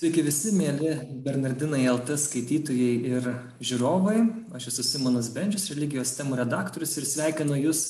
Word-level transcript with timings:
Sveiki 0.00 0.22
visi, 0.24 0.48
mėly 0.56 0.94
Bernardinai 1.20 1.82
LT 1.90 2.14
skaitytojai 2.22 2.92
ir 3.04 3.26
žiūrovai. 3.60 4.22
Aš 4.56 4.70
esu 4.70 4.84
Simonas 4.86 5.26
Bendžius, 5.34 5.66
religijos 5.74 6.14
temų 6.16 6.38
redaktorius 6.38 6.94
ir 6.96 7.04
sveikinu 7.04 7.58
Jūs 7.58 7.82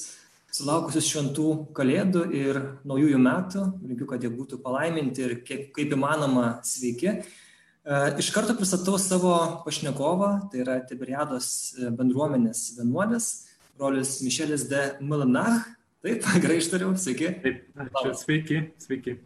sulaukusius 0.50 1.06
šventų 1.06 1.46
kalėdų 1.78 2.24
ir 2.34 2.58
naujųjų 2.90 3.22
metų. 3.28 3.62
Linkiu, 3.92 4.10
kad 4.10 4.26
jie 4.26 4.32
būtų 4.34 4.58
palaiminti 4.64 5.22
ir 5.22 5.36
kiek, 5.46 5.68
kaip 5.76 5.94
įmanoma 5.94 6.48
sveiki. 6.66 7.12
E, 7.14 8.02
iš 8.18 8.34
karto 8.34 8.58
pristatau 8.58 8.98
savo 8.98 9.36
pašnekovą, 9.62 10.34
tai 10.50 10.64
yra 10.66 10.80
Tiberiados 10.90 11.52
bendruomenės 11.78 12.72
vienuolis, 12.80 13.32
brolis 13.78 14.18
Mišelis 14.26 14.66
de 14.72 14.88
Milanach. 14.98 15.62
Taip, 16.02 16.26
gerai 16.42 16.58
ištariau, 16.58 16.98
sveiki. 16.98 17.36
Taip, 17.46 17.68
ačiū, 17.86 18.16
sveiki, 18.26 18.64
sveiki. 18.82 19.20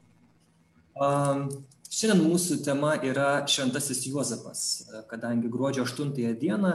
Um, 1.01 1.48
Šiandien 1.95 2.24
mūsų 2.26 2.56
tema 2.66 2.96
yra 3.06 3.45
Šventasis 3.46 4.00
Juozapas, 4.08 4.61
kadangi 5.07 5.46
gruodžio 5.52 5.85
8 5.86 6.08
dieną 6.40 6.72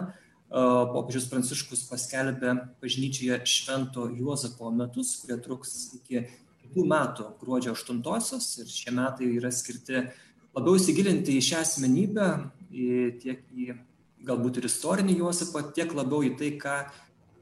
popiežius 0.94 1.26
Pranciškus 1.28 1.82
paskelbė 1.90 2.54
bažnyčioje 2.80 3.42
Švento 3.44 4.06
Juozapo 4.16 4.72
metus, 4.72 5.18
kurie 5.20 5.36
truks 5.44 5.74
iki 5.98 6.22
kitų 6.62 6.86
metų 6.88 7.26
gruodžio 7.42 7.74
8-osios 7.76 8.48
ir 8.62 8.72
šie 8.72 8.94
metai 8.96 9.28
yra 9.34 9.52
skirti 9.52 10.06
labiau 10.56 10.80
įsigilinti 10.80 11.36
į 11.36 11.44
šią 11.50 11.66
asmenybę, 11.66 12.30
į, 12.72 12.88
tiek 13.20 13.44
į 13.52 13.76
galbūt 14.30 14.62
ir 14.62 14.70
istorinį 14.72 15.18
Juozapą, 15.20 15.66
tiek 15.76 15.92
labiau 16.00 16.24
į 16.30 16.32
tai, 16.40 16.54
ką, 16.64 16.78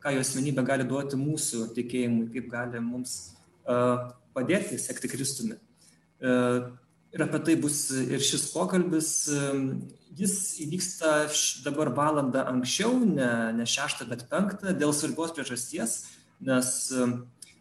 ką 0.02 0.16
jo 0.18 0.26
asmenybė 0.26 0.66
gali 0.66 0.90
duoti 0.90 1.22
mūsų 1.22 1.70
tikėjimui, 1.78 2.26
kaip 2.34 2.50
gali 2.58 2.82
mums 2.82 3.20
uh, 3.70 4.10
padėti 4.34 4.82
sekti 4.82 5.14
Kristumi. 5.14 5.62
Uh, 6.18 6.74
ir 7.18 7.26
apie 7.26 7.42
tai 7.44 7.56
bus 7.60 7.80
ir 7.92 8.22
šis 8.24 8.52
pokalbis. 8.54 9.12
Jis 10.18 10.36
įvyksta 10.64 11.28
dabar 11.66 11.92
valandą 11.94 12.46
anksčiau, 12.50 12.96
ne, 13.06 13.30
ne 13.58 13.66
šeštą, 13.70 14.08
bet 14.10 14.26
penktą, 14.32 14.74
dėl 14.74 14.94
svarbios 14.96 15.34
priežasties, 15.36 16.00
nes 16.42 16.72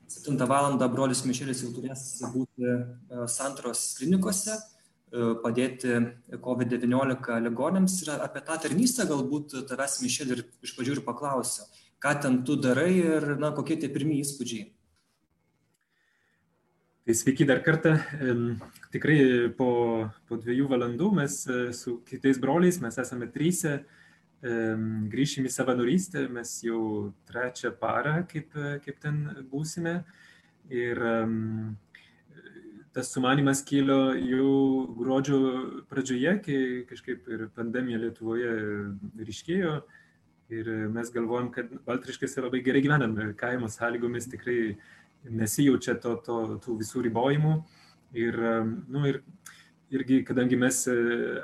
7 0.08 0.46
val. 0.48 0.78
brolis 0.88 1.24
Mišelis 1.26 1.64
jau 1.64 1.72
turės 1.74 2.04
būti 2.32 2.64
e, 2.64 3.26
Santros 3.28 3.82
klinikose, 3.98 4.54
e, 4.56 5.34
padėti 5.42 5.98
COVID-19 6.46 7.41
ligonėms 7.48 7.98
ir 8.04 8.14
apie 8.16 8.44
tą 8.46 8.56
tarnystę 8.62 9.08
galbūt 9.10 9.58
tavęs 9.68 10.00
Mišelį 10.04 10.38
ir 10.38 10.44
iš 10.62 10.76
pradžių 10.78 10.96
ir 10.96 11.02
paklausiu, 11.04 11.66
ką 12.00 12.14
ten 12.22 12.41
tu 12.46 12.56
darai 12.56 12.92
ir 12.94 13.34
na, 13.42 13.52
kokie 13.56 13.76
tie 13.82 13.91
pirmieji 13.92 14.24
įspūdžiai. 14.24 14.66
Tai 17.06 17.14
sveiki 17.14 17.44
dar 17.46 17.60
kartą. 17.62 17.92
Tikrai 18.90 19.18
po, 19.54 19.68
po 20.26 20.38
dviejų 20.42 20.64
valandų 20.72 21.12
mes 21.14 21.36
e, 21.46 21.58
su 21.70 22.00
kitais 22.02 22.40
broliais, 22.42 22.80
mes 22.82 22.98
esame 22.98 23.28
trysia, 23.30 23.76
grįšim 25.12 25.46
į 25.46 25.52
savanorystę, 25.54 26.24
mes 26.34 26.56
jau 26.66 27.12
trečią 27.30 27.70
parą, 27.78 28.16
kaip, 28.26 28.50
kaip 28.82 28.98
ten 29.04 29.22
būsime. 29.52 30.00
Ir 30.74 30.98
tas 32.90 33.14
sumanimas 33.14 33.62
kilo 33.62 34.10
jau 34.18 34.50
gruodžio 34.98 35.41
pradžioje, 35.86 36.34
kai 36.42 36.60
kažkaip 36.91 37.30
ir 37.30 37.46
pandemija 37.54 38.02
Lietuvoje 38.02 38.50
ryškėjo. 39.30 39.78
Ir 40.58 40.74
mes 40.91 41.14
galvojam, 41.14 41.54
kad 41.54 41.70
Baltriškėse 41.86 42.42
labai 42.42 42.66
gerai 42.66 42.82
gyvenam, 42.82 43.14
kaimo 43.38 43.70
sąlygomis 43.70 44.26
tikrai 44.34 44.74
nesijaučia 45.30 45.96
to, 46.02 46.16
to, 46.27 46.41
tų 46.64 46.78
visų 46.82 47.06
ribojimų. 47.08 47.56
Ir, 48.16 48.36
nu, 48.88 49.02
ir 49.10 49.20
irgi, 49.91 50.22
kadangi 50.27 50.58
mes 50.58 50.82
e, 50.91 50.96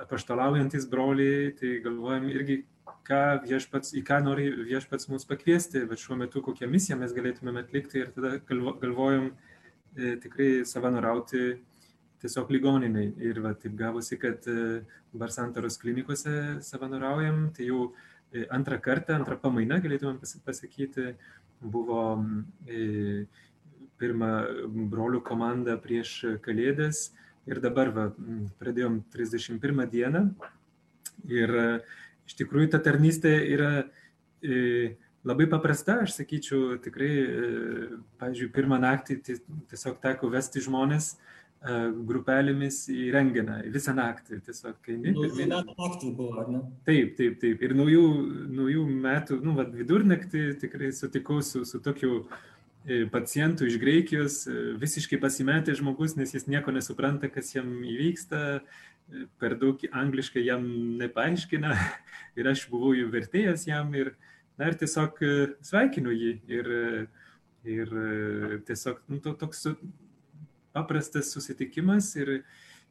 apaštalaujantis 0.02 0.86
broliai, 0.90 1.52
tai 1.58 1.78
galvojam 1.84 2.28
irgi, 2.32 2.62
ką 3.06 3.22
viešpats, 3.46 3.94
į 3.98 4.02
ką 4.06 4.20
nori 4.22 4.48
viešpats 4.66 5.08
mus 5.10 5.26
pakviesti, 5.26 5.84
bet 5.90 6.02
šiuo 6.02 6.18
metu 6.18 6.42
kokią 6.44 6.68
misiją 6.70 6.98
mes 7.00 7.14
galėtumėm 7.14 7.58
atlikti 7.62 8.02
ir 8.02 8.12
tada 8.14 8.36
galvojam 8.46 9.32
e, 9.96 10.14
tikrai 10.22 10.50
savanorauti 10.68 11.42
tiesiog 12.22 12.50
ligoniniai. 12.54 13.12
Ir 13.22 13.42
va, 13.42 13.54
taip 13.58 13.74
gavosi, 13.78 14.18
kad 14.22 14.46
e, 14.50 14.82
dabar 15.14 15.34
santaros 15.34 15.78
klinikose 15.82 16.62
savanoriaujam, 16.66 17.48
tai 17.56 17.70
jau 17.70 17.88
e, 18.32 18.46
antrą 18.54 18.78
kartą, 18.82 19.18
antrą 19.18 19.38
pamainą 19.42 19.80
galėtumėm 19.82 20.20
pasakyti, 20.46 21.12
buvo 21.62 22.04
e, 22.66 23.26
pirmą 24.02 24.30
brolių 24.90 25.22
komandą 25.24 25.78
prieš 25.80 26.18
Kalėdas 26.42 27.06
ir 27.48 27.60
dabar 27.62 27.90
va, 27.94 28.08
pradėjom 28.60 29.02
31 29.14 29.86
dieną. 29.90 30.26
Ir 31.30 31.54
e, 31.54 31.66
iš 32.28 32.38
tikrųjų 32.40 32.72
ta 32.72 32.80
tarnystė 32.82 33.34
yra 33.52 33.72
e, 34.42 34.94
labai 35.26 35.46
paprasta, 35.50 36.00
aš 36.06 36.16
sakyčiau, 36.20 36.78
tikrai, 36.82 37.10
e, 37.10 38.00
pavyzdžiui, 38.22 38.50
pirmą 38.54 38.80
naktį 38.82 39.20
tiesiog 39.26 40.00
teko 40.02 40.32
vesti 40.32 40.64
žmonės 40.64 41.14
grupelėmis 41.62 42.88
į 42.90 43.04
renginą, 43.14 43.60
visą 43.70 43.92
naktį 43.94 44.40
tiesiog. 44.48 44.88
Naujų 45.04 45.44
metų 45.46 45.74
naktį 45.78 46.08
buvo, 46.18 46.40
ar 46.42 46.48
ne? 46.50 46.62
Taip, 46.88 47.12
taip, 47.20 47.36
taip. 47.38 47.62
Ir 47.62 47.76
naujų, 47.78 48.00
naujų 48.50 48.82
metų, 49.04 49.38
nu, 49.46 49.54
vad, 49.54 49.70
vidurnaktį 49.78 50.40
tikrai 50.58 50.90
sutikau 50.96 51.38
su, 51.46 51.62
su 51.62 51.78
tokiu 51.84 52.16
uh, 52.16 52.40
E, 52.42 52.51
pacientų 53.12 53.68
iš 53.68 53.78
Graikijos, 53.78 54.36
e, 54.46 54.74
visiškai 54.80 55.18
pasimetė 55.22 55.74
žmogus, 55.78 56.16
nes 56.16 56.34
jis 56.34 56.48
nieko 56.50 56.72
nesupranta, 56.74 57.30
kas 57.30 57.54
jam 57.54 57.68
įvyksta, 57.86 58.58
e, 58.58 59.26
per 59.38 59.54
daug 59.60 59.78
angliškai 59.92 60.42
jam 60.42 60.64
nepaaiškina 60.98 61.76
ir 62.38 62.50
aš 62.50 62.66
buvau 62.72 62.92
jų 62.96 63.10
vertėjas 63.12 63.66
jam 63.68 63.94
ir, 63.94 64.14
na, 64.58 64.70
ir 64.70 64.78
tiesiog 64.80 65.22
sveikinu 65.62 66.10
jį 66.10 66.32
ir, 66.50 66.72
ir 67.64 67.94
tiesiog 68.66 68.98
nu, 69.08 69.20
to, 69.22 69.36
toks 69.38 69.68
paprastas 70.74 71.30
susitikimas 71.30 72.10
ir 72.16 72.40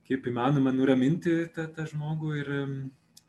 kaip 0.08 0.28
įmanoma 0.28 0.72
nuraminti 0.76 1.50
tą, 1.52 1.68
tą 1.68 1.88
žmogų 1.90 2.36
ir 2.40 2.50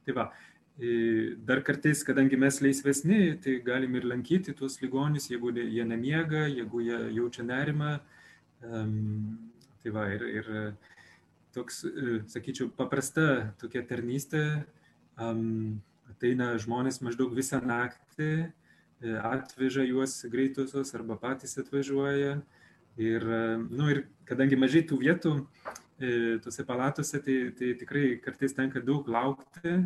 tai 0.07 0.15
va. 0.17 0.31
Dar 0.79 1.61
kartais, 1.63 2.01
kadangi 2.03 2.39
mes 2.41 2.57
laisvesni, 2.65 3.37
tai 3.45 3.59
galim 3.65 3.95
ir 3.99 4.07
lankyti 4.09 4.55
tuos 4.57 4.79
ligonius, 4.81 5.29
jeigu 5.29 5.53
jie 5.53 5.85
nemiega, 5.85 6.47
jeigu 6.49 6.81
jie 6.81 6.99
jaučia 7.19 7.45
nerimą. 7.45 7.99
Tai 9.83 9.93
va, 9.93 10.07
ir, 10.15 10.25
ir 10.41 10.49
toks, 11.53 11.85
e, 11.85 12.23
sakyčiau, 12.33 12.71
paprasta 12.77 13.53
tokia 13.61 13.83
tarnystė. 13.87 14.65
Ateina 16.13 16.53
žmonės 16.61 17.01
maždaug 17.05 17.35
visą 17.37 17.61
naktį, 17.65 18.31
e, 19.03 19.15
atveža 19.17 19.85
juos 19.85 20.17
greitosios 20.33 20.95
arba 20.97 21.19
patys 21.21 21.59
atvažiuoja. 21.61 22.41
Ir, 23.01 23.25
nu, 23.73 23.89
ir 23.89 24.07
kadangi 24.29 24.57
mažai 24.57 24.83
tų 24.85 24.99
vietų 25.01 25.31
e, 25.41 26.39
tose 26.45 26.65
palatose, 26.69 27.21
tai, 27.25 27.37
tai 27.57 27.73
tikrai 27.81 28.19
kartais 28.21 28.53
tenka 28.57 28.83
daug 28.85 29.09
laukti 29.09 29.79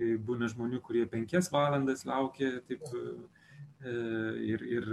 būna 0.00 0.48
žmonių, 0.50 0.80
kurie 0.84 1.04
penkias 1.08 1.50
valandas 1.52 2.06
laukia 2.08 2.60
taip, 2.68 2.84
e, 2.90 3.92
ir, 4.50 4.64
ir, 4.64 4.86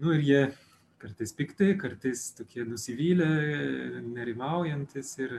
nu, 0.00 0.12
ir 0.14 0.24
jie 0.24 0.42
kartais 1.00 1.32
piktai, 1.36 1.74
kartais 1.80 2.26
tokie 2.36 2.64
nusivylę, 2.68 3.28
nerimaujantis 4.04 5.14
ir, 5.22 5.38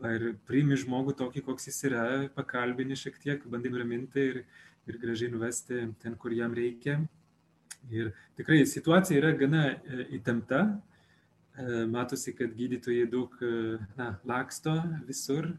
va, 0.00 0.14
ir 0.16 0.32
priimi 0.48 0.78
žmogų 0.80 1.16
tokį, 1.18 1.44
koks 1.48 1.68
jis 1.68 1.82
yra, 1.90 2.06
pakalbini 2.36 2.96
šiek 2.96 3.20
tiek, 3.20 3.44
bandai 3.50 3.72
nuraminti 3.74 4.24
ir, 4.32 4.40
ir 4.88 4.98
gražiai 5.02 5.32
nuvesti 5.32 5.84
ten, 6.00 6.16
kur 6.20 6.32
jam 6.32 6.56
reikia. 6.56 7.02
Ir 7.92 8.14
tikrai 8.38 8.62
situacija 8.68 9.20
yra 9.20 9.34
gana 9.36 9.66
e, 9.74 10.08
įtempta, 10.16 10.64
e, 10.72 11.84
matosi, 11.92 12.32
kad 12.36 12.56
gydytojai 12.56 13.04
daug 13.12 13.36
na, 13.98 14.14
laksto 14.24 14.78
visur. 15.04 15.52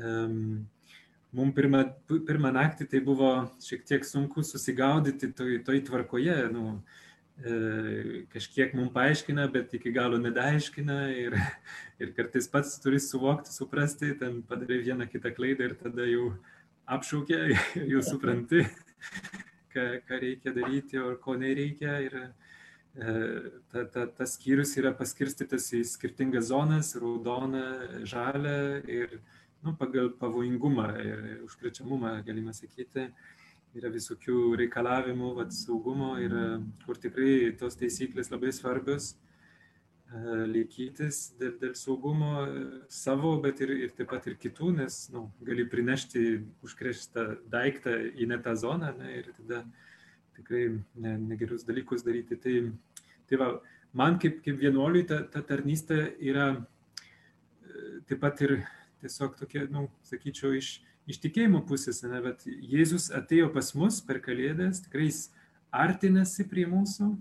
Um, 0.00 0.68
Mums 1.30 1.54
pirmą, 1.54 1.84
pirmą 2.26 2.50
naktį 2.56 2.88
tai 2.90 3.00
buvo 3.06 3.28
šiek 3.62 3.84
tiek 3.86 4.06
sunku 4.06 4.42
susigaudyti 4.42 5.28
toj, 5.38 5.60
toj 5.66 5.78
tvarkoje. 5.86 6.34
Nu, 6.50 6.64
e, 7.38 8.24
kažkiek 8.32 8.74
mums 8.74 8.90
paaiškina, 8.96 9.46
bet 9.54 9.76
iki 9.78 9.92
galo 9.94 10.18
nedaaiškina 10.18 10.98
ir, 11.14 11.38
ir 12.02 12.10
kartais 12.16 12.50
pats 12.50 12.74
turi 12.82 12.98
suvokti, 13.02 13.54
suprasti, 13.54 14.10
ten 14.18 14.42
padarė 14.48 14.80
vieną 14.88 15.06
kitą 15.12 15.30
klaidą 15.36 15.70
ir 15.70 15.78
tada 15.78 16.08
jau 16.10 16.32
apšaukė, 16.90 17.40
jau 17.94 18.02
supranti, 18.10 18.66
ką, 19.72 19.88
ką 20.08 20.22
reikia 20.26 20.54
daryti 20.56 20.98
ir 20.98 21.14
ko 21.22 21.38
nereikia. 21.38 21.98
Ir, 22.08 22.22
e, 22.98 23.18
ta, 23.70 23.86
ta, 23.86 24.08
tas 24.18 24.34
skyrius 24.34 24.74
yra 24.82 24.90
paskirstytas 24.98 25.70
į 25.78 25.86
skirtingas 25.94 26.50
zonas- 26.50 26.96
raudoną, 27.04 27.68
žalę 28.02 28.82
ir 28.90 29.20
nu, 29.62 29.74
pagal 29.76 30.10
pavojingumą 30.20 30.86
ir 31.04 31.24
užkrečiamumą, 31.44 32.14
galime 32.26 32.54
sakyti, 32.56 33.10
yra 33.78 33.90
visokių 33.92 34.56
reikalavimų, 34.60 35.34
vat, 35.36 35.52
saugumo 35.54 36.14
ir 36.22 36.34
kur 36.86 36.98
tikrai 36.98 37.52
tos 37.58 37.78
taisyklės 37.80 38.32
labai 38.32 38.54
svarbios. 38.56 39.16
laikytis 40.10 41.36
dėl, 41.38 41.52
dėl 41.60 41.74
saugumo 41.78 42.40
savo, 42.90 43.36
bet 43.42 43.60
ir, 43.62 43.70
ir 43.70 43.92
taip 43.94 44.08
pat 44.10 44.24
ir 44.26 44.34
kitų, 44.42 44.72
nes 44.80 44.96
nu, 45.14 45.28
gali 45.46 45.62
prinešti 45.70 46.40
užkrėstą 46.66 47.26
daiktą 47.46 47.94
į 48.18 48.26
netą 48.26 48.56
zoną 48.58 48.90
ne, 48.98 49.12
ir 49.20 49.30
tada 49.36 49.60
tikrai 50.34 50.64
ne, 50.96 51.14
negerus 51.28 51.62
dalykus 51.62 52.02
daryti. 52.02 52.40
Tai, 52.42 52.56
tai 53.30 53.38
va, 53.38 53.52
man 53.94 54.18
kaip, 54.18 54.42
kaip 54.42 54.58
vienuoliui 54.58 55.06
ta, 55.06 55.22
ta 55.30 55.44
tarnystė 55.46 56.16
yra 56.18 56.56
taip 58.10 58.18
pat 58.18 58.42
ir 58.42 58.58
tiesiog 59.02 59.36
tokia, 59.40 59.66
nu, 59.72 59.88
sakyčiau, 60.06 60.54
iš, 60.58 60.78
iš 61.10 61.20
tikėjimo 61.22 61.62
pusės, 61.68 62.02
ne, 62.06 62.20
bet 62.24 62.46
Jėzus 62.46 63.10
atėjo 63.16 63.50
pas 63.54 63.72
mus 63.78 64.00
per 64.04 64.20
Kalėdas, 64.24 64.84
tikrai 64.86 65.08
jis 65.08 65.28
artinasi 65.70 66.46
prie 66.50 66.66
mūsų. 66.70 67.14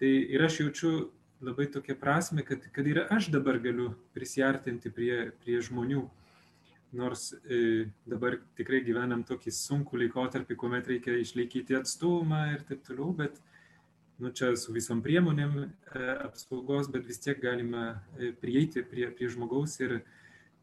Tai 0.00 0.10
ir 0.32 0.44
aš 0.46 0.62
jaučiu 0.62 0.92
labai 1.44 1.66
tokia 1.72 1.96
prasme, 1.96 2.44
kad, 2.46 2.64
kad 2.72 2.86
ir 2.86 3.04
aš 3.10 3.30
dabar 3.32 3.58
galiu 3.60 3.92
prisartinti 4.16 4.92
prie, 4.92 5.30
prie 5.42 5.60
žmonių. 5.64 6.06
Nors 6.96 7.30
e, 7.46 7.86
dabar 8.08 8.40
tikrai 8.58 8.80
gyvenam 8.82 9.22
tokį 9.26 9.52
sunkų 9.54 10.00
laikotarpį, 10.04 10.56
kuomet 10.58 10.88
reikia 10.90 11.14
išlaikyti 11.20 11.76
atstumą 11.78 12.48
ir 12.56 12.64
taip 12.66 12.82
toliau, 12.88 13.12
bet 13.14 13.38
nu, 14.20 14.32
čia 14.34 14.50
su 14.58 14.74
visom 14.74 14.98
priemonėm 15.04 15.54
e, 15.62 15.68
apsaugos, 16.26 16.90
bet 16.90 17.06
vis 17.06 17.22
tiek 17.22 17.38
galima 17.40 18.00
e, 18.18 18.32
prieiti 18.42 18.82
prie, 18.82 19.06
prie 19.14 19.30
žmogaus 19.30 19.78
ir, 19.84 20.00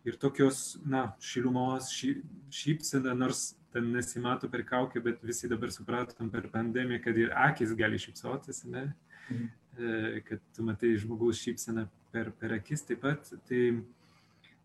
ir 0.07 0.17
tokios, 0.19 0.77
na, 0.87 1.09
šilumos, 1.19 1.91
ši, 1.91 2.13
šypsena, 2.53 3.13
nors 3.17 3.51
ten 3.73 3.91
nesimato 3.91 4.49
per 4.49 4.63
kaukę, 4.65 5.01
bet 5.03 5.21
visi 5.25 5.49
dabar 5.51 5.71
supratom 5.73 6.31
per 6.33 6.47
pandemiją, 6.53 7.01
kad 7.03 7.17
ir 7.19 7.33
akis 7.35 7.75
gali 7.77 7.99
šypsotis, 8.01 8.63
ne? 8.71 8.87
Mhm. 9.27 9.47
E, 9.77 10.21
kad 10.25 10.41
tu 10.55 10.63
matai 10.65 10.95
žmogaus 10.97 11.37
šypseną 11.43 11.85
per, 12.13 12.31
per 12.39 12.55
akis 12.55 12.85
taip 12.87 13.03
pat. 13.03 13.27
Tai, 13.49 13.63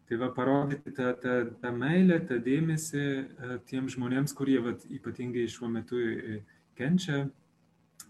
tai 0.09 0.19
va 0.21 0.31
parodyti 0.33 0.95
tą, 0.97 1.11
tą, 1.21 1.35
tą 1.61 1.73
meilę, 1.77 2.21
tą 2.29 2.39
dėmesį 2.43 3.03
e, 3.03 3.59
tiem 3.69 3.91
žmonėms, 3.93 4.33
kurie 4.39 4.61
vat, 4.65 4.87
ypatingai 4.89 5.49
šiuo 5.51 5.69
metu 5.73 6.01
e, 6.01 6.39
kenčia. 6.79 7.27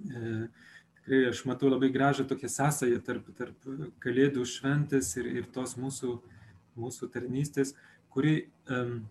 Tikrai 0.03 1.19
aš 1.29 1.43
matau 1.47 1.69
labai 1.69 1.91
gražią 1.93 2.25
tokią 2.31 2.49
sąsąją 2.51 3.01
tarp, 3.07 3.27
tarp 3.39 3.67
Kalėdų 4.03 4.45
šventės 4.49 5.11
ir, 5.21 5.29
ir 5.41 5.51
tos 5.55 5.75
mūsų, 5.79 6.15
mūsų 6.79 7.09
tarnystės, 7.15 7.75
kuri 8.13 8.49
um, 8.69 9.03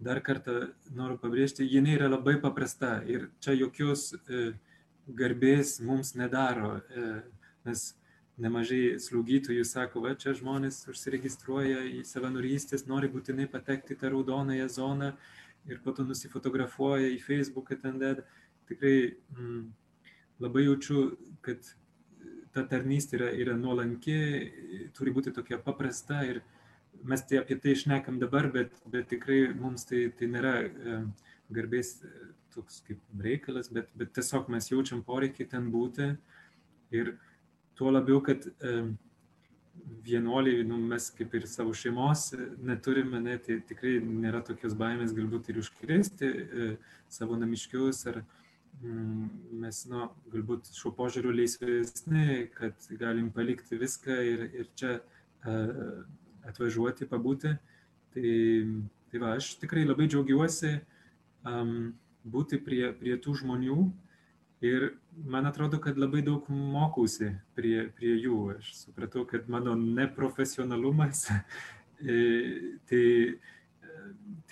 dar 0.00 0.22
kartą 0.24 0.70
noriu 0.96 1.18
pabrėžti, 1.20 1.66
jinai 1.68 1.98
yra 1.98 2.08
labai 2.08 2.38
paprasta 2.40 2.98
ir 3.08 3.28
čia 3.44 3.56
jokios 3.58 4.10
uh, 4.16 4.52
garbės 5.16 5.78
mums 5.84 6.14
nedaro, 6.14 6.78
e, 6.94 7.08
nes 7.66 7.84
nemažai 8.40 8.98
slaugytojų 9.02 9.64
sako, 9.68 10.04
va 10.04 10.14
čia 10.18 10.34
žmonės 10.36 10.82
užsiregistruoja 10.90 11.82
į 11.90 12.04
savanorystės, 12.08 12.86
nori 12.88 13.10
būtinai 13.12 13.48
patekti 13.50 13.98
tą 13.98 14.12
raudonąją 14.14 14.68
zoną 14.72 15.12
ir 15.68 15.82
po 15.84 15.92
to 15.92 16.06
nusifotografuoja 16.08 17.10
į 17.12 17.18
Facebooką 17.24 17.76
ten 17.82 17.98
deda. 18.00 18.24
Tikrai 18.70 18.94
mm, 19.34 19.66
labai 20.40 20.64
jaučiu, 20.64 21.10
kad 21.44 21.60
ta 22.54 22.64
tarnystė 22.66 23.18
yra, 23.18 23.28
yra 23.44 23.58
nuolanki, 23.58 24.16
turi 24.96 25.12
būti 25.14 25.34
tokia 25.34 25.60
paprasta 25.62 26.22
ir 26.26 26.40
mes 27.04 27.24
tai 27.26 27.40
apie 27.40 27.56
tai 27.60 27.74
išnekam 27.76 28.18
dabar, 28.22 28.50
bet, 28.52 28.74
bet 28.92 29.08
tikrai 29.12 29.42
mums 29.56 29.86
tai, 29.88 30.08
tai 30.16 30.28
nėra 30.30 30.54
e, 30.64 31.00
garbės 31.54 31.96
toks 32.54 32.80
kaip 32.86 33.22
reikalas, 33.22 33.70
bet, 33.72 33.90
bet 33.98 34.12
tiesiog 34.16 34.50
mes 34.52 34.70
jaučiam 34.70 35.02
poreikį 35.06 35.46
ten 35.52 35.70
būti. 35.72 36.10
Ir 36.94 37.14
tuo 37.78 37.92
labiau, 37.94 38.20
kad 38.24 38.44
e, 38.50 38.74
vienuoliai, 40.04 40.64
nu, 40.66 40.78
mes 40.90 41.08
kaip 41.16 41.34
ir 41.38 41.46
savo 41.48 41.74
šeimos 41.76 42.30
neturime, 42.66 43.20
ne, 43.22 43.36
tai 43.44 43.60
tikrai 43.68 43.98
nėra 44.04 44.42
tokios 44.46 44.74
baimės 44.78 45.14
galbūt 45.16 45.50
ir 45.50 45.60
užkrėsti 45.62 46.30
e, 46.30 46.68
savo 47.10 47.38
namiškius 47.40 48.04
ar 48.10 48.20
mm, 48.82 49.28
mes, 49.62 49.82
nu, 49.90 50.08
galbūt 50.34 50.72
šiuo 50.76 50.92
požiūriu 50.98 51.34
laisvesni, 51.36 52.48
kad 52.56 52.90
galim 53.00 53.30
palikti 53.34 53.78
viską 53.80 54.18
ir, 54.32 54.46
ir 54.62 54.70
čia 54.78 54.96
e, 54.98 55.56
atvažiuoti, 56.50 57.08
pabūti. 57.10 57.54
Tai, 58.14 58.30
tai 59.10 59.22
va, 59.22 59.34
aš 59.38 59.54
tikrai 59.62 59.86
labai 59.86 60.08
džiaugiuosi 60.10 60.76
um, 61.46 61.92
būti 62.26 62.58
prie, 62.62 62.90
prie 62.98 63.16
tų 63.22 63.36
žmonių 63.42 63.84
ir 64.60 64.90
man 65.24 65.46
atrodo, 65.46 65.80
kad 65.80 65.98
labai 65.98 66.22
daug 66.24 66.48
mokausi 66.48 67.32
prie, 67.56 67.88
prie 67.96 68.16
jų. 68.20 68.40
Aš 68.58 68.72
supratau, 68.84 69.24
kad 69.28 69.48
mano 69.48 69.74
neprofesionalumas 69.78 71.26
e, 72.00 72.18
tai 72.90 73.04
e, 73.30 73.32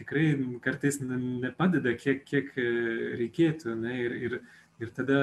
tikrai 0.00 0.26
kartais 0.64 1.00
nepadeda, 1.04 1.94
kiek, 2.00 2.24
kiek 2.28 2.52
e, 2.56 2.68
reikėtų. 3.20 3.76
Ne? 3.84 4.00
Ir, 4.06 4.18
ir, 4.28 4.40
ir 4.80 4.92
tada 4.96 5.20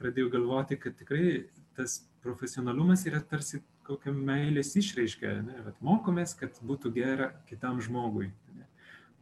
pradėjau 0.00 0.32
galvoti, 0.32 0.80
kad 0.80 0.96
tikrai 0.98 1.46
tas 1.76 2.00
profesionalumas 2.24 3.04
yra 3.08 3.20
tarsi 3.20 3.60
kokia 3.86 4.12
meilės 4.14 4.74
išreiškia. 4.78 5.32
Ne? 5.46 5.62
Vat 5.66 5.80
mokomės, 5.84 6.34
kad 6.38 6.58
būtų 6.66 6.92
gera 6.96 7.30
kitam 7.48 7.80
žmogui. 7.84 8.28
Ne? 8.56 8.68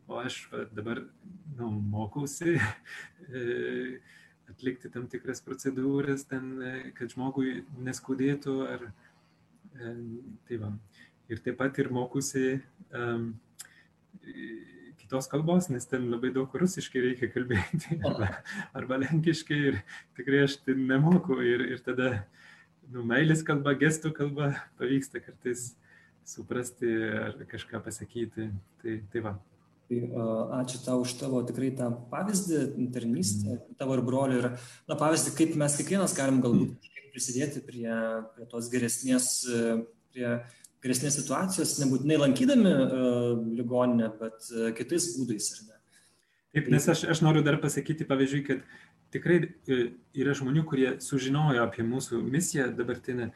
O 0.08 0.18
aš 0.22 0.44
va, 0.52 0.64
dabar 0.74 1.04
nu, 1.58 1.70
mokausi 1.94 2.56
e, 2.58 4.00
atlikti 4.50 4.90
tam 4.92 5.08
tikras 5.12 5.44
procedūras, 5.44 6.26
ten, 6.30 6.52
e, 6.60 6.74
kad 6.98 7.12
žmogui 7.14 7.62
neskudėtų. 7.86 8.58
Ar, 8.76 8.86
e, 9.74 9.96
tai 10.48 10.60
va. 10.62 10.74
Ir 11.32 11.40
taip 11.40 11.56
pat 11.56 11.78
ir 11.80 11.88
mokusi 11.88 12.58
um, 12.92 13.30
kitos 15.00 15.28
kalbos, 15.32 15.70
nes 15.72 15.86
ten 15.88 16.06
labai 16.12 16.30
daug 16.34 16.52
rusiškai 16.60 17.02
reikia 17.02 17.30
kalbėti 17.32 17.98
arba, 18.08 18.28
arba 18.76 18.98
lenkiškai 19.02 19.60
ir 19.70 19.80
tikrai 20.18 20.44
aš 20.44 20.58
tai 20.64 20.76
nemoku 20.76 21.38
ir, 21.44 21.64
ir 21.74 21.82
tada 21.84 22.10
nu, 22.92 23.04
meilės 23.08 23.44
kalba, 23.46 23.74
gestų 23.78 24.12
kalba 24.16 24.52
pavyksta 24.80 25.22
kartais 25.24 25.72
suprasti 26.24 26.90
ar 27.20 27.36
kažką 27.50 27.82
pasakyti. 27.84 28.48
Tai, 28.82 28.96
tai 29.12 29.24
va. 29.24 29.36
Tai 29.84 30.00
ačiū 30.62 30.80
tau 30.80 31.02
už 31.04 31.12
tavo 31.20 31.42
tikrai 31.44 31.68
tą 31.76 31.90
pavyzdį, 32.10 32.88
tarnystę, 32.94 33.58
tavo 33.80 33.98
ir 33.98 34.04
brolių. 34.06 34.40
Ir 34.40 34.50
na, 34.88 34.96
pavyzdį, 34.96 35.34
kaip 35.36 35.56
mes 35.60 35.76
kiekvienas 35.76 36.16
galim 36.16 36.40
galbūt 36.44 36.88
prisidėti 37.14 37.62
prie, 37.62 37.88
prie 38.34 38.48
tos 38.50 38.70
geresnės, 38.72 39.28
prie 40.10 40.38
geresnės 40.84 41.18
situacijos, 41.20 41.78
nebūtinai 41.80 42.18
lankydami 42.20 42.72
uh, 42.72 43.30
ligoninę, 43.56 44.10
bet 44.18 44.50
uh, 44.52 44.68
kitais 44.76 45.12
būdais, 45.16 45.52
ar 45.54 45.62
ne? 45.68 45.78
Taip, 46.54 46.68
nes 46.70 46.84
aš, 46.92 47.06
aš 47.10 47.22
noriu 47.24 47.42
dar 47.42 47.56
pasakyti, 47.62 48.06
pavyzdžiui, 48.06 48.42
kad 48.46 48.60
tikrai 49.14 49.40
e, 49.44 49.80
yra 50.20 50.34
žmonių, 50.36 50.64
kurie 50.68 50.88
sužinojo 51.02 51.64
apie 51.64 51.86
mūsų 51.86 52.20
misiją 52.22 52.68
dabartinę 52.76 53.30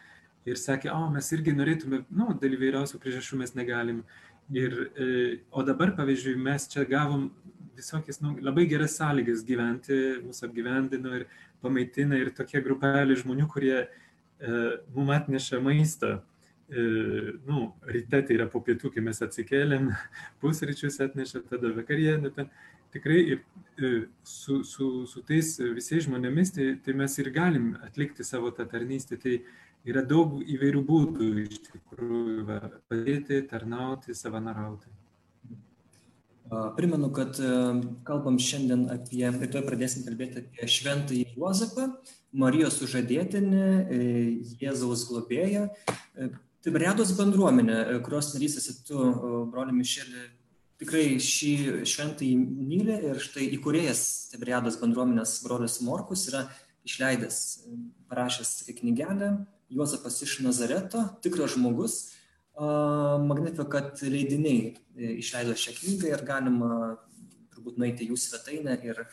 ir 0.48 0.58
sakė, 0.60 0.90
o 0.94 1.08
mes 1.12 1.28
irgi 1.36 1.54
norėtume, 1.56 2.02
nu, 2.10 2.32
dėl 2.40 2.56
įvairiausių 2.58 3.00
priežasčių 3.02 3.42
mes 3.42 3.54
negalim. 3.58 4.02
Ir, 4.54 4.74
e, 4.96 5.08
o 5.52 5.64
dabar, 5.66 5.92
pavyzdžiui, 5.96 6.38
mes 6.40 6.68
čia 6.72 6.86
gavom 6.88 7.28
visokias 7.78 8.22
nu, 8.24 8.32
labai 8.42 8.64
geras 8.70 8.96
sąlygas 8.98 9.44
gyventi, 9.46 9.98
mūsų 10.24 10.48
apgyvendino 10.48 11.12
ir 11.20 11.28
pamaitina 11.62 12.18
ir 12.18 12.32
tokia 12.34 12.62
grupelė 12.64 13.18
žmonių, 13.20 13.46
kurie 13.52 13.76
e, 13.84 13.88
mums 14.96 15.14
atneša 15.18 15.60
maistą. 15.62 16.16
E, 16.18 16.37
nu, 16.68 17.74
ryte 17.88 18.20
tai 18.22 18.34
yra 18.36 18.46
po 18.52 18.60
pietų, 18.64 18.90
kai 18.92 19.04
mes 19.04 19.22
atsikėlėm, 19.24 19.88
pusryčius 20.42 21.00
atneša, 21.04 21.44
tada 21.48 21.72
vakarienę. 21.76 22.32
Ten. 22.36 22.50
Tikrai 22.92 23.18
ir 23.20 23.40
e, 23.76 23.88
su, 24.24 24.62
su, 24.64 25.04
su 25.06 25.20
tais 25.28 25.50
visais 25.76 26.06
žmonėmis, 26.06 26.54
tai, 26.56 26.68
tai 26.84 26.94
mes 26.96 27.18
ir 27.20 27.28
galim 27.34 27.74
atlikti 27.84 28.24
savo 28.24 28.48
tą 28.56 28.64
tarnystę. 28.68 29.18
Tai 29.20 29.34
yra 29.88 30.04
daug 30.08 30.38
įvairių 30.40 30.84
būdų 30.88 31.28
iš 31.42 31.58
tikrųjų 31.66 32.46
va, 32.48 32.62
padėti, 32.88 33.42
tarnauti, 33.50 34.16
savanarauti. 34.16 34.88
Primenu, 36.48 37.10
kad 37.12 37.36
kalbam 38.08 38.38
šiandien 38.40 38.86
apie, 38.94 39.20
ir 39.20 39.50
tuoj 39.52 39.66
pradėsim 39.66 40.06
kalbėti 40.06 40.40
apie 40.40 40.68
šventąjį 40.72 41.34
Juozapą, 41.34 41.90
Marijos 42.40 42.78
sužadėtinį, 42.80 43.64
e, 43.98 43.98
Jėzaus 44.62 45.04
globėją. 45.10 45.68
E, 46.58 46.64
Tiberiados 46.66 47.12
bendruomenė, 47.16 48.00
kurios 48.02 48.32
narys 48.34 48.58
esi 48.58 48.74
tu, 48.86 48.98
broli 49.52 49.72
Mišelė, 49.72 50.24
tikrai 50.78 51.18
šį 51.22 51.84
šventąjį 51.86 52.34
myli 52.38 52.96
ir 53.10 53.20
štai 53.22 53.46
įkūrėjas 53.56 54.30
Tiberiados 54.32 54.78
bendruomenės 54.80 55.38
brolis 55.44 55.80
Morkus 55.86 56.26
yra 56.30 56.48
išleidęs, 56.86 57.38
parašęs 58.10 58.66
knygelę 58.80 59.46
Juozapas 59.70 60.22
iš 60.24 60.38
Nazareto, 60.40 61.04
tikras 61.22 61.54
žmogus. 61.54 62.14
Magnificat 62.58 64.00
leidiniai 64.02 64.72
e, 64.98 65.12
išleido 65.20 65.54
šią 65.54 65.76
knygą 65.76 66.10
ir 66.10 66.24
galima 66.26 66.70
turbūt 67.52 67.78
nueiti 67.78 68.08
jų 68.08 68.18
svetainę 68.18 68.74
ir 68.82 69.04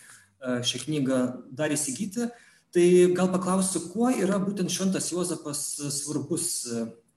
šią 0.41 0.81
knygą 0.87 1.19
dar 1.53 1.73
įsigyti. 1.75 2.31
Tai 2.73 2.87
gal 3.15 3.29
paklausiu, 3.31 3.85
kuo 3.93 4.09
yra 4.09 4.39
būtent 4.41 4.73
Šventas 4.73 5.11
Juozapas 5.13 5.61
svarbus 5.93 6.65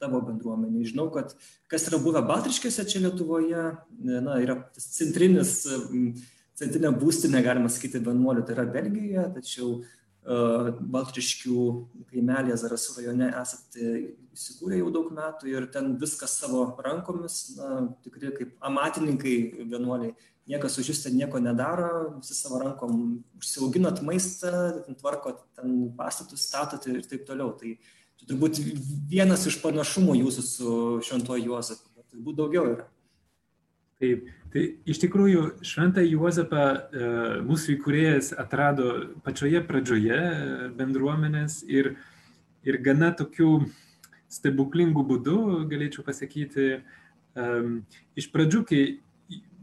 tavo 0.03 0.21
bendruomenė. 0.25 0.87
Žinau, 0.89 1.09
kad 1.15 1.35
kas 1.71 1.87
yra 1.91 2.01
buvę 2.03 2.23
Baltriškėse 2.27 2.87
čia 2.89 3.03
Lietuvoje, 3.05 3.65
na, 4.07 4.39
yra 4.43 4.61
centrinis, 4.79 5.61
centrinė 6.59 6.93
būstinė, 6.99 7.43
galima 7.47 7.71
sakyti, 7.73 8.03
vienuolių, 8.07 8.45
tai 8.47 8.57
yra 8.57 8.67
Belgijoje, 8.79 9.27
tačiau 9.37 9.75
uh, 9.79 10.71
Baltriškių 10.95 11.67
kaimelėje 12.13 12.61
Zarasų 12.63 12.97
rajone 13.01 13.29
esate 13.43 13.93
įsikūrę 14.37 14.81
jau 14.83 14.95
daug 14.95 15.13
metų 15.15 15.53
ir 15.53 15.69
ten 15.75 15.95
viskas 16.01 16.39
savo 16.41 16.65
rankomis, 16.85 17.43
na, 17.59 17.85
tikrai 18.07 18.35
kaip 18.39 18.57
amatininkai 18.71 19.39
vienuoliai. 19.65 20.17
Niekas 20.49 20.79
už 20.81 20.95
jūs 20.95 21.03
ten 21.05 21.13
nieko 21.13 21.37
nedaro, 21.45 22.15
visi 22.23 22.33
savo 22.33 22.57
rankom 22.63 23.19
užsiauginat 23.37 23.99
maistą, 24.01 24.81
tvarkot 24.97 25.43
ten 25.59 25.91
pastatus, 25.99 26.47
statote 26.49 26.95
ir 26.95 27.05
taip 27.05 27.27
toliau. 27.29 27.51
Tai 27.61 27.75
uh, 27.75 27.91
Čia 28.19 28.31
turbūt 28.33 28.61
vienas 29.11 29.47
iš 29.49 29.61
panašumų 29.63 30.19
jūsų 30.25 30.45
su 30.45 30.77
Šventuoju 31.07 31.53
Juozapu, 31.53 31.91
bet 31.97 32.09
turbūt 32.13 32.39
daugiau 32.41 32.67
yra. 32.75 32.89
Taip, 33.99 34.29
tai 34.55 34.63
iš 34.87 35.01
tikrųjų 35.03 35.41
Šventą 35.67 36.05
Juozapą 36.07 36.65
e, 36.71 37.09
mūsų 37.47 37.75
įkūrėjas 37.75 38.31
atrado 38.39 38.93
pačioje 39.27 39.63
pradžioje 39.67 40.19
e, 40.19 40.69
bendruomenės 40.79 41.65
ir, 41.67 41.97
ir 42.63 42.79
gana 42.85 43.11
tokių 43.19 43.51
stebuklingų 44.31 45.03
būdų, 45.09 45.41
galėčiau 45.71 46.05
pasakyti, 46.07 46.79
um, 47.35 47.79
iš 48.19 48.29
pradžių, 48.33 48.63
kai 48.69 48.83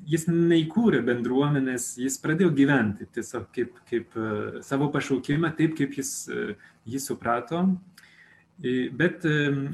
jis 0.10 0.28
neįkūrė 0.30 1.02
bendruomenės, 1.06 1.94
jis 2.02 2.18
pradėjo 2.22 2.52
gyventi 2.58 3.08
tiesiog 3.14 3.48
kaip, 3.56 3.78
kaip 3.90 4.18
uh, 4.20 4.58
savo 4.66 4.90
pašaukimą, 4.94 5.54
taip 5.58 5.78
kaip 5.78 5.96
jis 6.02 6.12
uh, 6.34 6.56
jį 6.90 7.02
suprato. 7.02 7.64
Bet 8.96 9.26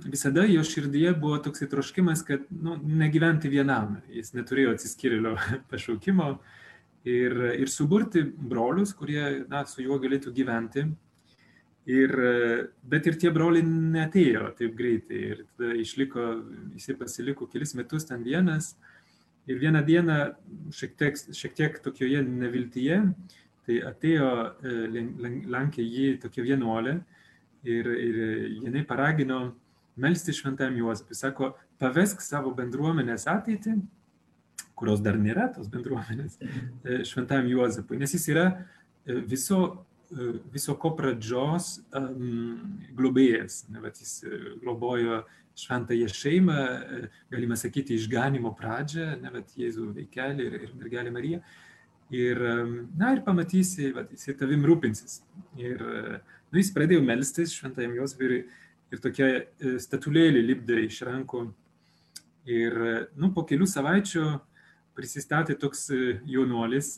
visada 0.09 0.41
jo 0.49 0.63
širdyje 0.65 1.13
buvo 1.21 1.37
toks 1.37 1.61
troškimas, 1.69 2.23
kad 2.25 2.47
nu, 2.49 2.79
negyventi 2.81 3.49
vienam, 3.51 3.99
jis 4.09 4.33
neturėjo 4.33 4.73
atsiskyrėlio 4.73 5.35
pašaukimo 5.71 6.31
ir, 7.05 7.35
ir 7.61 7.69
suburti 7.69 8.23
brolius, 8.25 8.95
kurie 8.97 9.45
na, 9.51 9.61
su 9.69 9.85
juo 9.85 9.99
galėtų 10.01 10.33
gyventi. 10.33 10.87
Ir, 11.91 12.13
bet 12.85 13.07
ir 13.09 13.15
tie 13.21 13.31
broliai 13.33 13.65
netėjo 13.65 14.51
taip 14.57 14.73
greitai 14.77 15.21
ir 15.31 15.45
tada 15.45 15.77
išliko, 15.81 16.25
jisai 16.77 16.97
pasiliko 16.97 17.47
kelis 17.49 17.73
metus 17.77 18.05
ten 18.09 18.25
vienas. 18.25 18.75
Ir 19.49 19.57
vieną 19.61 19.81
dieną, 19.85 20.19
šiek 20.73 20.93
tiek, 20.97 21.17
šiek 21.37 21.55
tiek 21.57 21.79
tokioje 21.85 22.21
neviltyje, 22.25 22.99
tai 23.65 23.79
atėjo, 23.89 24.29
lankė 25.53 25.85
jį 25.85 26.13
tokia 26.21 26.45
vienuolė 26.49 26.99
ir, 27.63 27.87
ir 27.87 28.21
jinai 28.65 28.85
paragino 28.87 29.41
melsti 29.95 30.33
šventajam 30.33 30.77
Juozapui. 30.77 31.15
Sako, 31.15 31.53
pavesk 31.81 32.21
savo 32.23 32.53
bendruomenės 32.55 33.27
ateitį, 33.29 33.75
kurios 34.77 35.01
dar 35.03 35.17
nėra 35.21 35.49
tos 35.53 35.69
bendruomenės, 35.71 36.39
e, 36.41 37.01
šventajam 37.07 37.49
Juozapui, 37.51 37.99
nes 38.01 38.13
jis 38.15 38.27
yra 38.33 38.45
e, 38.49 39.19
viso, 39.29 39.61
e, 40.09 40.31
viso 40.53 40.75
ko 40.81 40.93
pradžios 40.97 41.75
um, 41.97 42.57
globėjas. 42.97 43.65
Ne, 43.69 43.81
bet 43.83 44.01
jis 44.01 44.21
globojo 44.63 45.23
šventąją 45.61 46.07
šeimą, 46.15 46.61
galima 47.29 47.57
sakyti, 47.59 47.97
išganimo 47.99 48.53
pradžią, 48.57 49.11
ne, 49.21 49.33
bet 49.35 49.51
Jėzų 49.59 49.91
veikelį 49.99 50.47
ir, 50.47 50.61
ir 50.65 50.77
mergelį 50.79 51.13
Mariją. 51.13 51.41
Ir, 52.11 52.39
na, 52.99 53.13
ir 53.15 53.21
pamatysi, 53.23 53.91
va, 53.95 54.03
jis 54.11 54.33
tavim 54.39 54.65
rūpinsis. 54.67 55.21
Ir 55.59 55.83
Nu, 56.51 56.59
jis 56.59 56.73
pradėjo 56.75 56.99
melstis 57.07 57.53
šventajam 57.55 57.93
Josviriui 57.95 58.41
ir 58.91 58.99
tokia 58.99 59.27
e, 59.31 59.75
statulėlė 59.79 60.41
lipdė 60.43 60.81
iš 60.83 60.97
rankų. 61.07 61.45
Ir 62.51 62.75
e, 62.75 62.95
nu, 63.15 63.31
po 63.31 63.45
kelių 63.47 63.67
savaičių 63.71 64.25
prisistatė 64.97 65.55
toks 65.61 65.87
e, 65.95 66.17
jaunuolis, 66.27 66.97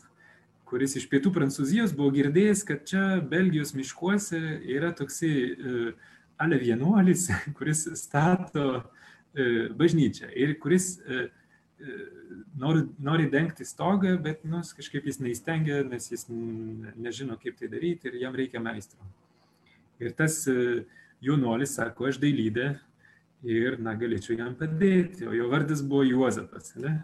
kuris 0.66 0.98
iš 0.98 1.06
pietų 1.12 1.36
Prancūzijos 1.36 1.94
buvo 1.94 2.16
girdėjęs, 2.16 2.66
kad 2.66 2.82
čia 2.90 3.04
Belgijos 3.30 3.76
miškuose 3.78 4.42
yra 4.74 4.90
toksai 4.98 5.36
ale 6.42 6.58
vienuolis, 6.58 7.28
kuris 7.60 7.86
stato 8.00 8.82
bažnyčią 9.78 10.32
ir 10.38 10.56
kuris 10.62 10.96
nori, 12.58 12.88
nori 13.06 13.30
dengti 13.30 13.66
stogą, 13.70 14.16
bet 14.22 14.42
nu, 14.50 14.64
kažkaip 14.78 15.06
jis 15.10 15.22
neįstengia, 15.22 15.84
nes 15.86 16.10
jis 16.10 16.26
nežino, 16.30 17.38
kaip 17.42 17.62
tai 17.62 17.70
daryti 17.70 18.10
ir 18.10 18.24
jam 18.26 18.38
reikia 18.38 18.62
meistro. 18.64 19.02
Ir 20.02 20.16
tas 20.18 20.40
e, 20.50 20.84
jaunuolis 21.24 21.76
sako, 21.78 22.10
aš 22.10 22.20
dailydė 22.22 22.74
ir, 23.44 23.78
na, 23.84 23.94
galėčiau 24.00 24.38
jam 24.38 24.54
padėti, 24.58 25.28
o 25.28 25.34
jo 25.36 25.50
vardas 25.52 25.84
buvo 25.86 26.06
Juozapas. 26.08 26.74
Ne? 26.80 26.96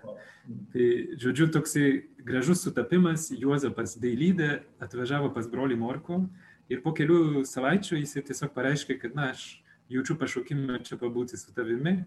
Tai, 0.73 0.87
žodžiu, 1.21 1.49
toksai 1.53 1.87
gražus 2.25 2.63
sutapimas, 2.65 3.29
Juozapas 3.35 3.97
dailydė 4.01 4.61
atvažiavo 4.81 5.33
pas 5.35 5.49
brolį 5.51 5.77
Morko 5.79 6.23
ir 6.71 6.81
po 6.85 6.93
kelių 6.95 7.43
savaičių 7.49 7.99
jis 7.99 8.17
tiesiog 8.31 8.53
pareiškė, 8.55 8.97
kad, 9.01 9.17
na, 9.17 9.31
aš 9.35 9.59
jaučiu 9.91 10.15
pašaukimą 10.21 10.79
čia 10.85 10.99
pabūti 11.01 11.37
su 11.39 11.53
tavimi 11.55 11.99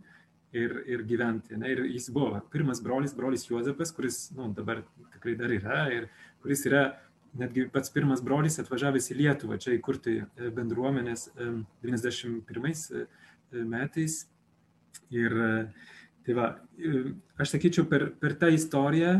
ir, 0.54 0.76
ir 0.88 1.04
gyventi. 1.08 1.56
Ne? 1.58 1.72
Ir 1.74 1.84
jis 1.90 2.08
buvo 2.14 2.40
pirmas 2.52 2.82
brolis, 2.84 3.14
brolis 3.16 3.46
Juozapas, 3.48 3.92
kuris, 3.94 4.24
na, 4.36 4.46
nu, 4.46 4.52
dabar 4.56 4.84
tikrai 5.16 5.36
dar 5.38 5.54
yra 5.54 5.86
ir 5.94 6.08
kuris 6.42 6.64
yra 6.70 6.86
netgi 7.38 7.66
pats 7.72 7.92
pirmas 7.92 8.22
brolis 8.24 8.58
atvažiavęs 8.60 9.10
į 9.12 9.18
Lietuvą 9.22 9.58
čia 9.60 9.76
įkurti 9.76 10.18
e, 10.20 10.50
bendruomenės 10.54 11.30
91 11.36 12.68
e, 12.68 13.04
e, 13.04 13.64
metais. 13.68 14.22
Ir 15.12 15.32
tai 16.24 16.34
va, 16.36 16.46
aš 17.40 17.54
sakyčiau, 17.54 17.84
per, 17.88 18.10
per 18.20 18.34
tą 18.40 18.48
istoriją 18.52 19.12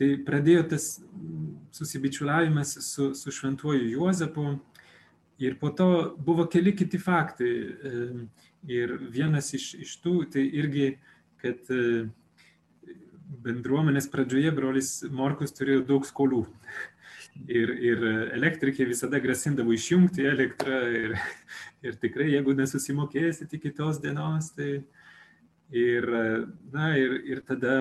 tai 0.00 0.08
pradėjo 0.26 0.62
tas 0.72 0.86
susibičiuliavimas 1.76 2.72
su, 2.86 3.10
su 3.14 3.34
šventuoju 3.34 3.90
Juozapu 3.92 4.46
ir 5.42 5.58
po 5.60 5.70
to 5.76 5.88
buvo 6.18 6.46
keli 6.50 6.72
kiti 6.78 6.98
faktai. 6.98 7.52
Ir 8.70 8.96
vienas 9.12 9.52
iš, 9.56 9.72
iš 9.82 9.94
tų, 10.02 10.14
tai 10.34 10.46
irgi, 10.62 10.90
kad 11.42 11.70
bendruomenės 13.44 14.08
pradžioje 14.10 14.52
brolis 14.54 14.90
Morkus 15.10 15.54
turėjo 15.56 15.84
daug 15.86 16.06
skolų. 16.08 16.44
Ir, 17.46 17.70
ir 17.78 18.02
elektrikė 18.34 18.84
visada 18.88 19.20
grasindavo 19.22 19.72
išjungti 19.72 20.26
elektrą 20.26 20.80
ir, 20.92 21.14
ir 21.86 21.96
tikrai, 22.02 22.26
jeigu 22.34 22.56
nesusimokėsit 22.58 23.54
iki 23.56 23.70
tos 23.76 24.00
dienos, 24.02 24.50
tai 24.56 24.82
ir, 25.70 26.08
na, 26.74 26.90
ir, 26.98 27.14
ir 27.30 27.42
tada 27.46 27.76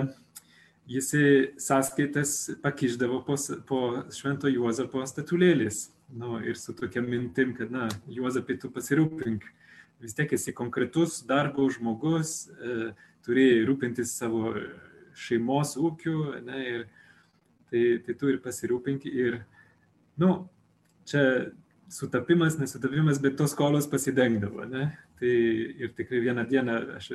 jisai 0.89 1.55
sąskaitas 1.57 2.51
pakiždavo 2.63 3.23
po, 3.25 3.35
po 3.67 3.81
Švento 4.13 4.49
Juozapo 4.49 5.03
statulėlis. 5.09 5.87
Nu, 6.09 6.39
ir 6.41 6.57
su 6.57 6.73
tokia 6.73 7.03
mintim, 7.05 7.53
kad, 7.57 7.73
na, 7.73 7.89
Juozapai, 8.09 8.57
tu 8.61 8.71
pasirūpink. 8.73 9.43
Vis 10.01 10.15
tiek 10.17 10.31
esi 10.33 10.53
konkretus 10.55 11.19
darbo 11.27 11.67
žmogus, 11.69 12.47
e, 12.49 12.93
turėjai 13.27 13.65
rūpintis 13.67 14.15
savo 14.17 14.53
šeimos 15.19 15.75
ūkių, 15.79 16.17
ne, 16.47 16.61
ir 16.73 16.85
tai, 17.69 17.83
tai 18.05 18.15
tu 18.19 18.31
ir 18.31 18.39
pasirūpink. 18.43 19.05
Ir, 19.09 19.41
nu, 20.21 20.33
čia 21.09 21.23
sutapimas, 21.89 22.57
nesutapimas, 22.61 23.21
bet 23.21 23.37
tos 23.39 23.53
skolos 23.55 23.89
pasidengdavo, 23.89 24.65
ne. 24.69 24.89
Tai 25.19 25.35
ir 25.83 25.93
tikrai 25.97 26.21
vieną 26.23 26.45
dieną, 26.47 26.77
aš 26.97 27.11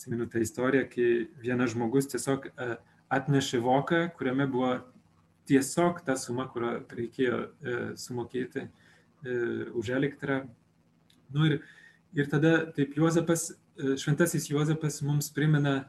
atsimenu 0.00 0.28
tą 0.30 0.40
istoriją, 0.40 0.86
kai 0.88 1.08
vienas 1.42 1.74
žmogus 1.74 2.08
tiesiog 2.08 2.46
e, 2.48 2.68
atnešė 3.12 3.60
voką, 3.64 4.02
kuriame 4.16 4.46
buvo 4.48 4.74
tiesiog 5.50 6.00
ta 6.06 6.16
suma, 6.16 6.46
kurią 6.48 6.76
reikėjo 6.88 7.40
e, 7.40 7.76
sumokėti 8.00 8.62
e, 8.64 8.70
už 9.76 9.92
elektrą. 9.98 10.44
Nu, 11.34 11.48
ir, 11.50 11.58
ir 12.16 12.30
tada 12.32 12.54
taip 12.76 12.96
Juozapas, 12.96 13.50
šventasis 14.00 14.48
Juozapas 14.50 15.00
mums 15.04 15.28
primena, 15.34 15.82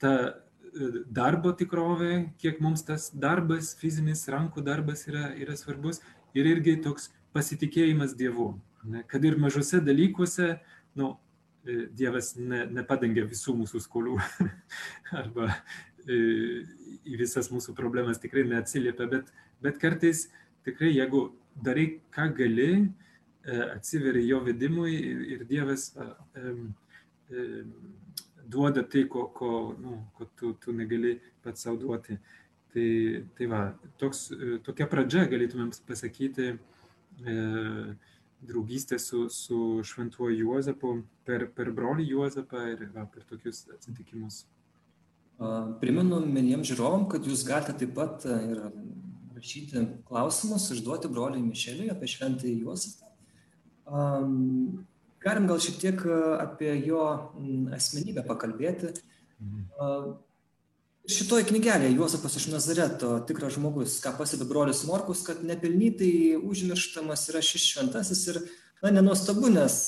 ta 0.00 0.12
e, 0.26 0.90
darbo 1.12 1.52
tikrovė, 1.56 2.12
kiek 2.40 2.60
mums 2.64 2.84
tas 2.86 3.10
darbas, 3.12 3.74
fizinis 3.78 4.26
rankų 4.32 4.64
darbas 4.66 5.06
yra, 5.08 5.30
yra 5.38 5.56
svarbus 5.58 6.00
ir 6.36 6.48
irgi 6.48 6.78
toks 6.84 7.10
pasitikėjimas 7.36 8.16
Dievu. 8.18 8.52
Ne? 8.88 9.04
Kad 9.08 9.24
ir 9.28 9.38
mažose 9.40 9.82
dalykuose, 9.84 10.54
nu, 10.98 11.12
e, 11.66 11.84
Dievas 11.96 12.34
ne, 12.38 12.64
nepadengia 12.80 13.26
visų 13.28 13.56
mūsų 13.60 13.82
skolų 13.84 14.16
arba 15.20 15.50
e, 16.06 16.16
į 17.04 17.20
visas 17.20 17.50
mūsų 17.52 17.76
problemas 17.78 18.22
tikrai 18.22 18.46
neatsiliepia, 18.48 19.08
bet, 19.10 19.34
bet 19.62 19.78
kartais 19.82 20.28
tikrai 20.66 20.94
jeigu 20.94 21.28
darai, 21.60 21.92
ką 22.14 22.30
gali, 22.36 22.72
atsiveri 23.50 24.20
jo 24.28 24.36
vedimui 24.44 24.92
ir, 24.92 25.20
ir 25.32 25.44
Dievas 25.48 25.86
um, 25.96 26.66
um, 27.32 27.70
duoda 28.50 28.84
tai, 28.86 29.06
ko, 29.10 29.26
ko, 29.34 29.50
nu, 29.80 29.98
ko 30.16 30.28
tu, 30.38 30.52
tu 30.62 30.74
negali 30.76 31.16
pats 31.44 31.66
savo 31.66 31.80
duoti. 31.80 32.18
Tai, 32.70 32.90
tai 33.38 33.50
va, 33.50 33.64
toks, 33.98 34.28
tokia 34.66 34.86
pradžia 34.90 35.24
galėtumėm 35.30 35.72
pasakyti 35.88 36.52
e, 36.52 37.34
draugystė 38.46 38.98
su, 39.02 39.26
su 39.32 39.80
šventuoju 39.84 40.44
Juozapu 40.44 40.94
per, 41.26 41.48
per 41.56 41.72
brolį 41.76 42.06
Juozapą 42.12 42.62
ir 42.72 42.86
va, 42.94 43.04
per 43.10 43.26
tokius 43.28 43.66
atsitikimus. 43.74 44.44
Primenu 45.80 46.20
mieliems 46.28 46.68
žiūrovom, 46.68 47.06
kad 47.10 47.24
jūs 47.24 47.46
galite 47.48 47.72
taip 47.80 47.94
pat 47.96 48.26
ir 48.28 48.60
rašyti 49.36 49.86
klausimus, 50.08 50.68
užduoti 50.74 51.08
broliui 51.12 51.44
Mišeliui 51.46 51.88
apie 51.92 52.10
šventąjį 52.12 52.58
Juozapą. 52.66 53.08
Galim 55.20 55.46
gal 55.50 55.60
šiek 55.60 55.76
tiek 55.80 56.02
apie 56.40 56.72
jo 56.86 57.04
asmenybę 57.76 58.24
pakalbėti. 58.28 58.94
Mhm. 59.40 60.18
Šitoje 61.10 61.46
knygelėje 61.48 61.94
Juozapas 61.96 62.36
iš 62.36 62.50
Nazareto 62.52 63.14
tikras 63.26 63.54
žmogus, 63.56 63.96
ką 64.04 64.12
pasibė 64.18 64.46
brolius 64.48 64.82
Morkus, 64.86 65.22
kad 65.24 65.40
nepelnytai 65.44 66.36
užmirštamas 66.36 67.24
yra 67.32 67.40
šis 67.44 67.64
šventasis 67.72 68.20
ir, 68.30 68.38
na, 68.82 68.92
nenuostabu, 68.92 69.48
nes 69.52 69.78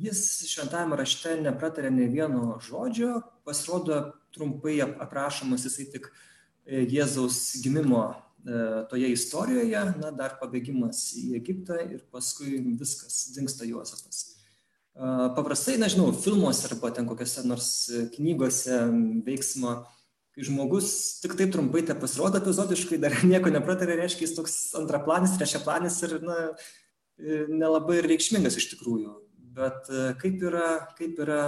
jis 0.00 0.22
šventame 0.48 0.96
rašte 0.98 1.36
nepratarė 1.44 1.92
ne 1.92 2.08
vieno 2.10 2.56
žodžio, 2.64 3.20
pasirodo 3.44 4.00
trumpai 4.34 4.78
aprašomas 4.88 5.68
jisai 5.68 5.86
tik 5.92 6.08
e, 6.08 6.86
Jėzaus 6.88 7.60
gimimo 7.62 8.02
e, 8.08 8.64
toje 8.90 9.12
istorijoje, 9.12 9.86
na, 10.00 10.10
dar 10.16 10.38
pabėgimas 10.40 11.04
į 11.20 11.34
Egiptą 11.38 11.78
ir 11.84 12.04
paskui 12.10 12.58
viskas, 12.80 13.26
dinksta 13.36 13.68
Juozapas. 13.68 14.39
Paprastai, 15.00 15.78
nežinau, 15.80 16.10
filmuose 16.12 16.66
arba 16.68 16.90
ten 16.92 17.06
kokiuose 17.08 17.46
nors 17.48 17.68
knygose 18.12 18.82
veiksmo, 19.24 19.78
kai 20.36 20.44
žmogus 20.44 20.90
tik 21.22 21.38
taip 21.38 21.54
trumpai 21.54 21.80
te 21.88 21.96
pasirodo 21.96 22.36
epizodiškai, 22.36 22.98
dar 23.00 23.16
nieko 23.30 23.52
nepratarė, 23.54 23.96
reiškia, 24.02 24.26
jis 24.26 24.36
toks 24.36 24.56
antraplanis, 24.76 25.38
trečiaplanis 25.40 25.96
ir, 26.04 26.18
na, 26.20 26.36
e, 27.16 27.46
nelabai 27.48 28.02
reikšmingas 28.04 28.58
iš 28.60 28.74
tikrųjų. 28.74 29.14
Bet 29.56 29.88
kaip 30.20 30.44
yra, 30.46 30.68
kaip 30.98 31.16
yra 31.24 31.40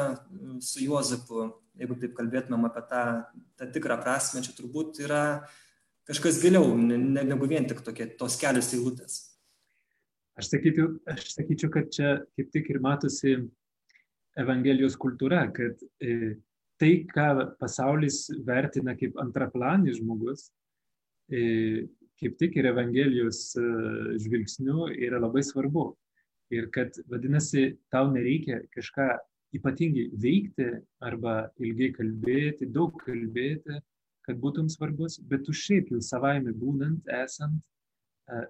su 0.65 0.81
Juozapu, 0.83 1.51
jeigu 1.79 1.99
taip 2.01 2.17
kalbėtumėm 2.17 2.67
apie 2.71 2.83
tą, 2.89 3.03
tą 3.61 3.69
tikrą 3.77 3.99
prasme, 4.01 4.43
čia 4.45 4.57
turbūt 4.57 5.05
yra 5.05 5.23
kažkas 6.09 6.41
giliau, 6.43 6.73
ne, 6.77 6.97
negu 7.21 7.47
vien 7.53 7.69
tik 7.69 7.85
tokie, 7.85 8.09
tos 8.19 8.41
kelios 8.41 8.73
eilutės. 8.75 9.21
Aš 10.41 10.49
sakyčiau, 10.49 10.95
aš 11.13 11.35
sakyčiau, 11.35 11.71
kad 11.73 11.91
čia 11.93 12.15
kaip 12.37 12.53
tik 12.55 12.71
ir 12.73 12.81
matosi 12.81 13.37
Evangelijos 14.41 14.95
kultūra, 14.97 15.45
kad 15.53 15.77
e, 16.01 16.39
tai, 16.81 16.93
ką 17.09 17.27
pasaulis 17.61 18.25
vertina 18.47 18.95
kaip 18.97 19.19
antraplanis 19.21 19.99
žmogus, 20.01 20.47
e, 21.29 21.85
kaip 22.17 22.39
tik 22.41 22.57
ir 22.57 22.71
Evangelijos 22.71 23.51
e, 23.61 23.67
žvilgsniu 24.25 24.89
yra 24.95 25.21
labai 25.21 25.45
svarbu. 25.45 25.91
Ir 26.53 26.71
kad, 26.73 26.97
vadinasi, 27.13 27.75
tau 27.93 28.09
nereikia 28.13 28.63
kažką 28.73 29.11
ypatingai 29.57 30.09
veikti 30.21 30.69
arba 31.05 31.51
ilgai 31.61 31.91
kalbėti, 31.97 32.69
daug 32.73 32.97
kalbėti, 33.05 33.81
kad 34.25 34.41
būtum 34.41 34.69
svarbus, 34.73 35.19
bet 35.29 35.45
tu 35.45 35.53
šiaip 35.57 35.93
jau 35.93 36.01
savaime 36.05 36.53
būnant, 36.57 37.05
esant, 37.21 37.61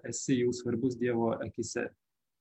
esi 0.07 0.39
jau 0.39 0.53
svarbus 0.53 0.97
Dievo 0.99 1.33
akise. 1.43 1.89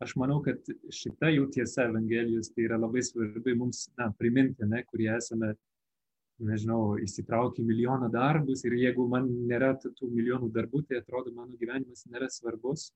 Aš 0.03 0.17
manau, 0.19 0.41
kad 0.43 0.59
šita 0.91 1.31
jau 1.31 1.47
tiesa 1.55 1.87
Evangelijos 1.87 2.51
tai 2.55 2.65
yra 2.67 2.79
labai 2.81 3.05
svarbi 3.07 3.55
mums 3.55 3.85
na, 3.99 4.09
priminti, 4.19 4.67
ne, 4.67 4.83
kurie 4.91 5.13
esame, 5.15 5.53
nežinau, 6.43 6.97
įsitraukę 6.99 7.63
milijoną 7.63 8.09
darbus 8.11 8.65
ir 8.67 8.75
jeigu 8.81 9.07
man 9.11 9.29
nėra 9.47 9.77
tų 9.83 10.09
milijonų 10.11 10.51
darbų, 10.55 10.83
tai 10.89 10.99
atrodo 10.99 11.31
mano 11.37 11.55
gyvenimas 11.61 12.03
nėra 12.11 12.27
svarbus. 12.33 12.89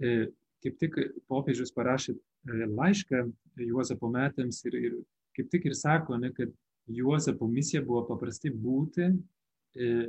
E, 0.00 0.28
kaip 0.60 0.76
tik 0.82 0.98
popiežius 1.30 1.72
parašė 1.72 2.12
e, 2.12 2.66
laišką 2.68 3.24
Juozapo 3.64 4.10
metams 4.12 4.60
ir, 4.68 4.76
ir 4.76 4.98
kaip 5.36 5.48
tik 5.52 5.70
ir 5.70 5.76
sako, 5.78 6.20
ne, 6.20 6.34
kad 6.36 6.52
Juozapo 6.90 7.48
misija 7.48 7.80
buvo 7.86 8.04
paprastai 8.10 8.52
būti, 8.52 9.08
e, 9.08 9.39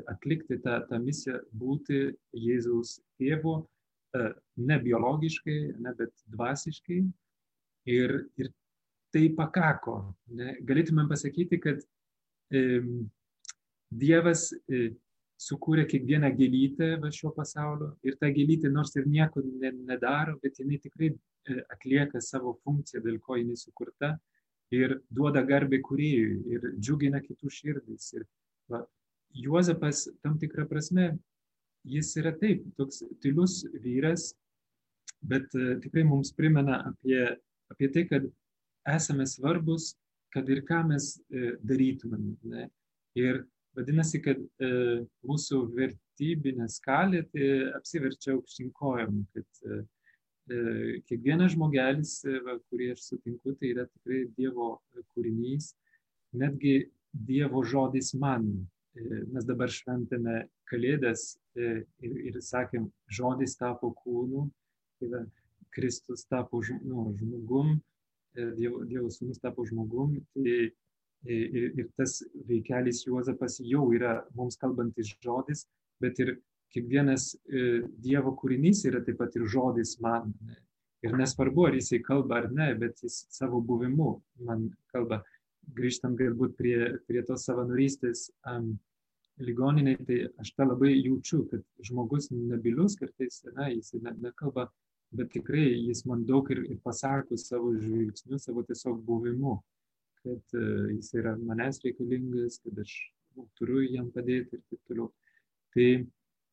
atlikti 0.09 0.57
tą, 0.63 0.79
tą 0.89 0.99
misiją, 1.03 1.37
būti 1.53 1.99
Jėzaus 2.33 2.95
tėvu, 3.21 3.59
e, 4.17 4.31
ne 4.57 4.77
biologiškai, 4.81 5.57
ne, 5.79 5.93
bet 5.97 6.13
dvasiškai. 6.33 7.01
Ir, 7.89 8.11
ir 8.37 8.51
tai 9.13 9.27
pakako. 9.37 9.95
Ne. 10.37 10.55
Galėtumėm 10.65 11.09
pasakyti, 11.09 11.59
kad 11.61 11.81
e, 12.53 12.81
Dievas 13.91 14.49
e, 14.71 14.91
sukūrė 15.41 15.87
kiekvieną 15.89 16.29
gėlytę 16.37 16.93
šio 17.15 17.31
pasaulio 17.35 17.91
ir 18.07 18.15
ta 18.21 18.29
gėlytė 18.31 18.69
nors 18.71 18.93
ir 18.95 19.07
nieko 19.09 19.43
ne, 19.43 19.73
nedaro, 19.89 20.37
bet 20.43 20.61
jinai 20.61 20.79
tikrai 20.83 21.11
e, 21.11 21.57
atlieka 21.73 22.21
savo 22.23 22.55
funkciją, 22.63 23.01
dėl 23.03 23.19
ko 23.25 23.39
jinai 23.39 23.57
sukurta 23.59 24.13
ir 24.71 25.01
duoda 25.11 25.43
garbę 25.43 25.81
kuriejui 25.83 26.55
ir 26.55 26.67
džiugina 26.77 27.19
kitų 27.25 27.51
širdis. 27.51 28.13
Ir 28.15 28.27
va, 28.71 28.85
Juozapas 29.37 30.05
tam 30.23 30.37
tikrą 30.41 30.67
prasme, 30.69 31.13
jis 31.87 32.11
yra 32.21 32.33
taip, 32.37 32.65
toks 32.77 33.01
tylus 33.23 33.61
vyras, 33.83 34.31
bet 35.21 35.47
uh, 35.57 35.77
tikrai 35.81 36.03
mums 36.07 36.33
primena 36.35 36.81
apie, 36.91 37.23
apie 37.71 37.89
tai, 37.93 38.05
kad 38.09 38.27
esame 38.89 39.25
svarbus, 39.29 39.93
kad 40.33 40.49
ir 40.49 40.63
ką 40.67 40.83
mes 40.91 41.15
uh, 41.19 41.55
darytumėm. 41.65 42.35
Ne? 42.51 42.67
Ir 43.19 43.43
Vadinasi, 43.77 44.19
kad 44.19 44.39
e, 44.59 44.69
mūsų 45.27 45.61
vertybinė 45.77 46.67
skalė 46.71 47.21
tai 47.31 47.47
apsiverčia 47.77 48.33
aukštinkojom, 48.35 49.21
kad 49.31 49.61
e, 49.63 49.77
e, 50.51 50.57
kiekvienas 51.07 51.53
žmogelis, 51.55 52.17
e, 52.27 52.41
va, 52.43 52.57
kurį 52.67 52.89
aš 52.95 53.05
sutinku, 53.13 53.53
tai 53.61 53.71
yra 53.71 53.85
tikrai 53.87 54.25
Dievo 54.35 54.73
kūrinys, 55.13 55.71
netgi 56.35 56.75
Dievo 57.29 57.63
žodis 57.63 58.11
man. 58.19 58.49
E, 58.95 59.01
mes 59.31 59.45
dabar 59.47 59.71
šventame 59.71 60.45
Kalėdas 60.67 61.37
e, 61.55 61.83
ir, 62.03 62.17
ir 62.27 62.39
sakėm, 62.43 62.89
žodis 63.11 63.55
tapo 63.59 63.93
kūnu, 64.01 64.45
tai 64.99 65.11
va, 65.13 65.21
Kristus 65.71 66.25
tapo 66.27 66.59
nu, 66.83 67.05
žmogum, 67.19 67.77
e, 68.35 68.49
Dievo, 68.57 68.83
Dievo 68.87 69.11
sūnus 69.13 69.39
tapo 69.39 69.63
žmogum. 69.67 70.17
Tai, 70.35 70.57
ir, 71.31 71.67
ir 71.77 71.87
tas 71.95 72.17
veikelis 72.49 73.03
Juozapas 73.05 73.59
jau 73.63 73.85
yra 73.95 74.17
mums 74.35 74.57
kalbantis 74.59 75.13
žodis, 75.21 75.67
bet 76.01 76.19
ir 76.19 76.33
kiekvienas 76.73 77.35
Dievo 78.01 78.33
kūrinys 78.39 78.81
yra 78.89 79.03
taip 79.05 79.19
pat 79.21 79.37
ir 79.37 79.45
žodis 79.45 79.99
man. 80.01 80.33
Ir 81.05 81.13
nesvarbu, 81.17 81.67
ar 81.69 81.77
jisai 81.77 82.01
kalba 82.05 82.41
ar 82.41 82.49
ne, 82.53 82.71
bet 82.77 82.99
jis 83.05 83.21
savo 83.33 83.61
buvimu 83.61 84.15
man 84.47 84.67
kalba. 84.93 85.21
Grįžtant 85.77 86.17
galbūt 86.19 86.55
prie, 86.57 86.77
prie 87.07 87.21
tos 87.27 87.45
savanorystės 87.47 88.29
um, 88.49 88.73
ligoniniai, 89.41 89.99
tai 90.07 90.17
aš 90.41 90.53
tą 90.57 90.67
labai 90.67 90.93
jaučiu, 90.97 91.45
kad 91.51 91.63
žmogus 91.85 92.31
nebilius 92.33 92.97
kartais, 92.99 93.41
na, 93.55 93.69
jis 93.71 93.93
ne, 94.01 94.15
nekalba, 94.25 94.67
bet 95.15 95.31
tikrai 95.33 95.69
jis 95.87 96.03
man 96.09 96.25
daug 96.27 96.49
ir, 96.51 96.65
ir 96.71 96.81
pasako 96.83 97.37
savo 97.39 97.71
žvilgsniu, 97.77 98.39
savo 98.41 98.65
tiesiog 98.67 98.99
buvimu 99.05 99.59
kad 100.23 100.59
e, 100.61 100.65
jis 100.95 101.13
yra 101.17 101.35
manęs 101.37 101.81
reikalingas, 101.85 102.59
kad 102.63 102.79
aš 102.83 102.93
nu, 103.35 103.47
turiu 103.57 103.83
jam 103.87 104.09
padėti 104.13 104.57
ir 104.57 104.63
taip 104.69 104.81
toliau. 104.89 105.09
Tai 105.75 105.87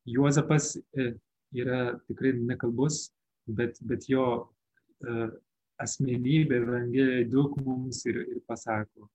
Juozapas 0.09 0.77
e, 0.79 1.11
yra 1.57 1.81
tikrai 2.09 2.35
nekalbus, 2.39 3.09
bet, 3.59 3.81
bet 3.89 4.07
jo 4.09 4.25
uh, 4.39 5.29
asmenybė 5.83 6.61
Evangelijoje 6.63 7.29
daug 7.33 7.57
mums 7.65 8.03
ir, 8.09 8.21
ir 8.35 8.43
pasako. 8.49 9.09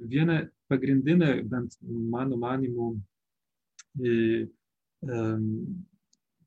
Viena 0.00 0.40
pagrindinė, 0.70 1.42
bent 1.48 1.76
mano 1.84 2.38
manimu, 2.40 2.94
um, 4.00 5.44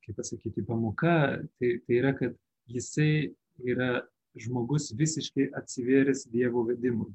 kaip 0.03 0.17
pasakyti, 0.17 0.65
pamoka, 0.65 1.17
tai, 1.59 1.75
tai 1.85 1.99
yra, 1.99 2.13
kad 2.17 2.33
jisai 2.71 3.33
yra 3.61 4.01
žmogus 4.39 4.89
visiškai 4.97 5.51
atsivėręs 5.59 6.25
Dievo 6.33 6.65
vedimui. 6.67 7.11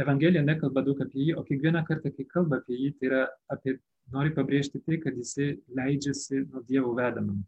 Evangelija 0.00 0.40
nekalba 0.44 0.82
daug 0.84 1.00
apie 1.04 1.26
jį, 1.26 1.34
o 1.36 1.44
kiekvieną 1.44 1.82
kartą, 1.88 2.12
kai 2.14 2.24
kalba 2.28 2.60
apie 2.62 2.76
jį, 2.78 2.92
tai 2.98 3.08
yra 3.10 3.24
apie, 3.52 3.76
nori 4.12 4.32
pabrėžti 4.36 4.80
tai, 4.84 4.96
kad 5.02 5.16
jisai 5.16 5.50
leidžiasi 5.76 6.44
nuo 6.46 6.62
Dievo 6.68 6.94
vedamam. 6.96 7.42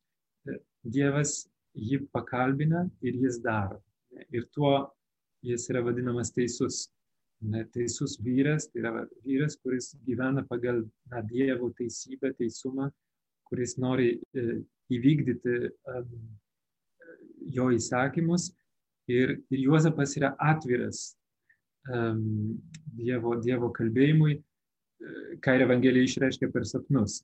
Dievas 0.84 1.46
jį 1.74 2.04
pakalbina 2.14 2.86
ir 3.02 3.18
jis 3.24 3.38
daro. 3.42 3.80
Ir 4.34 4.46
tuo 4.54 4.90
jis 5.46 5.68
yra 5.70 5.84
vadinamas 5.86 6.32
teisus. 6.34 6.88
Ne, 7.40 7.62
teisus 7.72 8.18
vyras, 8.20 8.66
tai 8.68 8.82
yra 8.82 9.06
vyras, 9.24 9.54
kuris 9.56 9.94
gyvena 10.04 10.42
pagal 10.44 10.82
na, 11.08 11.22
Dievo 11.24 11.70
teisybę, 11.72 12.34
teisumą, 12.36 12.90
kuris 13.48 13.78
nori 13.80 14.10
e, 14.36 14.58
įvykdyti 14.92 15.54
um, 15.88 16.10
jo 17.56 17.70
įsakymus. 17.72 18.50
Ir, 19.08 19.38
ir 19.48 19.62
Juozapas 19.64 20.12
yra 20.20 20.34
atviras 20.36 21.14
um, 21.88 22.60
dievo, 22.98 23.38
dievo 23.40 23.72
kalbėjimui. 23.72 24.36
ką 25.40 25.54
ir 25.56 25.62
Evangelija 25.64 26.04
išreiškia 26.04 26.50
per 26.52 26.68
sapnus. 26.68 27.22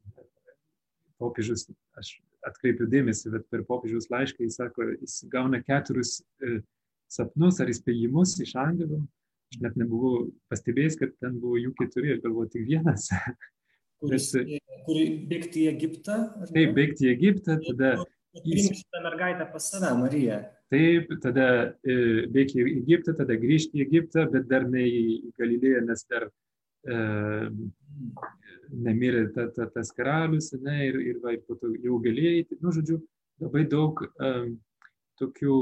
Popiežius, 1.20 1.66
aš 2.00 2.16
atkreipiu 2.46 2.88
dėmesį, 2.90 3.32
bet 3.34 3.44
per 3.52 3.64
popiežiaus 3.68 4.08
laišką 4.12 4.46
jis 4.46 4.58
sako, 4.60 4.90
jis 5.00 5.18
gauna 5.32 5.60
keturis 5.64 6.20
sapnus 7.10 7.60
ar 7.62 7.70
įspėjimus 7.72 8.36
iš 8.42 8.56
angelų. 8.60 9.02
Aš 9.52 9.60
net 9.62 9.76
nebuvau 9.78 10.26
pastebėjęs, 10.50 10.98
kad 10.98 11.12
ten 11.22 11.36
buvo 11.42 11.60
jų 11.60 11.70
keturi, 11.78 12.16
aš 12.16 12.24
galvoju 12.24 12.50
tik 12.54 12.66
vienas. 12.66 13.08
Kuris, 14.02 14.32
kur 14.84 14.98
bėgti 15.30 15.64
į 15.64 15.68
Egiptą? 15.70 16.18
Taip, 16.50 16.74
bėgti 16.76 17.06
į 17.06 17.12
Egiptą, 17.14 17.56
tada... 17.62 17.96
Priimti 18.36 18.74
šitą 18.76 19.00
mergaitę 19.00 19.46
pas 19.48 19.68
save, 19.70 19.94
Mariją. 19.96 20.42
Taip, 20.68 21.14
tada 21.22 21.46
e, 21.86 21.94
bėgti 22.34 22.60
į 22.60 22.74
Egiptą, 22.82 23.14
tada 23.16 23.38
grįžti 23.40 23.80
į 23.80 23.86
Egiptą, 23.86 24.26
bet 24.34 24.44
dar 24.50 24.66
ne 24.68 24.82
į 24.84 25.04
Galilėją, 25.40 25.80
nes 25.86 26.04
dar 26.10 26.26
e, 26.26 26.32
nemirė 28.72 29.26
ta, 29.34 29.48
ta, 29.54 29.66
tas 29.72 29.92
karalius, 29.96 30.52
ne, 30.60 30.76
ir, 30.88 30.98
ir, 31.12 31.20
va, 31.22 31.34
ir 31.36 31.42
po 31.46 31.56
to 31.60 31.72
jau 31.82 31.98
galėjai, 32.02 32.44
nu, 32.60 32.72
žodžiu, 32.74 33.00
labai 33.42 33.64
daug 33.70 34.02
e, 34.06 34.32
tokių 35.20 35.56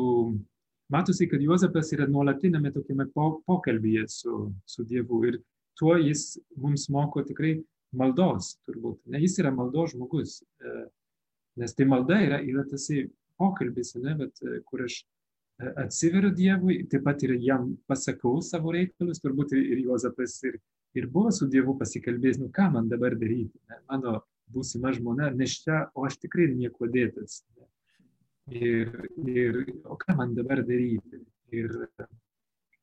matosi, 0.95 1.29
kad 1.31 1.43
Juozapas 1.43 1.93
yra 1.97 2.09
nuolatinėme 2.11 2.73
tokiame 2.75 3.07
po, 3.15 3.39
pokalbyje 3.49 4.07
su, 4.13 4.41
su 4.67 4.87
Dievu 4.89 5.23
ir 5.31 5.41
tuo 5.79 5.97
jis 5.99 6.35
mums 6.61 6.89
moko 6.93 7.25
tikrai 7.27 7.57
maldos, 7.95 8.55
turbūt. 8.67 9.01
Ne, 9.11 9.21
jis 9.23 9.39
yra 9.43 9.53
maldos 9.55 9.95
žmogus, 9.95 10.41
e, 10.43 10.77
nes 11.61 11.75
tai 11.77 11.87
malda 11.91 12.21
yra, 12.27 12.41
yra 12.43 12.65
tas 12.71 12.89
pokalbis, 13.39 13.95
ne, 14.03 14.15
bet, 14.19 14.39
e, 14.43 14.61
kur 14.67 14.85
aš 14.87 15.01
e, 15.03 15.71
atsiveriu 15.85 16.33
Dievui, 16.35 16.83
taip 16.91 17.05
pat 17.07 17.23
ir 17.27 17.37
jam 17.43 17.73
pasakau 17.91 18.41
savo 18.43 18.75
reikalus, 18.75 19.23
turbūt 19.23 19.55
ir, 19.57 19.67
ir 19.75 19.85
Juozapas 19.89 20.41
ir, 20.49 20.59
ir 20.95 21.09
buvo 21.11 21.33
su 21.35 21.49
Dievu 21.51 21.77
pasikalbėjęs, 21.81 22.41
nu 22.43 22.53
ką 22.55 22.71
man 22.77 22.89
dabar 22.91 23.17
daryti, 23.19 23.59
ne, 23.71 23.81
mano 23.91 24.21
būsima 24.55 24.93
žmona 24.95 25.33
neščia, 25.35 25.89
o 25.95 26.05
aš 26.07 26.21
tikrai 26.23 26.51
nieko 26.55 26.87
dėtas. 26.91 27.43
Ne 27.57 27.65
ir, 28.51 28.91
ir 29.27 29.61
o 29.85 29.97
ką 29.97 30.17
man 30.17 30.35
dabar 30.35 30.63
daryti. 30.65 31.23
Ir, 31.55 31.71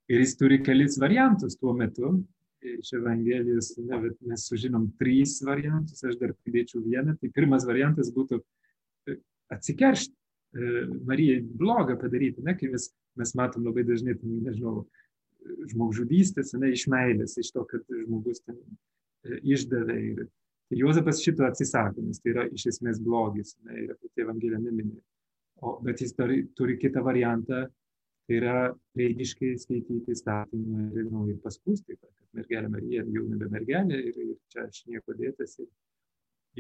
ir 0.10 0.24
jis 0.24 0.38
turi 0.40 0.62
kelis 0.64 0.98
variantus 1.00 1.58
tuo 1.60 1.74
metu. 1.74 2.16
Iš 2.62 2.94
Evangelijos 2.94 3.72
ne, 3.82 3.98
mes 4.30 4.46
sužinom 4.46 4.92
trys 5.00 5.40
variantus, 5.46 6.04
aš 6.06 6.20
dar 6.20 6.36
pridėčiau 6.38 6.84
vieną. 6.86 7.16
Tai 7.18 7.30
pirmas 7.34 7.66
variantas 7.66 8.12
būtų 8.14 8.38
e, 9.10 9.18
atsikeršti. 9.54 10.14
E, 10.52 10.84
Marijai 11.08 11.42
blogą 11.42 11.96
padaryti, 11.98 12.44
ne, 12.46 12.54
kai 12.60 12.70
mes, 12.70 12.92
mes 13.18 13.34
matom 13.40 13.66
labai 13.66 13.86
dažnai, 13.88 14.18
nežinau, 14.22 14.84
žmogžudystės, 15.72 16.54
ne, 16.60 16.72
iš 16.76 16.88
meilės, 16.92 17.38
iš 17.42 17.52
to, 17.56 17.66
kad 17.70 17.84
žmogus 17.90 18.44
ten 18.46 18.58
e, 18.58 19.40
išdavė. 19.56 19.98
Ir, 20.12 20.24
ir 20.72 20.84
Juozapas 20.84 21.22
šito 21.24 21.46
atsisako, 21.48 22.04
nes 22.06 22.22
tai 22.22 22.36
yra 22.36 22.48
iš 22.52 22.68
esmės 22.74 23.02
blogis, 23.04 23.56
ne, 23.66 23.86
ir 23.86 23.96
apie 23.96 24.12
tai 24.12 24.26
Evangelija 24.26 24.62
neminė. 24.62 25.00
O, 25.62 25.76
bet 25.86 26.02
jis 26.02 26.16
turi, 26.18 26.42
turi 26.58 26.78
kitą 26.82 27.04
variantą, 27.06 27.66
tai 28.26 28.38
yra 28.40 28.56
reidiškai 28.98 29.54
skaityti 29.62 30.16
įstatymą 30.16 30.88
ir, 30.96 31.08
nu, 31.12 31.28
ir 31.30 31.38
paskūsti, 31.44 31.98
kad 32.00 32.12
mergelė 32.38 32.72
Marija 32.72 33.06
jau 33.06 33.26
nebe 33.28 33.50
mergelė 33.52 34.00
ir, 34.10 34.18
ir 34.24 34.38
čia 34.54 34.66
aš 34.70 34.86
nieko 34.90 35.16
dėtas. 35.18 35.58
Ir, 35.62 35.68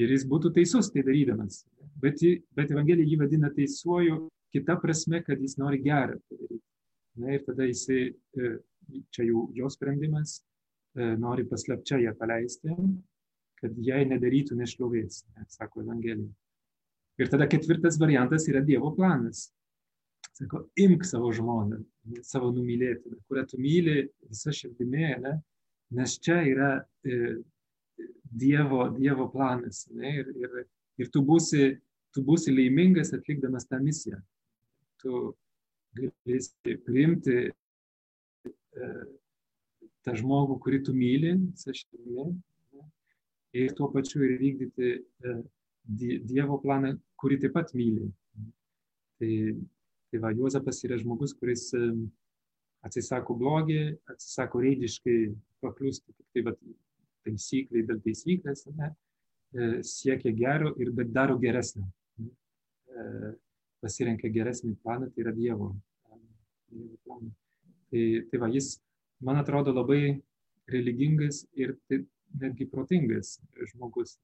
ir 0.04 0.13
jis 0.17 0.28
būtų 0.30 0.52
teisus 0.58 0.91
tai 0.94 1.06
darydamas. 1.08 1.63
Bet, 2.04 2.22
bet 2.58 2.74
Evangelija 2.76 3.08
jį 3.08 3.22
vadina 3.24 3.50
teisuoju 3.56 4.26
kita 4.52 4.76
prasme, 4.82 5.24
kad 5.24 5.39
jis 5.39 5.58
nori 5.62 5.80
gerą 5.82 6.20
padaryti. 6.28 6.65
Na 7.22 7.34
ir 7.36 7.44
tada 7.48 7.67
jisai, 7.67 8.04
e, 8.12 8.52
čia 9.13 9.25
jau 9.27 9.47
jo 9.56 9.69
sprendimas, 9.71 10.39
e, 10.95 11.13
nori 11.19 11.45
paslapčia 11.47 11.99
ją 12.01 12.13
paleisti, 12.19 12.75
kad 13.62 13.77
jai 13.77 14.04
nedarytų 14.10 14.58
nešlovės, 14.58 15.23
sako 15.54 15.86
Evangelija. 15.86 16.32
Ir 17.21 17.30
tada 17.30 17.45
ketvirtas 17.49 17.99
variantas 18.01 18.47
yra 18.49 18.63
Dievo 18.65 18.93
planas. 18.95 19.51
Sako, 20.34 20.63
imk 20.80 21.04
savo 21.06 21.30
žmoną, 21.36 21.82
savo 22.25 22.49
numylėtiną, 22.56 23.19
kurią 23.30 23.43
tu 23.49 23.60
myli 23.62 23.95
visą 24.30 24.54
širdimi, 24.56 25.10
ne? 25.21 25.36
nes 25.97 26.15
čia 26.23 26.39
yra 26.47 26.71
e, 27.06 27.38
Dievo, 28.32 28.86
dievo 28.95 29.27
planas. 29.30 29.84
Ne? 29.91 30.15
Ir, 30.21 30.30
ir, 30.39 30.54
ir 31.04 31.10
tu, 31.12 31.19
būsi, 31.27 31.75
tu 32.15 32.23
būsi 32.23 32.54
laimingas 32.56 33.12
atlikdamas 33.13 33.67
tą 33.67 33.82
misiją. 33.84 34.21
Tu 35.04 35.23
galėsi 35.99 36.77
priimti 36.86 37.38
e, 37.49 37.51
tą 40.05 40.15
žmogų, 40.17 40.57
kurį 40.63 40.79
tu 40.88 40.95
myli 40.97 41.34
širdimi 41.60 42.31
ir 43.57 43.73
tuo 43.75 43.89
pačiu 43.91 44.23
ir 44.25 44.38
vykdyti 44.39 44.91
e, 44.95 45.36
Dievo 46.29 46.60
planą, 46.62 46.93
kurį 47.19 47.39
taip 47.41 47.55
pat 47.55 47.71
myli. 47.73 48.05
Tai, 49.19 49.31
tai 50.12 50.19
va, 50.21 50.29
Juozapas 50.38 50.77
yra 50.86 50.99
žmogus, 51.01 51.34
kuris 51.39 51.71
atsisako 52.86 53.36
blogį, 53.39 53.79
atsisako 54.13 54.62
reidiškai 54.62 55.17
pakliūsti 55.65 56.13
tik 56.13 56.27
tai 56.38 56.45
va, 56.47 56.55
taisykliai 57.25 57.88
dėl 57.89 57.99
taisyklės, 58.05 58.65
ne, 58.77 58.91
e, 59.57 59.71
siekia 59.86 60.34
gero 60.38 60.73
ir 60.81 60.93
daro 61.10 61.38
geresnį. 61.41 61.86
E, 62.21 63.05
pasirenka 63.81 64.29
geresnį 64.29 64.75
planą, 64.86 65.10
tai 65.10 65.25
yra 65.25 65.34
Dievo, 65.36 65.73
dievo 66.69 66.97
planą. 67.05 67.34
Tai, 67.91 68.04
tai 68.32 68.39
va, 68.39 68.49
jis, 68.51 68.73
man 69.25 69.41
atrodo, 69.41 69.73
labai 69.75 70.15
religingas 70.71 71.43
ir 71.60 71.75
tai 71.89 72.01
netgi 72.41 72.67
protingas 72.71 73.36
žmogus. 73.73 74.15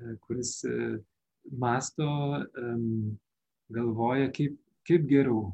E, 0.00 0.16
kuris 0.26 0.58
e, 0.68 0.76
masto, 1.60 2.08
galvoja, 3.72 4.30
kaip, 4.36 4.56
kaip 4.88 5.08
geriau, 5.08 5.48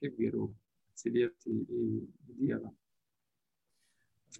kaip 0.00 0.18
geriau 0.18 0.50
atsiliepti 0.92 1.54
į 1.62 1.86
Dievą. 2.38 2.70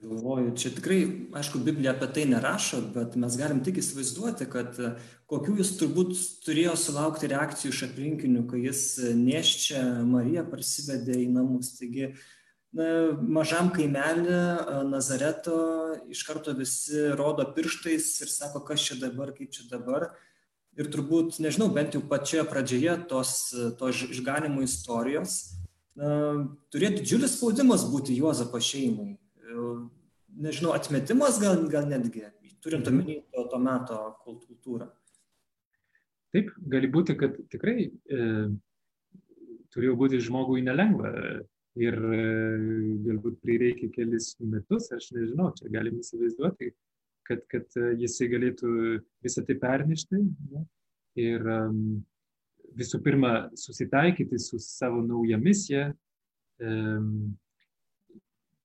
Galvoju, 0.00 0.54
čia 0.56 0.70
tikrai, 0.72 1.00
aišku, 1.36 1.60
Biblija 1.62 1.92
apie 1.92 2.08
tai 2.16 2.24
nerašo, 2.26 2.80
bet 2.94 3.14
mes 3.20 3.36
galim 3.38 3.60
tik 3.62 3.76
įsivaizduoti, 3.82 4.48
kad 4.50 4.78
e, 4.80 4.94
kokių 5.30 5.58
jis 5.60 5.74
turbūt 5.78 6.14
turėjo 6.46 6.72
sulaukti 6.80 7.30
reakcijų 7.30 7.70
iš 7.74 7.82
aplinkinių, 7.90 8.46
kai 8.50 8.64
jis 8.64 8.82
neščia 9.18 9.82
Mariją 10.08 10.46
parsivedė 10.50 11.20
į 11.22 11.28
namus. 11.36 11.74
Taigi, 11.76 12.08
na, 12.74 12.88
mažam 13.38 13.70
kaimelį 13.76 14.40
Nazareto 14.90 15.60
iš 16.10 16.24
karto 16.26 16.56
visi 16.58 17.06
rodo 17.18 17.46
pirštais 17.54 18.08
ir 18.24 18.32
sako, 18.32 18.64
kas 18.66 18.88
čia 18.88 18.98
dabar, 19.04 19.34
kaip 19.36 19.52
čia 19.54 19.68
dabar. 19.70 20.10
Ir 20.80 20.88
turbūt, 20.88 21.36
nežinau, 21.44 21.68
bent 21.68 21.94
jau 21.94 22.00
pačioje 22.08 22.48
pradžioje 22.48 22.96
tos, 23.12 23.52
tos 23.78 24.06
išganimo 24.08 24.64
istorijos 24.64 25.42
na, 25.98 26.14
turėtų 26.72 27.02
didžiulis 27.02 27.36
spaudimas 27.36 27.84
būti 27.92 28.16
Juozapo 28.16 28.60
šeimai. 28.62 29.18
Nežinau, 30.42 30.72
atmetimas 30.72 31.36
gal, 31.42 31.66
gal 31.68 31.88
netgi, 31.90 32.24
turint 32.64 32.86
mhm. 32.88 33.00
omeny 33.00 33.16
to, 33.34 33.46
to 33.52 33.58
meto 33.60 33.98
kultūrą. 34.24 34.88
Taip, 36.32 36.48
gali 36.72 36.88
būti, 36.88 37.16
kad 37.20 37.34
tikrai 37.52 37.90
e, 37.90 38.20
turėjo 39.74 39.96
būti 40.00 40.20
žmogui 40.24 40.62
nelengva 40.64 41.10
ir 41.80 41.98
e, 41.98 42.22
galbūt 43.04 43.36
prireikia 43.44 43.90
kelis 43.92 44.32
metus, 44.40 44.88
aš 44.96 45.10
nežinau, 45.16 45.50
čia 45.58 45.68
galim 45.74 45.98
įsivaizduoti, 46.00 46.70
kad, 47.28 47.44
kad 47.52 47.76
e, 47.76 47.92
jisai 48.00 48.30
galėtų 48.32 48.72
visą 49.24 49.44
tai 49.48 49.58
pernešti 49.60 50.22
ne? 50.22 50.64
ir 51.20 51.44
um, 51.44 52.00
visų 52.78 53.02
pirma 53.04 53.34
susitaikyti 53.58 54.40
su 54.40 54.60
savo 54.64 55.02
nauja 55.04 55.36
misija. 55.40 55.90
Um, 56.62 57.34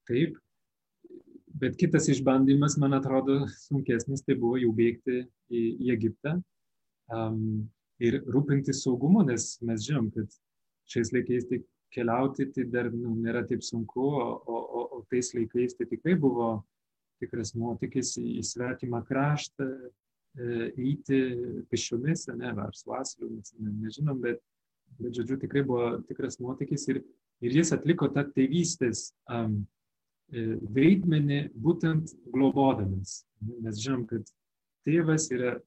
taip, 0.08 0.38
bet 1.62 1.78
kitas 1.80 2.08
išbandymas, 2.12 2.78
man 2.82 2.96
atrodo, 2.98 3.42
sunkesnis, 3.68 4.24
tai 4.26 4.38
buvo 4.40 4.60
jau 4.62 4.72
bėgti 4.76 5.24
į, 5.50 5.64
į 5.88 5.92
Egiptą 5.96 6.38
um, 7.14 7.66
ir 8.04 8.22
rūpintis 8.28 8.84
saugumu, 8.84 9.24
nes 9.28 9.56
mes 9.66 9.86
žinom, 9.88 10.12
kad 10.14 10.32
šiais 10.92 11.12
laikais 11.16 11.48
tai 11.50 11.62
keliauti 11.94 12.50
tai 12.54 12.66
dar 12.72 12.90
nu, 12.94 13.16
nėra 13.18 13.46
taip 13.48 13.64
sunku, 13.66 14.04
o, 14.04 14.28
o, 14.48 14.84
o 14.98 15.04
tais 15.12 15.32
laikais 15.36 15.78
tai 15.78 15.88
tikrai 15.90 16.18
buvo 16.20 16.52
tikras 17.22 17.54
nuotykis 17.58 18.16
į 18.22 18.44
svetimą 18.46 19.02
kraštą, 19.08 19.68
e, 20.38 20.68
eiti 20.76 21.22
pešiomis, 21.72 22.28
ne, 22.38 22.52
ar 22.54 22.76
su 22.78 22.94
asliu, 22.94 23.32
mes 23.34 23.56
ne, 23.58 23.74
nežinom, 23.86 24.20
bet, 24.22 24.44
bet, 25.00 25.16
žodžiu, 25.18 25.40
tikrai 25.42 25.64
buvo 25.66 25.96
tikras 26.10 26.38
nuotykis 26.44 26.86
ir, 26.94 27.02
ir 27.42 27.58
jis 27.62 27.74
atliko 27.74 28.12
tą 28.14 28.28
tėvystės 28.36 29.10
um, 29.34 29.64
vaidmenį 30.32 31.42
būtent 31.56 32.14
globodamas. 32.34 33.22
Mes 33.64 33.80
žinom, 33.80 34.06
kad 34.10 34.28
tėvas 34.88 35.30
yra 35.32 35.58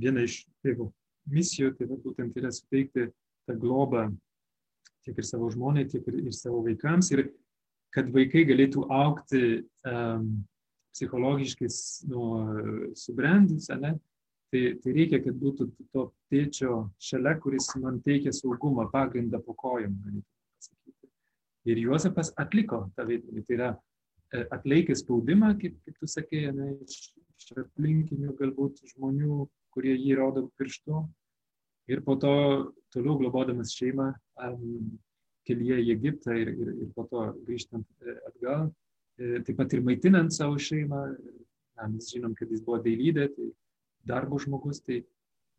viena 0.00 0.24
iš 0.26 0.42
tėvo 0.64 0.90
misijų, 1.30 1.74
tai 1.78 1.88
būtent 1.90 2.36
yra 2.36 2.50
suteikti 2.52 3.08
tą 3.48 3.56
globą 3.60 4.08
tiek 5.04 5.16
ir 5.16 5.26
savo 5.26 5.48
žmonai, 5.52 5.86
tiek 5.88 6.06
ir, 6.08 6.20
ir 6.26 6.36
savo 6.36 6.62
vaikams. 6.66 7.10
Ir 7.14 7.28
kad 7.94 8.10
vaikai 8.14 8.44
galėtų 8.48 8.84
aukti 8.92 9.42
um, 9.88 10.30
psichologiškai 10.94 11.68
nu, 12.10 12.24
subrendęs, 12.98 13.68
ne, 13.80 13.94
tai, 14.50 14.62
tai 14.82 14.94
reikia, 14.94 15.20
kad 15.22 15.36
būtų 15.38 15.68
to 15.94 16.06
tėčio 16.32 16.80
šalia, 17.02 17.36
kuris 17.42 17.70
man 17.80 18.00
teikia 18.04 18.32
saugumą, 18.34 18.88
pagrindą 18.92 19.40
po 19.44 19.54
kojom, 19.58 19.94
pasakyti. 20.58 21.10
Ir 21.70 21.82
Juozapas 21.84 22.32
atliko 22.40 22.88
tą 22.96 23.06
vaidmenį, 23.08 23.44
tai 23.46 23.56
yra 23.58 23.70
e, 23.74 23.78
atlaikė 24.30 24.94
spaudimą, 24.98 25.54
kaip, 25.60 25.76
kaip 25.84 25.96
tu 25.98 26.08
sakei, 26.10 26.46
ne, 26.54 26.74
iš, 26.84 27.10
iš 27.40 27.52
aplinkinių 27.64 28.34
galbūt 28.38 28.82
žmonių, 28.94 29.44
kurie 29.74 29.94
jį 29.96 30.16
rodo 30.18 30.46
pirštu. 30.58 31.04
Ir 31.90 32.02
po 32.06 32.14
to 32.20 32.32
toliau 32.94 33.16
globodamas 33.18 33.72
šeimą 33.74 34.12
um, 34.46 34.90
kelyje 35.48 35.80
į 35.82 35.94
Egiptą 35.96 36.36
ir, 36.38 36.52
ir, 36.54 36.74
ir 36.84 36.90
po 36.94 37.06
to 37.10 37.24
grįžtant 37.46 37.86
e, 38.04 38.14
atgal, 38.28 38.68
e, 39.18 39.40
taip 39.46 39.56
pat 39.58 39.72
ir 39.74 39.82
maitinant 39.86 40.30
savo 40.34 40.58
šeimą, 40.60 41.00
na, 41.80 41.88
mes 41.90 42.10
žinom, 42.12 42.36
kad 42.38 42.52
jis 42.52 42.62
buvo 42.66 42.78
dailydė, 42.84 43.26
tai 43.34 43.48
darbo 44.06 44.38
žmogus, 44.40 44.82
tai, 44.84 45.00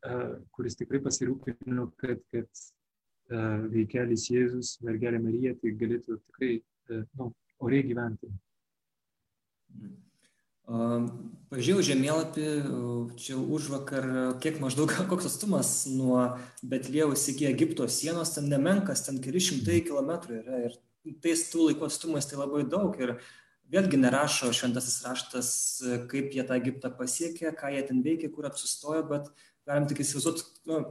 uh, 0.08 0.38
kuris 0.56 0.78
tikrai 0.80 1.02
pasirūpino, 1.04 1.88
kad, 2.02 2.22
kad 2.34 2.48
uh, 2.48 3.68
veikelis 3.74 4.30
Jėzus, 4.32 4.76
mergelė 4.86 5.20
Marija, 5.22 5.54
tai 5.62 5.74
galėtų 5.82 6.18
tikrai 6.22 6.54
uh, 6.62 7.04
nu, 7.20 7.32
oriai 7.62 7.86
gyventi. 7.90 8.32
Pažiūrėjau 11.52 11.84
žemėlapį, 11.84 12.46
čia 13.20 13.36
už 13.36 13.68
vakar, 13.74 14.06
kiek 14.44 14.62
maždaug, 14.64 14.94
koks 15.12 15.28
atstumas 15.28 15.74
nuo 15.92 16.38
Betlėjaus 16.64 17.26
iki 17.34 17.50
Egipto 17.50 17.88
sienos, 17.92 18.32
ten 18.38 18.48
nemenkas, 18.52 19.04
ten 19.08 19.20
keli 19.24 19.42
šimtai 19.44 19.82
kilometrų 19.84 20.40
yra 20.44 20.62
ir 20.70 20.78
tais 21.24 21.44
tų 21.52 21.72
laikų 21.72 21.90
atstumas 21.90 22.30
tai 22.30 22.40
labai 22.40 22.64
daug 22.70 22.96
ir 23.02 23.18
vėlgi 23.72 24.00
nerašo 24.00 24.52
šventasis 24.56 25.02
raštas, 25.04 25.52
kaip 26.12 26.32
jie 26.36 26.46
tą 26.48 26.56
Egiptą 26.60 26.92
pasiekė, 26.96 27.52
ką 27.58 27.72
jie 27.76 27.84
ten 27.88 28.02
veikė, 28.06 28.32
kur 28.32 28.48
apsistojo, 28.48 29.04
bet 29.10 29.32
galim 29.68 29.88
tik 29.90 30.04
įsivaizduoti, 30.04 30.48
nu, 30.72 30.82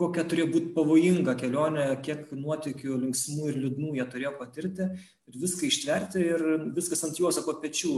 kokia 0.00 0.24
turėjo 0.28 0.48
būti 0.52 0.72
pavojinga 0.76 1.34
kelionė, 1.40 1.86
kiek 2.04 2.30
nuotikių 2.36 2.96
linksmų 3.04 3.52
ir 3.52 3.60
liūdnų 3.64 3.94
jie 3.98 4.06
turėjo 4.12 4.32
patirti 4.38 4.88
ir 4.92 5.38
viską 5.44 5.68
ištverti 5.68 6.24
ir 6.24 6.46
viskas 6.76 7.04
ant 7.06 7.20
juos 7.20 7.40
po 7.44 7.56
pečių. 7.62 7.96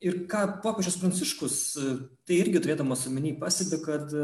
Ir 0.00 0.14
ką 0.32 0.46
popiežius 0.64 0.96
Pranciškus, 0.96 1.54
tai 2.24 2.38
irgi 2.40 2.62
turėdamas 2.64 3.02
omeny, 3.10 3.34
pasibė, 3.36 3.82
kad 3.84 4.14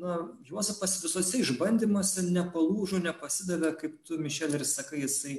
na, 0.00 0.14
Juozapas 0.48 0.94
visose 1.02 1.42
išbandymuose 1.42 2.24
nepalūžo, 2.30 3.02
nepasidavė, 3.04 3.74
kaip 3.76 3.98
tu, 4.08 4.16
Mišel, 4.24 4.56
ir 4.56 4.64
sakai, 4.64 5.02
jisai 5.04 5.36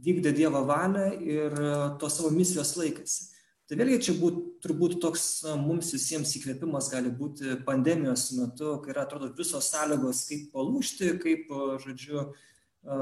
vykdė 0.00 0.32
Dievo 0.36 0.64
valią 0.68 1.10
ir 1.20 1.52
e, 1.52 1.74
to 2.00 2.08
savo 2.12 2.30
misijos 2.32 2.74
laikėsi. 2.78 3.28
Tai 3.68 3.78
vėlgi 3.78 3.98
čia 4.08 4.14
būt, 4.18 4.38
turbūt 4.64 4.98
toks 5.00 5.26
mums 5.60 5.92
visiems 5.94 6.32
įkvėpimas 6.36 6.90
gali 6.92 7.12
būti 7.14 7.56
pandemijos 7.66 8.30
metu, 8.36 8.74
kai 8.82 8.92
yra, 8.92 9.06
atrodo, 9.06 9.30
visos 9.36 9.70
sąlygos, 9.72 10.24
kaip 10.28 10.48
palūšti, 10.56 11.12
kaip, 11.22 11.48
e, 11.48 11.78
žodžiu, 11.84 12.24
e, 12.28 13.00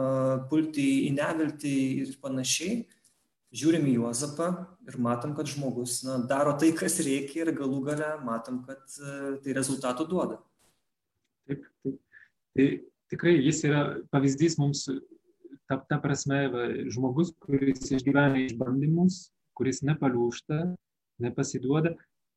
pulti 0.51 0.89
į 1.09 1.15
neviltį 1.19 1.77
ir 2.05 2.17
panašiai. 2.23 2.83
Žiūrim 3.51 3.89
į 3.91 3.97
Juozapą 3.97 4.51
ir 4.87 4.99
matom, 5.03 5.33
kad 5.35 5.49
žmogus 5.51 6.01
na, 6.07 6.21
daro 6.31 6.53
tai, 6.59 6.71
kas 6.77 7.01
reikia 7.03 7.43
ir 7.43 7.55
galų 7.57 7.81
gale 7.89 8.13
matom, 8.23 8.61
kad 8.67 8.85
tai 9.43 9.57
rezultatų 9.57 10.07
duoda. 10.13 10.39
Taip, 11.51 11.65
taip. 11.83 11.97
Tai 12.55 12.67
tikrai 13.11 13.35
jis 13.41 13.65
yra 13.67 13.83
pavyzdys 14.15 14.57
mums 14.59 14.85
ta, 15.71 15.79
ta 15.87 15.99
prasme, 16.03 16.45
va, 16.51 16.67
žmogus, 16.91 17.33
kuris 17.43 17.91
išgyvena 17.95 18.43
išbandymus, 18.47 19.29
kuris 19.59 19.83
nepaliūšta, 19.87 20.63
nepasiduoda, 21.23 21.95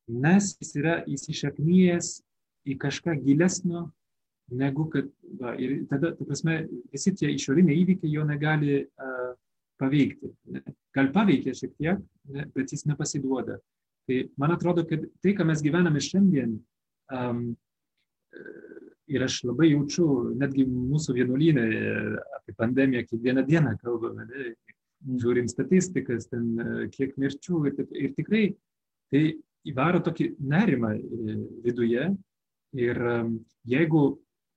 nes 0.10 0.54
jis 0.62 0.74
yra 0.82 1.00
įsišaknyjęs 1.10 2.16
į 2.70 2.78
kažką 2.82 3.16
gilesnio, 3.24 3.88
negu 4.54 4.86
kad, 4.94 5.10
va, 5.40 5.56
ir 5.58 5.84
tada, 5.90 6.14
ta 6.18 6.28
prasme, 6.28 6.64
visi 6.94 7.14
tie 7.18 7.32
išoriniai 7.34 7.80
įvykiai 7.82 8.14
jo 8.14 8.26
negali 8.28 8.84
uh, 8.84 9.34
paveikti. 9.82 10.32
Gal 10.94 11.10
paveikia 11.16 11.56
šiek 11.58 11.74
tiek, 11.78 12.02
ne? 12.34 12.48
bet 12.56 12.74
jis 12.74 12.86
nepasiduoda. 12.90 13.58
Tai 14.08 14.20
man 14.42 14.54
atrodo, 14.56 14.84
kad 14.88 15.06
tai, 15.24 15.34
ką 15.38 15.48
mes 15.48 15.64
gyvename 15.64 16.02
šiandien, 16.04 16.58
um, 17.16 17.46
ir 19.14 19.24
aš 19.26 19.40
labai 19.48 19.72
jaučiu, 19.74 20.08
netgi 20.40 20.66
mūsų 20.68 21.16
vienuolynė 21.18 21.64
apie 22.40 22.56
pandemiją 22.58 23.04
kiekvieną 23.08 23.46
dieną 23.48 23.76
kalbame, 23.82 24.28
ne, 24.30 24.52
mm. 25.06 25.18
žiūrim 25.24 25.50
statistikas, 25.52 26.30
ten 26.32 26.90
kiek 26.94 27.16
mirčių 27.20 27.64
ir, 27.70 27.82
ir 27.92 28.14
tikrai 28.18 28.46
tai 29.14 29.26
įvaro 29.70 30.02
tokį 30.04 30.34
nerimą 30.44 30.94
e, 30.98 31.38
viduje 31.64 32.08
ir 32.74 33.00
jeigu, 33.70 34.04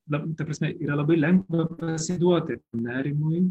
ta 0.09 0.47
prasme, 0.47 0.73
yra 0.81 0.97
labai 0.97 1.19
lengva 1.19 1.67
pasiduoti 1.77 2.57
nerimui, 2.81 3.45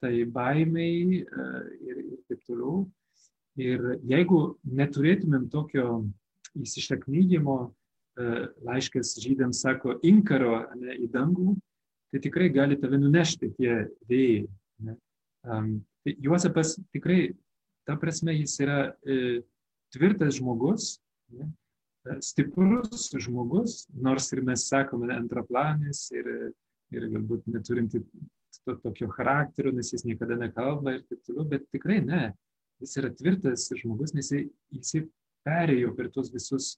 tai 0.00 0.24
baimiai 0.24 1.20
e, 1.20 1.50
ir, 1.88 2.00
ir 2.00 2.22
taip 2.28 2.40
toliau. 2.48 2.84
Ir 3.60 3.82
jeigu 4.08 4.40
neturėtumėm 4.64 5.48
tokio 5.52 6.00
įsišaknyjimo, 6.56 7.58
E, 8.20 8.22
laiškas 8.66 9.14
žydams 9.22 9.60
sako 9.62 9.94
inkaro 10.06 10.56
ne, 10.80 10.96
į 10.98 11.06
dangų, 11.14 11.54
tai 12.10 12.20
tikrai 12.24 12.48
gali 12.52 12.78
tave 12.80 12.98
nunešti 12.98 13.52
tie 13.54 13.76
vėjai. 14.10 14.42
Ne. 14.86 14.96
Um, 15.46 15.70
tai 16.04 16.16
Juozapas 16.24 16.74
tikrai, 16.94 17.20
ta 17.86 17.96
prasme, 18.00 18.34
jis 18.40 18.56
yra 18.64 18.80
e, 19.06 19.40
tvirtas 19.94 20.40
žmogus, 20.40 20.96
ne, 21.36 21.46
e, 22.08 22.18
stiprus 22.26 23.08
žmogus, 23.14 23.84
nors 23.94 24.28
ir 24.34 24.42
mes 24.48 24.66
sakome 24.68 25.12
antraplanis 25.14 26.08
ir, 26.16 26.28
ir 26.90 27.08
galbūt 27.14 27.46
neturinti 27.54 28.02
to, 28.66 28.76
tokio 28.84 29.08
charakterio, 29.14 29.72
nes 29.76 29.92
jis 29.94 30.06
niekada 30.08 30.38
nekalba 30.40 30.96
ir 30.96 31.02
taip 31.08 31.24
toliau, 31.26 31.48
bet 31.48 31.66
tikrai 31.74 32.00
ne. 32.04 32.28
Jis 32.80 32.96
yra 33.00 33.10
tvirtas 33.12 33.66
žmogus, 33.76 34.14
nes 34.16 34.30
jis, 34.32 34.46
jis 34.72 35.08
perėjo 35.44 35.92
per 35.96 36.08
tuos 36.12 36.30
visus 36.32 36.74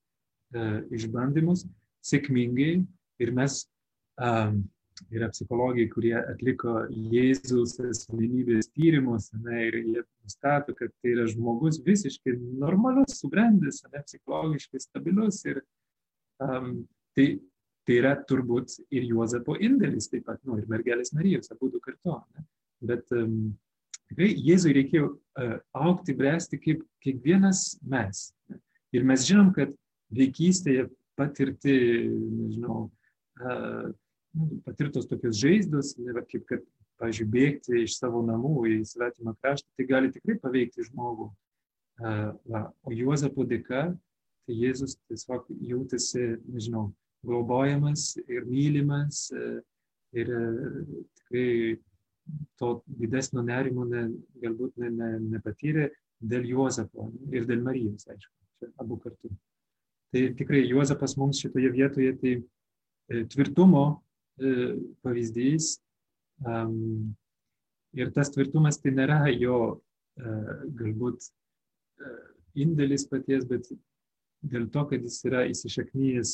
E, 0.52 0.62
išbandymus 0.92 1.64
sėkmingai 2.04 2.72
ir 3.24 3.30
mes, 3.32 3.62
um, 4.20 4.58
yra 5.08 5.30
psichologai, 5.32 5.86
kurie 5.88 6.14
atliko 6.18 6.82
Jėzaus 6.92 7.78
asmenybės 7.88 8.68
tyrimus 8.76 9.30
ne, 9.32 9.62
ir 9.70 9.78
jie 9.80 10.02
nustato, 10.02 10.74
kad 10.76 10.92
tai 11.00 11.14
yra 11.14 11.24
žmogus 11.30 11.80
visiškai 11.86 12.34
normalus, 12.60 13.16
subrendęs, 13.22 13.80
ne, 13.94 14.02
psichologiškai 14.04 14.82
stabilius 14.84 15.40
ir 15.48 15.62
um, 16.44 16.82
tai, 17.16 17.30
tai 17.86 17.98
yra 17.98 18.14
turbūt 18.28 18.78
ir 18.94 19.06
Juozapo 19.10 19.56
indėlis 19.58 20.08
taip 20.12 20.26
pat, 20.28 20.40
nu, 20.46 20.58
ir 20.60 20.68
mergelės 20.70 21.14
Marijos, 21.16 21.50
abu 21.54 21.70
du 21.72 21.80
kartu. 21.82 22.18
Ne. 22.36 22.46
Bet 22.92 23.14
um, 23.16 23.52
tikrai 24.10 24.32
Jėzui 24.34 24.74
reikėjo 24.78 25.12
uh, 25.12 25.56
aukti, 25.74 26.14
bręsti 26.18 26.60
kaip 26.62 26.84
kiekvienas 27.04 27.80
mes. 27.82 28.28
Ne. 28.50 28.60
Ir 28.92 29.06
mes 29.08 29.24
žinom, 29.26 29.50
kad 29.56 29.72
vaikystėje 30.12 30.88
patirti, 31.16 31.74
nežinau, 32.12 32.86
nu, 33.40 34.48
patirtos 34.66 35.08
tokios 35.08 35.38
žaizdos, 35.40 35.94
ne, 36.00 36.14
kaip 36.28 36.44
kad, 36.48 36.64
pavyzdžiui, 37.00 37.28
bėgti 37.32 37.82
iš 37.82 37.96
savo 37.98 38.20
namų 38.26 38.66
į 38.70 38.74
svetimą 38.86 39.34
kraštą, 39.40 39.66
tai 39.78 39.86
gali 39.88 40.12
tikrai 40.14 40.36
paveikti 40.42 40.86
žmogų. 40.86 41.32
Va, 41.98 42.62
o 42.86 42.92
Juozapo 42.94 43.46
dėka, 43.48 43.88
tai 44.46 44.58
Jėzus 44.58 44.96
tiesiog 45.10 45.48
jautėsi, 45.72 46.36
nežinau, 46.52 46.90
globojamas 47.22 48.16
ir 48.26 48.44
mylimas 48.48 49.28
ir 50.12 50.30
tikrai 51.18 51.78
to 52.58 52.82
didesnio 52.86 53.42
nerimo 53.42 53.84
ne, 53.88 54.06
galbūt 54.42 54.78
ne, 54.80 54.90
ne, 54.94 55.10
nepatyrė 55.34 55.88
dėl 56.22 56.46
Juozapo 56.52 57.08
ir 57.34 57.46
dėl 57.48 57.62
Marijos, 57.66 58.06
aišku, 58.06 58.34
čia 58.58 58.70
abu 58.82 58.98
kartu. 59.02 59.32
Tai 60.12 60.22
tikrai 60.38 60.62
Juozapas 60.68 61.16
mums 61.18 61.40
šitoje 61.42 61.70
vietoje 61.72 62.12
tai 62.20 62.34
e, 62.38 63.24
tvirtumo 63.32 63.84
e, 64.38 64.52
pavyzdys. 65.04 65.78
Ir 67.92 68.10
tas 68.16 68.30
tvirtumas 68.32 68.78
tai 68.82 68.92
nėra 68.96 69.24
jo 69.32 69.58
e, 69.72 70.36
galbūt 70.78 71.30
indėlis 72.58 73.06
paties, 73.08 73.44
bet 73.48 73.68
dėl 74.42 74.66
to, 74.74 74.84
kad 74.90 75.04
jis 75.06 75.20
yra 75.28 75.44
įsišaknyjęs 75.48 76.32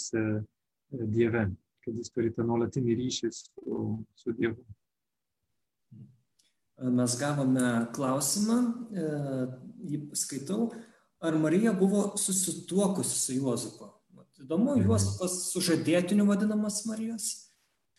Dieve, 0.91 1.49
kad 1.85 1.97
jis 1.97 2.13
turi 2.13 2.33
tą 2.35 2.47
nuolatinį 2.49 2.97
ryšį 2.99 3.31
su, 3.35 3.79
su 4.17 4.35
Dievu. 4.37 4.61
Mes 6.95 7.15
gavome 7.19 7.89
klausimą, 7.97 8.59
jį 9.83 10.05
skaitau 10.17 10.69
ar 11.19 11.39
Marija 11.39 11.73
buvo 11.75 12.13
susituokusi 12.17 13.19
su 13.19 13.35
Juozapu. 13.35 13.91
Įdomu, 14.39 14.77
mhm. 14.77 14.87
Juozapas 14.87 15.33
sužadėtiniu 15.51 16.29
vadinamas 16.29 16.85
Marijos. 16.87 17.31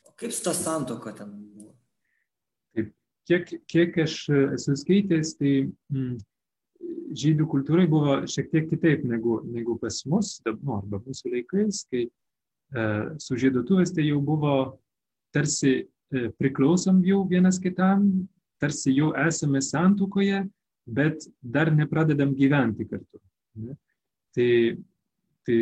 O 0.07 0.13
kaip 0.15 0.31
su 0.31 0.45
ta 0.45 0.53
santoka 0.55 1.11
ten 1.17 1.33
buvo? 1.35 1.73
Taip, 2.75 2.93
kiek, 3.27 3.51
kiek 3.67 3.97
aš 4.05 4.21
esu 4.55 4.77
skaitęs, 4.79 5.33
tai 5.41 5.51
mm, 5.91 6.13
žydų 7.19 7.47
kultūrai 7.51 7.89
buvo 7.91 8.21
šiek 8.29 8.47
tiek 8.53 8.69
kitaip 8.71 9.03
negu, 9.09 9.41
negu 9.51 9.75
pas 9.81 9.99
mus, 10.07 10.37
nu, 10.47 10.77
arba 10.77 11.01
mūsų 11.03 11.33
laikais, 11.35 11.83
kai 11.91 12.05
e, 12.07 12.11
su 13.17 13.37
žydutuvės 13.39 13.95
tai 13.95 14.03
jau 14.05 14.19
buvo 14.21 14.53
tarsi 15.33 15.73
e, 15.79 16.29
priklausom 16.37 17.01
jau 17.05 17.23
vienas 17.29 17.59
kitam, 17.61 18.07
tarsi 18.61 18.93
jau 18.95 19.11
esame 19.17 19.61
santukoje, 19.63 20.43
bet 20.89 21.27
dar 21.41 21.71
nepradedam 21.73 22.33
gyventi 22.35 22.87
kartu. 22.89 23.21
Ne? 23.59 23.77
Tai, 24.35 24.51
tai 25.47 25.59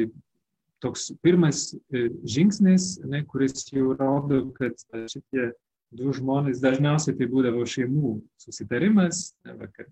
toks 0.84 1.12
pirmas 1.24 1.72
e, 1.92 2.08
žingsnis, 2.28 2.98
ne, 3.06 3.24
kuris 3.28 3.68
jau 3.72 3.94
rodo, 3.98 4.48
kad 4.58 4.78
šitie 5.12 5.52
du 5.98 6.12
žmonės 6.16 6.62
dažniausiai 6.64 7.16
tai 7.18 7.30
būdavo 7.32 7.64
šeimų 7.68 8.18
susitarimas, 8.44 9.32
ne, 9.48 9.70
kad 9.76 9.92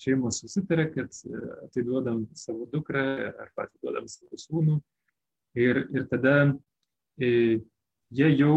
šeimos 0.00 0.40
susitarė, 0.42 0.88
kad 0.94 1.20
e, 1.26 1.42
atiduodam 1.66 2.24
savo 2.38 2.66
dukrą 2.72 3.04
ar 3.30 3.52
atiduodam 3.66 4.08
savo 4.10 4.38
sūnų. 4.40 4.80
Ir, 5.58 5.86
ir 5.90 6.06
tada 6.10 6.34
e, 7.18 7.60
jie 8.14 8.28
jau 8.38 8.56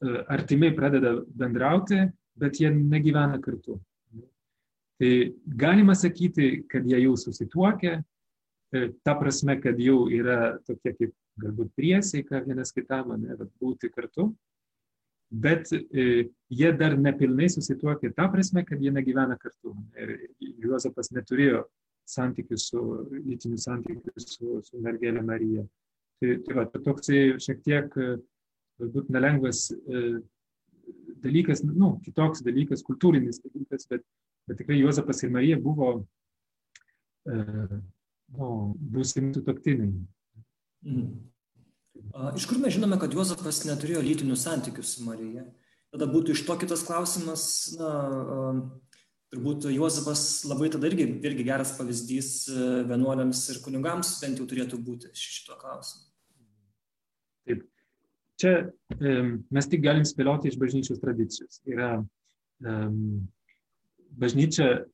e, 0.00 0.24
artimai 0.28 0.72
pradeda 0.76 1.18
bendrauti, 1.26 2.00
bet 2.36 2.60
jie 2.60 2.70
negyvena 2.70 3.40
kartu. 3.42 3.78
Tai 5.00 5.12
galima 5.46 5.94
sakyti, 5.94 6.64
kad 6.70 6.86
jie 6.88 7.02
jau 7.02 7.16
susituokė, 7.20 7.98
e, 8.72 8.86
ta 9.04 9.16
prasme, 9.20 9.58
kad 9.60 9.78
jau 9.80 10.06
yra 10.08 10.56
tokie 10.64 10.94
kaip 10.96 11.14
galbūt 11.42 11.74
priesaika 11.76 12.40
vienas 12.46 12.72
kitam, 12.72 13.16
ne, 13.20 13.36
būti 13.60 13.90
kartu 13.92 14.30
bet 15.34 15.70
jie 15.72 16.70
dar 16.78 16.94
nepilnai 17.00 17.48
susituokė 17.50 18.12
tą 18.14 18.28
prasme, 18.30 18.62
kad 18.66 18.82
jie 18.82 18.92
negyvena 18.94 19.34
kartu. 19.40 19.72
Ir 19.98 20.12
Juozapas 20.62 21.10
neturėjo 21.14 21.64
santykių 22.08 22.58
su, 22.60 22.82
lytinių 23.24 23.58
santykių 23.60 24.14
su, 24.20 24.60
su 24.66 24.82
mergelė 24.84 25.24
Marija. 25.24 25.64
Tai, 26.22 26.36
tai 26.46 26.56
va, 26.56 26.64
toksai 26.70 27.20
šiek 27.42 27.64
tiek 27.66 27.96
e, 28.00 28.14
galbūt 28.80 29.10
nelengvas 29.12 29.66
e, 29.74 30.04
dalykas, 31.24 31.64
nu, 31.66 31.96
kitoks 32.04 32.44
dalykas, 32.46 32.84
kultūrinis 32.86 33.40
dalykas, 33.42 33.88
bet, 33.90 34.04
bet 34.48 34.60
tikrai 34.60 34.78
Juozapas 34.80 35.24
ir 35.24 35.32
Marija 35.34 35.58
buvo 35.60 35.90
e, 37.26 37.36
nu, 38.38 38.48
būsimi 38.94 39.34
sutoktiniai. 39.36 39.92
Mm. 40.84 41.12
Iš 42.38 42.46
kur 42.50 42.58
mes 42.62 42.74
žinome, 42.76 42.98
kad 43.00 43.14
Juozapas 43.14 43.62
neturėjo 43.66 44.02
lytinių 44.04 44.36
santykių 44.38 44.84
su 44.86 45.04
Marija? 45.06 45.44
Tada 45.94 46.08
būtų 46.10 46.34
iš 46.34 46.42
to 46.46 46.56
kitas 46.58 46.82
klausimas, 46.86 47.44
na, 47.78 47.90
turbūt 49.34 49.66
Juozapas 49.74 50.44
labai 50.48 50.70
tada 50.72 50.88
irgi, 50.88 51.08
irgi 51.26 51.46
geras 51.46 51.74
pavyzdys 51.78 52.30
e, 52.48 52.64
vienuoliams 52.88 53.42
ir 53.52 53.60
kunigams 53.64 54.16
bent 54.22 54.40
jau 54.40 54.46
turėtų 54.48 54.80
būti 54.86 55.10
šito 55.18 55.58
klausimu. 55.60 56.06
Taip. 57.48 57.64
Čia 58.40 58.54
mes 59.54 59.70
tik 59.70 59.84
galim 59.84 60.06
spėlioti 60.06 60.50
iš 60.50 60.58
bažnyčios 60.58 61.00
tradicijos. 61.02 61.60
Yra 61.70 61.92
um, 62.00 63.22
bažnyčia 64.18 64.84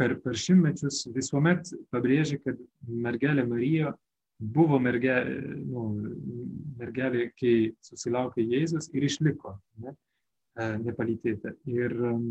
per, 0.00 0.18
per 0.20 0.36
šimtmečius 0.36 1.06
visuomet 1.14 1.72
pabrėžia, 1.92 2.40
kad 2.44 2.60
mergelė 2.84 3.46
Marija 3.48 3.94
buvo 4.42 4.80
merge, 4.82 5.14
nu, 5.62 5.86
mergelė, 6.80 7.28
kai 7.38 7.72
susilaukė 7.84 8.44
Jėzus 8.44 8.90
ir 8.92 9.06
išliko 9.06 9.54
ne, 9.84 9.94
e, 10.58 10.68
nepalytėta. 10.82 11.54
Ir 11.70 11.94
um, 12.10 12.26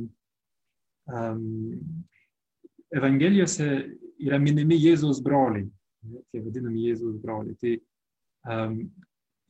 Evangelijose 2.92 3.68
yra 4.22 4.40
minimi 4.40 4.78
Jėzaus 4.80 5.22
broliai, 5.24 5.66
tie 6.32 6.44
vadinami 6.44 6.86
Jėzaus 6.90 7.18
broliai. 7.24 7.56
Tai 7.62 7.74
um, 8.56 8.78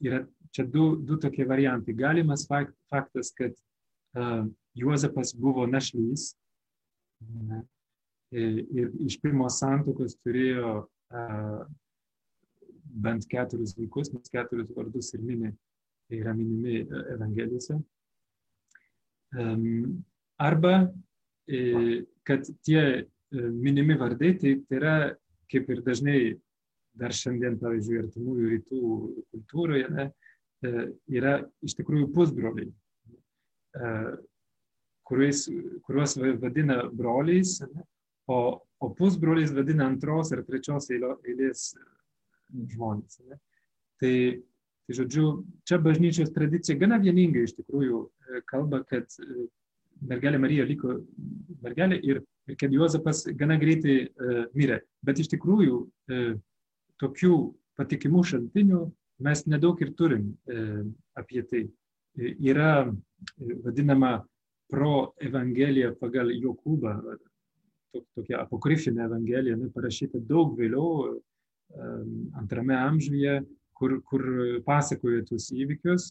yra 0.02 0.24
čia 0.52 0.66
du, 0.68 0.96
du 0.98 1.18
tokie 1.22 1.46
variantai. 1.48 1.96
Galimas 1.98 2.46
fakt, 2.50 2.74
faktas, 2.92 3.34
kad 3.38 3.54
uh, 4.18 4.46
Juozapas 4.78 5.34
buvo 5.36 5.66
našlys 5.68 6.32
ne, 7.22 7.62
ir 8.32 8.90
iš 9.04 9.20
pirmos 9.22 9.60
santokos 9.60 10.16
turėjo 10.24 10.76
uh, 10.86 11.62
bent 12.92 13.28
keturis 13.30 13.76
vaikus, 13.78 14.12
nes 14.14 14.32
keturis 14.32 14.72
vardus 14.76 15.14
ir 15.16 15.24
mini, 15.24 15.52
tai 16.08 16.20
yra 16.20 16.34
minimi 16.36 16.82
e, 16.82 17.04
Evangelijose. 17.16 17.78
Arba, 20.42 20.74
e, 20.82 21.11
kad 22.28 22.48
tie 22.66 22.82
e, 22.82 23.04
minimi 23.34 23.98
vardai, 24.00 24.34
tai, 24.40 24.56
tai 24.68 24.80
yra 24.80 24.96
kaip 25.52 25.70
ir 25.72 25.84
dažnai 25.86 26.20
dar 26.98 27.16
šiandien, 27.16 27.58
pavyzdžiui, 27.60 28.02
artimųjų 28.04 28.50
rytų 28.52 28.82
kultūroje, 29.32 29.88
ne, 29.96 30.10
yra 31.12 31.38
iš 31.66 31.74
tikrųjų 31.80 32.10
pusbroliai, 32.14 32.68
kuriuos, 35.08 35.46
kuriuos 35.88 36.18
vadina 36.44 36.82
broliais, 36.92 37.56
ne, 37.64 37.86
o, 38.28 38.60
o 38.60 38.90
pusbroliais 38.96 39.54
vadina 39.56 39.88
antros 39.90 40.32
ar 40.36 40.44
trečios 40.48 40.90
eilės 40.92 41.72
žmonės. 42.52 43.20
Ne? 43.28 43.40
Tai, 44.02 44.14
tai 44.88 44.98
žodžiu, 44.98 45.26
čia 45.68 45.80
bažnyčios 45.84 46.34
tradicija 46.36 46.80
gana 46.80 47.00
vieningai 47.02 47.46
iš 47.48 47.56
tikrųjų 47.60 48.04
e, 48.08 48.42
kalba, 48.50 48.82
kad 48.90 49.08
e, 49.22 49.48
mergelė 50.10 50.40
Marija 50.42 50.66
liko 50.68 51.00
mergelė 51.62 52.00
ir, 52.04 52.22
ir 52.50 52.58
kad 52.60 52.74
Juozapas 52.74 53.26
gana 53.38 53.58
greitai 53.62 53.98
uh, 54.08 54.46
mirė. 54.58 54.82
Bet 55.06 55.22
iš 55.22 55.32
tikrųjų 55.36 55.78
uh, 55.82 56.34
tokių 57.02 57.38
patikimų 57.80 58.24
šaltinių 58.32 58.82
mes 59.26 59.46
nedaug 59.50 59.82
ir 59.82 59.94
turim 59.98 60.32
uh, 60.32 60.82
apie 61.18 61.46
tai. 61.50 61.66
Yra 62.20 62.92
vadinama 63.64 64.18
pro 64.72 65.14
evangelija 65.24 65.94
pagal 66.00 66.34
Jokūbą, 66.36 66.98
tokia 68.16 68.42
apokrifinė 68.42 69.06
evangelija, 69.06 69.56
parašyta 69.72 70.20
daug 70.28 70.58
vėliau, 70.60 71.22
antrame 72.40 72.76
amžiuje, 72.76 73.38
kur, 73.78 73.98
kur 74.08 74.26
pasakoja 74.68 75.24
tuos 75.28 75.50
įvykius, 75.56 76.10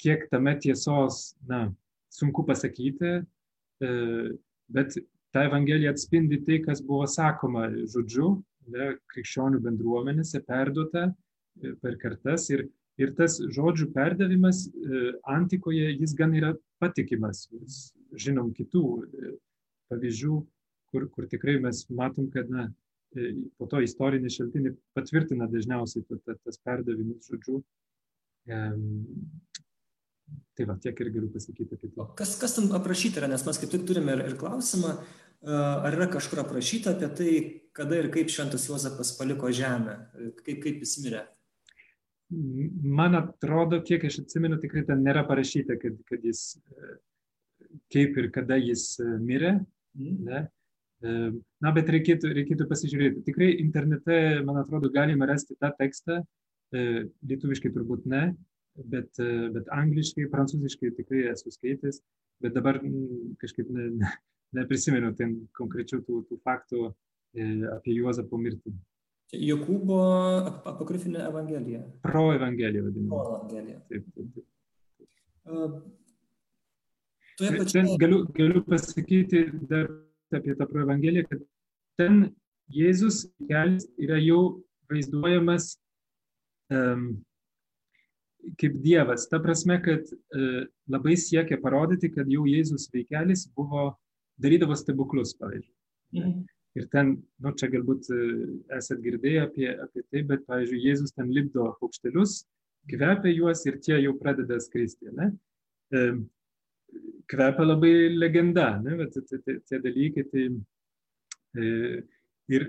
kiek 0.00 0.26
tame 0.30 0.54
tiesos, 0.62 1.34
na, 1.48 1.66
sunku 2.16 2.44
pasakyti, 2.48 3.20
bet 4.72 4.96
ta 5.34 5.44
Evangelija 5.44 5.92
atspindi 5.92 6.40
tai, 6.46 6.60
kas 6.64 6.80
buvo 6.84 7.06
sakoma 7.10 7.68
žodžiu, 7.92 8.30
ne, 8.72 8.88
krikščionių 9.12 9.60
bendruomenėse 9.66 10.40
perduota 10.46 11.10
per 11.82 11.98
kartas 12.00 12.48
ir, 12.50 12.64
ir 12.98 13.12
tas 13.18 13.36
žodžių 13.40 13.90
perdavimas 13.94 14.64
antikoje 15.36 15.92
jis 15.92 16.16
gan 16.18 16.34
yra 16.38 16.54
patikimas. 16.82 17.46
Žinom 18.16 18.52
kitų 18.56 18.82
pavyzdžių, 19.90 20.40
kur, 20.90 21.06
kur 21.12 21.28
tikrai 21.30 21.58
mes 21.60 21.84
matom, 21.92 22.30
kad 22.32 22.48
na, 22.50 22.70
E, 23.16 23.34
po 23.58 23.66
to 23.70 23.80
istoriniai 23.84 24.32
šaltiniai 24.32 24.74
patvirtina 24.96 25.46
dažniausiai 25.50 26.04
tas 26.44 26.58
perdavimus 26.66 27.30
žodžių. 27.30 27.60
Tai 30.56 30.64
va, 30.70 30.78
tiek 30.80 31.00
ir 31.04 31.12
galiu 31.12 31.28
pasakyti 31.32 31.76
apie 31.76 31.90
tai. 31.92 32.04
Kas, 32.16 32.32
kas 32.40 32.56
tam 32.56 32.70
aprašyta 32.78 33.20
yra, 33.20 33.28
nes 33.28 33.42
mes 33.44 33.58
kaip 33.60 33.72
tik 33.74 33.82
turime 33.88 34.14
ir, 34.16 34.22
ir 34.30 34.36
klausimą, 34.40 34.94
e, 34.96 35.52
ar 35.52 35.96
yra 35.98 36.06
kažkur 36.14 36.40
aprašyta 36.40 36.94
apie 36.94 37.10
tai, 37.18 37.32
kada 37.76 37.98
ir 38.00 38.08
kaip 38.14 38.32
šventas 38.32 38.64
Juozapas 38.70 39.12
paliko 39.18 39.52
žemę, 39.52 39.98
kaip, 40.40 40.62
kaip 40.64 40.80
jis 40.80 40.96
mirė. 41.04 41.26
Man 42.96 43.20
atrodo, 43.20 43.82
kiek 43.86 44.08
aš 44.08 44.22
atsimenu, 44.24 44.56
tikrai 44.62 44.86
ten 44.88 45.04
nėra 45.04 45.26
parašyta, 45.28 45.76
kad, 45.82 46.00
kad 46.08 46.24
jis, 46.24 46.46
e, 46.72 46.96
kaip 47.92 48.16
ir 48.16 48.32
kada 48.34 48.56
jis 48.56 48.88
mirė. 49.20 49.58
Mm. 50.00 50.18
Ne? 50.24 50.44
Na, 51.60 51.70
bet 51.76 51.90
reikėtų, 51.92 52.32
reikėtų 52.32 52.64
pasižiūrėti. 52.70 53.26
Tikrai 53.28 53.52
internete, 53.60 54.40
man 54.48 54.62
atrodo, 54.62 54.88
galima 54.90 55.28
rasti 55.28 55.54
tą 55.60 55.68
tekstą, 55.76 56.22
lietuviškai 56.72 57.70
turbūt 57.74 58.08
ne, 58.10 58.30
bet, 58.76 59.10
bet 59.54 59.70
angliškai, 59.74 60.28
prancūziškai 60.32 60.92
tikrai 60.98 61.26
esu 61.32 61.52
skaitęs, 61.54 62.02
bet 62.44 62.56
dabar 62.56 62.80
kažkaip 63.42 63.70
ne, 63.72 63.88
ne, 64.02 64.12
neprisimenu 64.60 65.14
ten 65.18 65.38
konkrečių 65.56 66.02
tų, 66.06 66.22
tų 66.30 66.40
faktų 66.46 66.90
apie 67.74 67.96
Juozapo 67.96 68.38
mirtį. 68.40 68.74
Jokūbo 69.34 69.98
apokrifinė 70.70 71.24
evangelija. 71.26 71.82
Pro 72.04 72.28
evangelija 72.36 72.84
vadinama. 72.86 73.10
Pro 73.10 73.38
evangelija. 73.40 73.80
Taip, 73.90 74.06
taip, 74.14 74.36
taip. 74.36 74.44
Uh, 75.46 75.80
pačioje... 77.38 77.96
Galiu, 77.98 78.24
galiu 78.34 78.62
pasakyti 78.64 79.50
dar 79.70 79.90
apie 80.34 80.54
tą 80.54 80.66
Evangeliją, 80.82 81.26
kad 81.30 81.42
ten 81.98 82.14
Jėzus 82.72 83.26
kelias 83.46 83.86
yra 84.02 84.18
jau 84.18 84.62
vaizduojamas 84.90 85.76
um, 86.74 87.22
kaip 88.60 88.76
Dievas. 88.82 89.26
Ta 89.30 89.40
prasme, 89.42 89.78
kad 89.84 90.08
uh, 90.10 90.66
labai 90.92 91.16
siekia 91.20 91.58
parodyti, 91.62 92.12
kad 92.14 92.28
jau 92.30 92.44
Jėzus 92.48 92.88
veikelis 92.92 93.46
buvo, 93.56 93.90
darydavo 94.42 94.76
stebuklus, 94.76 95.34
pavyzdžiui. 95.40 95.74
Mhm. 96.16 96.44
Ir 96.76 96.84
ten, 96.92 97.14
nu, 97.40 97.52
čia 97.56 97.70
galbūt 97.72 98.10
e, 98.12 98.16
esat 98.76 98.98
girdėję 99.00 99.46
apie, 99.46 99.70
apie 99.80 100.02
tai, 100.12 100.20
bet, 100.28 100.42
pavyzdžiui, 100.44 100.82
Jėzus 100.84 101.14
ten 101.16 101.30
lipdo 101.32 101.70
paukštelius, 101.80 102.42
kvepia 102.90 103.32
juos 103.32 103.64
ir 103.64 103.78
tie 103.80 103.96
jau 104.02 104.12
pradeda 104.20 104.58
skristi. 104.60 105.08
Ne? 105.16 105.30
E, 105.88 106.02
kvepia 107.32 107.64
labai 107.64 107.94
legenda, 108.12 108.74
ne? 108.84 108.98
bet 109.00 109.16
tie, 109.16 109.56
tie 109.56 109.80
dalykai. 109.86 110.26
Tai, 110.34 110.44
e, 111.56 111.70
ir 112.52 112.68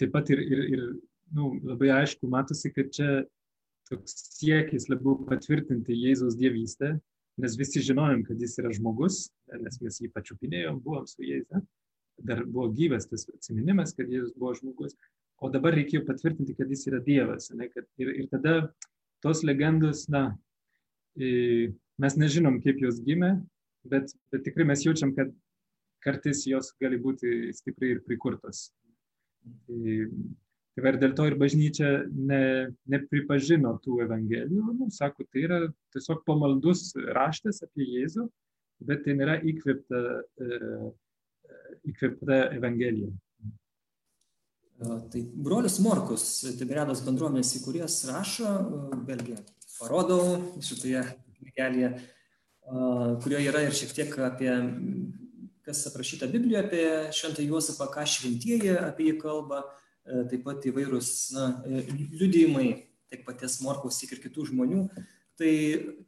taip 0.00 0.10
pat 0.16 0.34
ir, 0.34 0.42
ir, 0.42 0.64
ir 0.74 0.84
nu, 1.38 1.54
labai 1.70 1.92
aišku, 2.00 2.26
matosi, 2.34 2.74
kad 2.74 2.90
čia 2.98 3.22
toks 3.94 4.18
siekis 4.36 4.90
labiau 4.90 5.16
patvirtinti 5.28 5.96
Jėzaus 5.96 6.36
dievystę, 6.38 6.96
nes 7.40 7.56
visi 7.58 7.82
žinojom, 7.82 8.26
kad 8.28 8.42
jis 8.42 8.58
yra 8.62 8.74
žmogus, 8.74 9.24
nes 9.62 9.80
mes 9.82 10.02
jį 10.02 10.12
pačiupinėjom, 10.14 10.82
buvom 10.84 11.08
su 11.10 11.24
jais. 11.26 11.48
Ne? 11.54 11.64
dar 12.18 12.44
buvo 12.44 12.68
gyvas 12.72 13.08
tas 13.10 13.26
atsiminimas, 13.32 13.94
kad 13.96 14.10
Jėzus 14.10 14.34
buvo 14.38 14.54
žmogus, 14.58 14.94
o 15.42 15.50
dabar 15.52 15.74
reikėjo 15.76 16.04
patvirtinti, 16.06 16.56
kad 16.58 16.70
jis 16.70 16.86
yra 16.90 17.00
Dievas. 17.04 17.50
Ne, 17.56 17.68
kad, 17.72 17.86
ir, 18.00 18.12
ir 18.22 18.28
tada 18.32 18.54
tos 19.24 19.42
legendos, 19.46 20.06
na, 20.12 20.28
mes 21.16 22.18
nežinom, 22.18 22.60
kaip 22.64 22.80
jos 22.82 23.00
gimė, 23.04 23.34
bet, 23.90 24.14
bet 24.32 24.46
tikrai 24.46 24.66
mes 24.70 24.84
jaučiam, 24.86 25.14
kad 25.16 25.32
kartais 26.04 26.44
jos 26.46 26.72
gali 26.82 27.00
būti 27.00 27.52
stipriai 27.56 27.96
ir 27.96 28.02
prikurtos. 28.06 28.68
Tai 30.74 30.90
ir 30.90 30.96
dėl 30.98 31.12
to 31.14 31.28
ir 31.28 31.36
bažnyčia 31.38 31.88
ne, 32.10 32.40
nepripažino 32.90 33.76
tų 33.84 34.00
evangelijų, 34.08 34.72
nu, 34.74 34.88
sako, 34.90 35.22
tai 35.30 35.44
yra 35.46 35.58
tiesiog 35.94 36.24
pamaldus 36.26 36.88
raštas 37.14 37.62
apie 37.62 37.86
Jėzų, 37.92 38.26
bet 38.88 39.04
tai 39.04 39.14
nėra 39.14 39.36
įkvėpta 39.46 40.00
e, 40.18 40.48
įkvėpta 41.92 42.40
Evangelija. 42.56 43.12
Tai 44.82 45.20
brolius 45.46 45.78
Morkus, 45.84 46.24
Tiberiados 46.58 47.04
bendruomenės 47.06 47.54
įkūrėjas, 47.60 48.00
rašo, 48.10 48.50
vėlgi, 49.06 49.36
parodau 49.78 50.40
šitoje 50.64 51.04
knygelėje, 51.38 51.92
kurioje 53.22 53.52
yra 53.52 53.62
ir 53.62 53.78
šiek 53.78 53.94
tiek 53.94 54.18
apie, 54.26 54.50
kas 55.64 55.86
aprašyta 55.88 56.26
Biblijoje 56.32 56.64
apie 56.64 56.84
Šventą 57.14 57.46
Juozapą, 57.46 57.86
ką 57.94 58.04
šventieji 58.10 58.74
apie 58.80 59.12
jį 59.12 59.16
kalba, 59.22 59.62
taip 60.04 60.42
pat 60.46 60.66
įvairūs 60.68 61.10
na, 61.36 61.46
liudijimai 61.66 62.68
tiek 63.10 63.24
paties 63.26 63.60
Morkaus, 63.64 64.00
tiek 64.00 64.12
ir 64.16 64.22
kitų 64.24 64.50
žmonių. 64.50 64.88
Tai 65.38 65.54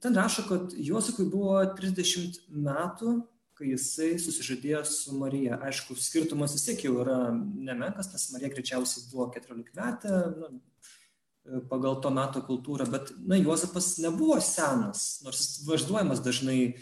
ten 0.03 0.15
rašo, 0.15 0.45
kad 0.47 0.77
Juozapui 0.79 1.27
buvo 1.31 1.59
30 1.79 2.45
metų 2.53 3.17
kai 3.57 3.71
jisai 3.73 4.17
susižadėjo 4.21 4.83
su 4.89 5.17
Marija. 5.17 5.57
Aišku, 5.65 5.97
skirtumas 5.97 6.53
vis 6.53 6.67
tiek 6.67 6.83
jau 6.85 6.99
yra 7.01 7.19
nemenkas, 7.33 8.11
nes 8.13 8.29
Marija 8.35 8.53
greičiausiai 8.53 9.07
buvo 9.13 9.31
14 9.33 9.79
metė 9.79 10.13
nu, 10.35 10.51
pagal 11.71 12.01
to 12.05 12.13
meto 12.13 12.43
kultūrą, 12.45 12.89
bet, 12.93 13.15
na, 13.25 13.39
Juozapas 13.41 13.95
nebuvo 14.03 14.37
senas, 14.45 15.23
nors 15.25 15.41
jis 15.41 15.65
vaizduojamas 15.69 16.21
dažnai 16.25 16.59
e, 16.67 16.75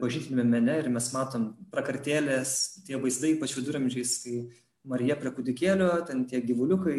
bažnytinėme 0.00 0.46
mene 0.48 0.78
ir 0.80 0.88
mes 0.94 1.10
matom 1.12 1.50
prakartėlės, 1.74 2.54
tie 2.86 3.00
vaizdai, 3.02 3.34
ypač 3.36 3.56
viduramžiais, 3.58 4.16
kai 4.22 4.38
Marija 4.86 5.16
prie 5.18 5.32
kūdikėlio, 5.34 5.88
ten 6.06 6.22
tie 6.30 6.38
gyvuliukai, 6.46 6.96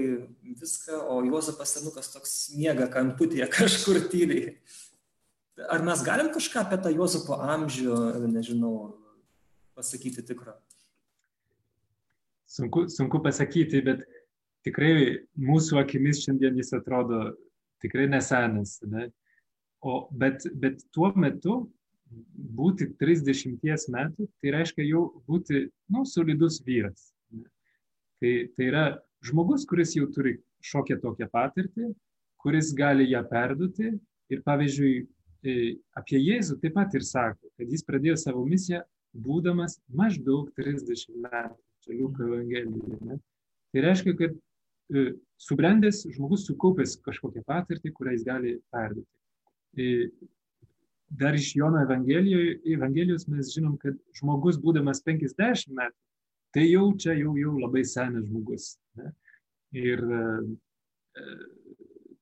viską, 0.59 0.99
o 1.13 1.21
Juozapas 1.23 1.77
senukas 1.77 2.11
toks 2.11 2.35
miega 2.57 2.89
kamputėje 2.91 3.47
kažkur 3.57 4.01
tyliai. 4.11 4.57
Ar 5.73 5.81
mes 5.85 6.03
galim 6.05 6.29
kažką 6.33 6.65
apie 6.65 6.77
tą 6.83 6.91
Juozapo 6.93 7.39
amžių, 7.55 7.95
nežinau, 8.29 8.73
pasakyti 9.77 10.25
tikro? 10.27 10.57
Sunku, 12.47 12.85
sunku 12.91 13.21
pasakyti, 13.23 13.81
bet 13.85 14.03
tikrai 14.67 15.23
mūsų 15.39 15.79
akimis 15.81 16.21
šiandien 16.25 16.59
jis 16.59 16.75
atrodo 16.77 17.23
tikrai 17.83 18.07
nesenas. 18.11 18.77
Ne? 18.83 19.09
O, 19.79 20.05
bet, 20.11 20.45
bet 20.59 20.83
tuo 20.95 21.11
metu 21.15 21.59
būti 22.57 22.91
30 22.99 23.91
metų, 23.93 24.27
tai 24.41 24.53
reiškia 24.55 24.85
jau 24.87 25.07
būti 25.27 25.67
nu, 25.93 26.03
solidus 26.07 26.61
vyras. 26.65 27.11
Tai, 28.21 28.33
tai 28.57 28.69
yra 28.71 28.83
žmogus, 29.25 29.65
kuris 29.69 29.93
jau 29.97 30.07
turi 30.13 30.37
šokią 30.65 30.97
tokią 31.03 31.27
patirtį, 31.33 31.91
kuris 32.41 32.73
gali 32.77 33.09
ją 33.11 33.21
perduoti. 33.29 33.93
Ir 34.33 34.41
pavyzdžiui, 34.43 34.93
e, 35.47 35.53
apie 35.95 36.19
Jėzų 36.19 36.57
taip 36.63 36.75
pat 36.75 36.95
ir 36.97 37.05
sako, 37.07 37.47
kad 37.55 37.69
jis 37.71 37.85
pradėjo 37.87 38.17
savo 38.19 38.43
misiją 38.47 38.81
būdamas 39.15 39.77
maždaug 39.87 40.49
30 40.59 41.13
metų. 41.23 41.61
Čia 41.85 41.93
Liuko 41.93 42.25
Evangelija. 42.25 42.97
Ne? 43.07 43.19
Tai 43.71 43.83
reiškia, 43.85 44.15
kad 44.19 44.33
e, 44.35 45.05
subrendęs 45.39 46.01
žmogus 46.17 46.47
sukaupęs 46.49 46.97
kažkokią 47.05 47.45
patirtį, 47.47 47.93
kurią 47.95 48.17
jis 48.17 48.25
gali 48.27 48.57
perduoti. 48.73 49.13
E, 49.77 50.09
dar 51.07 51.37
iš 51.37 51.53
Jono 51.55 51.79
Evangelijos 51.85 53.27
mes 53.31 53.53
žinom, 53.53 53.77
kad 53.79 53.95
žmogus 54.19 54.59
būdamas 54.59 54.99
50 55.05 55.71
metų, 55.77 55.95
tai 56.57 56.65
jau 56.71 56.89
čia 56.97 57.13
jau, 57.13 57.35
jau 57.37 57.53
labai 57.61 57.83
senas 57.85 58.25
žmogus. 58.25 58.71
Ne? 58.97 59.11
Ir, 59.77 60.01
e, 60.01 61.25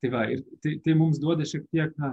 tai, 0.02 0.10
va, 0.12 0.26
ir 0.34 0.42
tai, 0.60 0.76
tai 0.84 0.96
mums 1.00 1.22
duoda 1.24 1.48
šiek 1.48 1.70
tiek 1.72 1.94
na, 2.02 2.12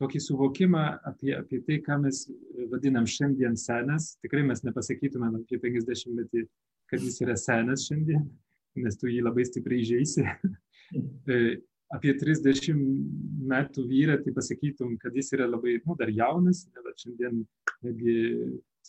tokį 0.00 0.20
suvokimą 0.24 0.84
apie, 1.10 1.32
apie 1.36 1.58
tai, 1.66 1.80
ką 1.84 1.98
mes 2.04 2.22
vadinam 2.70 3.08
šiandien 3.08 3.58
senas. 3.58 4.14
Tikrai 4.22 4.44
mes 4.46 4.62
nepasakytumėm 4.68 5.40
apie 5.40 5.58
50 5.58 6.14
metį, 6.20 6.46
kad 6.92 7.02
jis 7.02 7.18
yra 7.26 7.34
senas 7.40 7.88
šiandien, 7.88 8.22
nes 8.78 9.00
tu 9.00 9.10
jį 9.10 9.24
labai 9.26 9.48
stipriai 9.48 9.88
žaisi. 9.90 10.24
apie 11.90 12.14
30 12.14 12.78
metų 13.50 13.84
vyrą, 13.90 14.20
tai 14.22 14.32
pasakytum, 14.36 14.94
kad 15.02 15.18
jis 15.18 15.34
yra 15.34 15.50
labai, 15.50 15.80
nu, 15.82 15.98
dar 15.98 16.12
jaunas, 16.14 16.62
bet 16.78 17.02
šiandien 17.02 17.42
netgi 17.82 18.16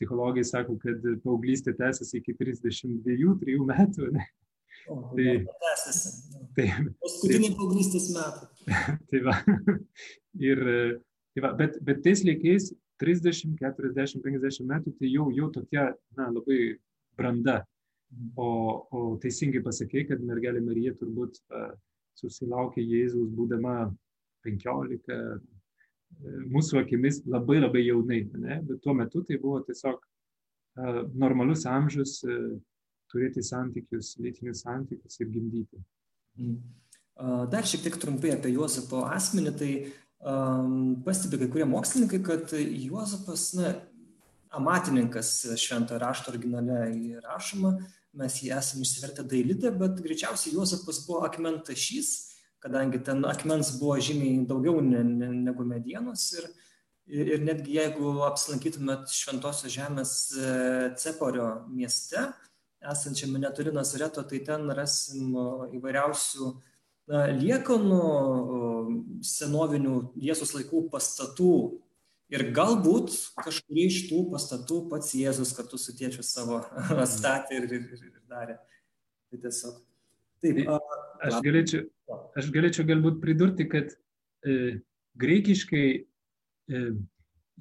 psichologai 0.02 0.44
sako, 0.48 0.78
kad 0.82 1.04
paauglystė 1.22 1.76
tęsiasi 1.78 2.22
iki 2.22 2.34
32-3 2.40 3.68
metų. 3.70 4.10
Ne? 4.16 4.26
O, 4.90 4.98
tai, 5.14 5.36
tai, 6.58 6.68
Paskutiniai 7.04 7.54
paauglystės 7.54 8.10
metai. 8.16 8.50
tai 9.12 9.22
va. 9.28 9.36
Ir, 10.42 10.64
tai 11.36 11.44
va, 11.46 11.54
bet, 11.60 11.78
bet 11.86 12.02
tais 12.02 12.24
laikais 12.26 12.72
30, 13.04 13.54
40, 13.62 14.24
50 14.26 14.66
metų 14.72 14.96
tai 14.98 15.12
jau, 15.12 15.30
jau 15.38 15.52
tokia, 15.54 15.92
na, 16.18 16.32
labai 16.34 16.80
branda. 17.18 17.62
O, 18.36 18.48
o 18.92 19.02
teisingai 19.24 19.62
pasakė, 19.64 20.04
kad 20.10 20.24
mergelė 20.26 20.60
Marija 20.66 20.92
turbūt 21.00 21.38
uh, 21.54 21.70
susilaukė 22.20 22.84
Jėzaus 22.84 23.30
būdama 23.38 23.76
15, 24.44 24.98
uh, 25.14 25.38
mūsų 26.52 26.82
akimis 26.84 27.22
labai 27.26 27.60
labai 27.62 27.86
jaunai, 27.86 28.22
ne? 28.38 28.60
bet 28.68 28.82
tuo 28.84 28.94
metu 28.98 29.24
tai 29.28 29.40
buvo 29.42 29.62
tiesiog 29.66 30.02
normalus 31.20 31.66
amžius, 31.68 32.20
turėti 33.12 33.44
santykius, 33.44 34.16
lytinius 34.24 34.64
santykius 34.64 35.20
ir 35.20 35.32
gimdyti. 35.34 35.82
Mm. 36.40 36.60
Dar 37.52 37.68
šiek 37.68 37.84
tiek 37.86 37.98
trumpai 38.00 38.32
apie 38.34 38.54
Juozapo 38.54 39.04
asmenį, 39.12 39.52
tai 39.60 39.72
um, 40.24 40.96
pastebi 41.06 41.42
kai 41.42 41.50
kurie 41.52 41.68
mokslininkai, 41.70 42.22
kad 42.26 42.54
Juozapas, 42.56 43.52
na, 43.60 43.74
amatininkas 44.56 45.34
šventą 45.60 46.00
rašto 46.02 46.32
originale 46.34 46.86
įrašoma, 46.96 47.76
mes 48.20 48.40
jį 48.44 48.52
esame 48.56 48.84
išsivertę 48.88 49.24
dailidę, 49.28 49.72
bet 49.76 50.02
greičiausiai 50.04 50.56
Juozapas 50.56 51.04
buvo 51.06 51.22
akmentašys, 51.28 52.31
kadangi 52.62 53.02
ten 53.04 53.26
akmens 53.26 53.74
buvo 53.80 53.98
žymiai 54.00 54.46
daugiau 54.48 54.82
ne, 54.86 55.04
ne, 55.04 55.32
negu 55.50 55.66
medienos 55.66 56.28
ir, 56.38 56.48
ir, 57.10 57.34
ir 57.36 57.46
netgi 57.46 57.80
jeigu 57.80 58.14
apsilankytumėt 58.28 59.12
Šventosios 59.16 59.74
žemės 59.74 60.14
e, 60.38 60.52
Ceporio 61.02 61.50
mieste, 61.74 62.28
esančiame 62.82 63.42
netoli 63.42 63.74
Nazareto, 63.74 64.24
tai 64.26 64.42
ten 64.46 64.70
rasim 64.78 65.36
įvairiausių 65.78 66.52
na, 67.12 67.26
liekanų, 67.38 68.02
senovinių 69.26 69.96
Jėzus 70.22 70.56
laikų 70.58 70.88
pastatų. 70.94 71.54
Ir 72.32 72.46
galbūt 72.56 73.12
kažkurį 73.44 73.86
iš 73.90 74.04
tų 74.08 74.22
pastatų 74.32 74.78
pats 74.94 75.12
Jėzus 75.20 75.52
kartu 75.58 75.80
su 75.82 75.94
tėčiu 75.98 76.24
savo 76.24 76.62
statė 77.16 77.60
ir, 77.60 77.68
ir, 77.68 77.88
ir, 77.98 78.06
ir 78.08 78.22
darė. 78.32 78.60
Tai 79.32 79.42
tiesiog. 79.44 79.80
Taip, 80.42 80.62
a, 80.66 80.78
aš, 81.28 81.40
galėčiau, 81.46 81.86
aš 82.40 82.50
galėčiau 82.54 82.86
galbūt 82.90 83.20
pridurti, 83.22 83.68
kad 83.70 83.94
e, 84.46 84.82
greikiškai 85.22 85.88
e, 86.02 86.86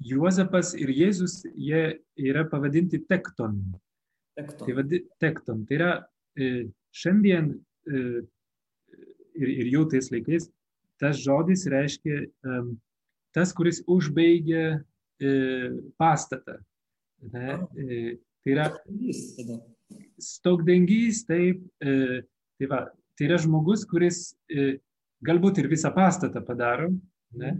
Juozapas 0.01 0.73
ir 0.79 0.89
Jėzus 0.89 1.43
jie 1.53 1.83
yra 2.17 2.47
pavadinti 2.49 3.03
tekton. 3.05 3.59
Tekton. 4.39 4.65
Tai, 4.65 4.77
vadi, 4.79 5.03
tekton. 5.21 5.65
tai 5.69 5.77
yra 5.77 5.91
e, 6.33 6.47
šiandien 6.95 7.51
e, 7.53 8.01
ir, 9.37 9.51
ir 9.51 9.69
jau 9.75 9.85
tais 9.91 10.09
laikais 10.13 10.49
tas 11.01 11.17
žodis 11.17 11.65
reiškia 11.69 12.21
e, 12.21 12.57
tas, 13.33 13.53
kuris 13.57 13.81
užbaigia 13.89 14.65
e, 15.21 15.31
pastatą. 15.97 16.59
Ne? 17.33 17.57
E, 17.77 18.17
tai 18.43 18.53
yra, 18.53 18.67
stogdengys, 20.21 21.23
taip, 21.29 21.63
e, 21.81 22.21
tai, 22.61 22.69
va, 22.69 22.85
tai 23.17 23.27
yra 23.27 23.39
žmogus, 23.41 23.87
kuris 23.89 24.21
e, 24.53 24.77
galbūt 25.25 25.61
ir 25.61 25.69
visą 25.71 25.89
pastatą 25.95 26.43
padaro, 26.45 26.91
ne? 27.41 27.57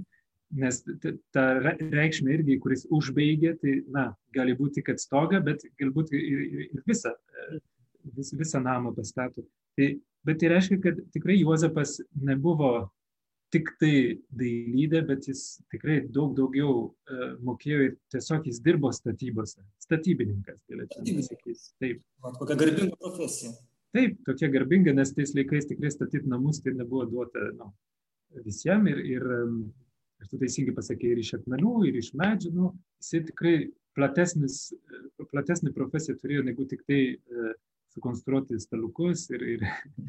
nes 0.51 0.81
ta 1.31 1.45
reikšmė 1.63 2.33
irgi, 2.35 2.57
kuris 2.59 2.83
užbaigia, 2.91 3.55
tai, 3.61 3.77
na, 3.89 4.09
gali 4.35 4.53
būti, 4.57 4.83
kad 4.83 4.99
stoga, 4.99 5.39
bet 5.43 5.63
galbūt 5.79 6.11
ir, 6.17 6.41
ir 6.67 6.81
visą, 6.87 7.13
e, 7.15 7.61
vis, 8.17 8.33
visą 8.35 8.59
namą 8.63 8.91
pastato. 8.97 9.45
Tai, 9.79 9.93
bet 10.27 10.41
tai 10.41 10.51
reiškia, 10.51 10.81
kad 10.83 10.99
tikrai 11.15 11.39
Juozapas 11.39 12.01
nebuvo 12.19 12.91
tik 13.51 13.73
tai 13.79 13.95
dailydė, 14.35 15.01
bet 15.07 15.27
jis 15.27 15.41
tikrai 15.71 15.97
daug 16.07 16.31
daugiau 16.37 16.75
uh, 16.85 17.33
mokėjo 17.43 17.81
ir 17.87 17.97
tiesiog 18.13 18.47
jis 18.47 18.61
dirbo 18.63 18.91
statybose. 18.95 19.59
Statybininkas, 19.83 20.61
galėčiau 20.71 21.03
pasakyti. 21.17 21.57
Taip. 21.83 21.99
Kokia 22.39 22.59
garbinga 22.61 22.99
profesija. 23.01 23.51
Taip, 23.95 24.19
tokia 24.27 24.47
garbinga, 24.53 24.93
nes 24.95 25.11
tais 25.15 25.33
laikais 25.35 25.67
tikrai 25.67 25.91
statyti 25.91 26.29
namus 26.31 26.61
tai 26.63 26.73
nebuvo 26.77 27.05
duota 27.11 27.43
nu, 27.57 27.71
visiems 28.45 28.91
ir, 28.93 29.01
ir, 29.17 29.25
ir 30.21 30.29
tu 30.31 30.39
teisingai 30.39 30.75
pasakė, 30.77 31.11
ir 31.11 31.23
iš 31.23 31.33
akmenų, 31.41 31.73
ir 31.89 31.97
iš 31.99 32.13
medžių, 32.19 32.53
nu, 32.55 32.71
jisai 33.03 33.25
tikrai 33.27 33.55
platesnis, 33.97 34.61
platesnį 35.33 35.73
profesiją 35.75 36.15
turėjo 36.21 36.45
negu 36.47 36.63
tik 36.71 36.85
tai 36.87 37.01
uh, 37.11 37.51
sukonstruoti 37.91 38.59
staliukus 38.59 39.25
ir, 39.35 39.43
ir, 39.55 39.65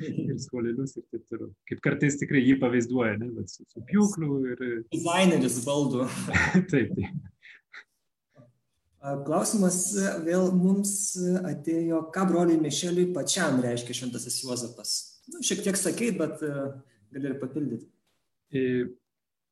ir 0.07 0.39
skolelius 0.43 0.97
ir 0.99 1.07
taip 1.11 1.25
toliau. 1.31 1.51
Kaip 1.71 1.83
kartais 1.85 2.19
tikrai 2.21 2.43
jį 2.45 2.57
pavaizduoja, 2.63 3.17
ne, 3.19 3.31
bet 3.35 3.51
su, 3.51 3.67
su 3.71 3.83
pjūklu 3.89 4.39
ir... 4.53 4.65
Dizaineris 4.95 5.59
baldų. 5.67 6.07
taip, 6.73 6.95
taip. 6.95 7.03
Klausimas 9.03 9.79
vėl 10.23 10.53
mums 10.55 10.93
atėjo, 11.49 12.05
ką 12.15 12.27
broliai 12.31 12.61
Mišeliui 12.63 13.11
pačiam 13.17 13.59
reiškia 13.65 13.97
šventasis 13.99 14.41
Juozapas. 14.45 14.93
Nu, 15.33 15.43
šiek 15.43 15.65
tiek 15.65 15.79
sakei, 15.79 16.13
bet 16.15 16.39
gali 16.43 17.33
ir 17.33 17.39
papildyti. 17.41 17.89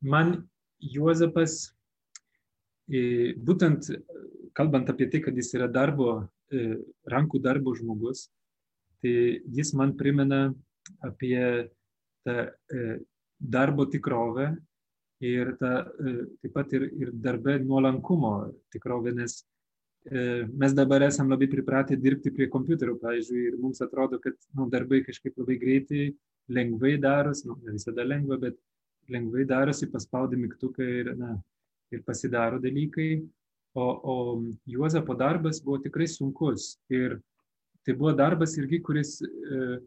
Man 0.07 0.37
Juozapas, 0.79 1.73
būtent 2.87 3.91
kalbant 4.55 4.91
apie 4.91 5.09
tai, 5.11 5.19
kad 5.25 5.35
jis 5.35 5.51
yra 5.59 5.67
darbo 5.71 6.21
E, 6.51 6.75
rankų 7.07 7.39
darbo 7.39 7.71
žmogus, 7.77 8.25
tai 8.99 9.39
jis 9.55 9.71
man 9.77 9.93
primena 9.95 10.49
apie 11.07 11.39
tą 12.27 12.35
e, 12.51 12.97
darbo 13.39 13.85
tikrovę 13.87 14.49
ir 15.21 15.53
tą, 15.61 15.71
e, 16.01 16.13
taip 16.41 16.53
pat 16.57 16.75
ir, 16.77 16.89
ir 16.97 17.13
darbę 17.13 17.59
nuolankumo 17.63 18.35
tikrovę, 18.73 19.15
nes 19.15 19.41
mes 20.57 20.73
dabar 20.73 21.03
esam 21.05 21.29
labai 21.29 21.45
pripratę 21.45 21.93
dirbti 21.93 22.31
prie 22.33 22.47
kompiuterio, 22.49 22.95
pavyzdžiui, 22.97 23.41
ir 23.51 23.57
mums 23.61 23.83
atrodo, 23.85 24.17
kad 24.17 24.33
nu, 24.57 24.65
darbai 24.65 25.03
kažkaip 25.05 25.37
labai 25.37 25.59
greitai, 25.61 26.07
lengvai 26.49 26.95
darosi, 26.97 27.45
nu, 27.47 27.57
ne 27.61 27.75
visada 27.75 28.03
lengva, 28.03 28.39
bet 28.41 28.57
lengvai 29.11 29.45
darosi, 29.45 29.89
paspaudi 29.91 30.39
mygtuką 30.39 30.87
ir, 31.01 31.13
na, 31.19 31.35
ir 31.93 32.01
pasidaro 32.07 32.59
dalykai, 32.63 33.21
o, 33.73 33.85
o 33.85 34.15
Juozapo 34.67 35.15
darbas 35.15 35.61
buvo 35.63 35.79
tikrai 35.83 36.07
sunkus. 36.07 36.75
Ir 36.89 37.19
tai 37.85 37.95
buvo 37.95 38.13
darbas 38.17 38.57
irgi, 38.59 38.81
kuris, 38.83 39.19
e, 39.21 39.79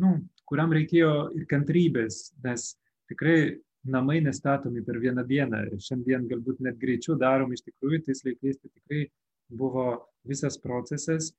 nu, 0.00 0.14
kuriam 0.48 0.72
reikėjo 0.74 1.12
ir 1.36 1.46
kantrybės, 1.50 2.32
nes 2.44 2.72
tikrai 3.10 3.58
namai 3.90 4.20
nestatomi 4.24 4.84
per 4.86 5.00
vieną 5.02 5.24
dieną. 5.28 5.64
Šiandien 5.82 6.28
galbūt 6.30 6.62
net 6.64 6.78
greičiau 6.80 7.16
darom, 7.20 7.52
iš 7.52 7.64
tikrųjų, 7.66 8.02
tais 8.06 8.24
laikais 8.26 8.60
tai 8.60 8.70
tikrai 8.72 9.04
buvo 9.48 9.86
visas 10.28 10.58
procesas. 10.60 11.32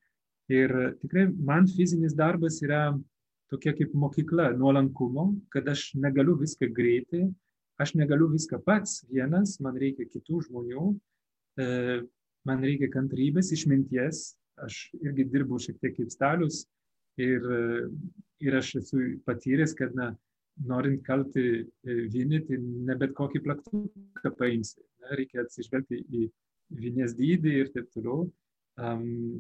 Ir 0.49 0.73
tikrai 1.03 1.27
man 1.29 1.67
fizinis 1.69 2.15
darbas 2.17 2.57
yra 2.65 2.89
tokia 3.49 3.73
kaip 3.77 3.93
mokykla 3.93 4.51
nuolankumo, 4.57 5.31
kad 5.53 5.67
aš 5.69 5.91
negaliu 5.97 6.35
viską 6.39 6.71
greitai, 6.73 7.27
aš 7.81 7.93
negaliu 7.97 8.29
viską 8.33 8.59
pats 8.65 9.03
vienas, 9.09 9.57
man 9.61 9.77
reikia 9.77 10.09
kitų 10.09 10.41
žmonių, 10.47 10.89
E, 11.59 11.67
man 12.47 12.63
reikia 12.63 12.89
kantrybės, 12.93 13.51
išminties, 13.55 14.33
aš 14.63 14.89
irgi 14.99 15.25
dirbu 15.31 15.59
šiek 15.61 15.79
tiek 15.81 15.95
kaip 15.97 16.11
stalius 16.13 16.63
ir, 17.19 17.43
ir 18.43 18.57
aš 18.59 18.75
esu 18.81 19.01
patyręs, 19.27 19.75
kad 19.77 19.95
na, 19.95 20.13
norint 20.67 21.03
kalti 21.05 21.45
e, 21.61 21.95
vinį, 22.13 22.41
tai 22.47 22.59
ne 22.59 22.97
bet 22.99 23.13
kokį 23.17 23.43
plaktuką 23.45 24.33
paimsi. 24.39 24.81
Ne, 25.03 25.15
reikia 25.21 25.45
atsižvelgti 25.45 26.01
į 26.19 26.25
vinės 26.79 27.15
dydį 27.17 27.55
ir 27.61 27.71
taip 27.75 27.87
toliau. 27.95 28.27
Um, 28.79 29.39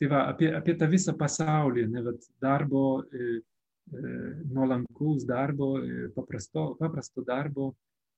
tai 0.00 0.08
va, 0.12 0.26
apie, 0.32 0.50
apie 0.56 0.76
tą 0.76 0.88
visą 0.92 1.16
pasaulį, 1.16 1.86
ne, 1.92 2.04
bet 2.06 2.28
darbo, 2.42 2.86
e, 3.12 3.40
e, 3.40 4.14
nuolankaus 4.52 5.24
darbo, 5.28 5.76
e, 5.80 6.08
paprasto, 6.16 6.72
paprasto 6.80 7.24
darbo, 7.24 7.74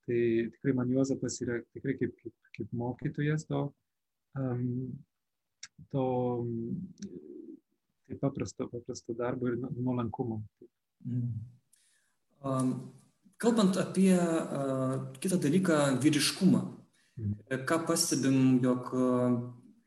Tai 0.09 0.49
tikrai 0.53 0.73
man 0.73 0.89
Juozapas 0.89 1.35
yra 1.45 1.59
tikrai 1.77 1.93
kaip, 2.01 2.15
kaip, 2.17 2.35
kaip 2.57 2.71
mokytojas 2.81 3.43
to, 3.45 3.59
um, 4.41 4.63
to 5.93 6.05
taip 8.09 8.23
paprasto, 8.23 8.71
paprasto 8.73 9.13
darbo 9.19 9.51
ir 9.51 9.59
nuolankumo. 9.61 10.41
Mm. 11.05 11.35
Kalbant 13.39 13.79
apie 13.79 14.15
uh, 14.19 14.99
kitą 15.23 15.39
dalyką- 15.39 15.79
vyriškumą. 16.03 16.61
Mm. 17.19 17.35
Ką 17.67 17.79
pastebim, 17.87 18.59
jog 18.63 18.93
uh, 18.95 19.39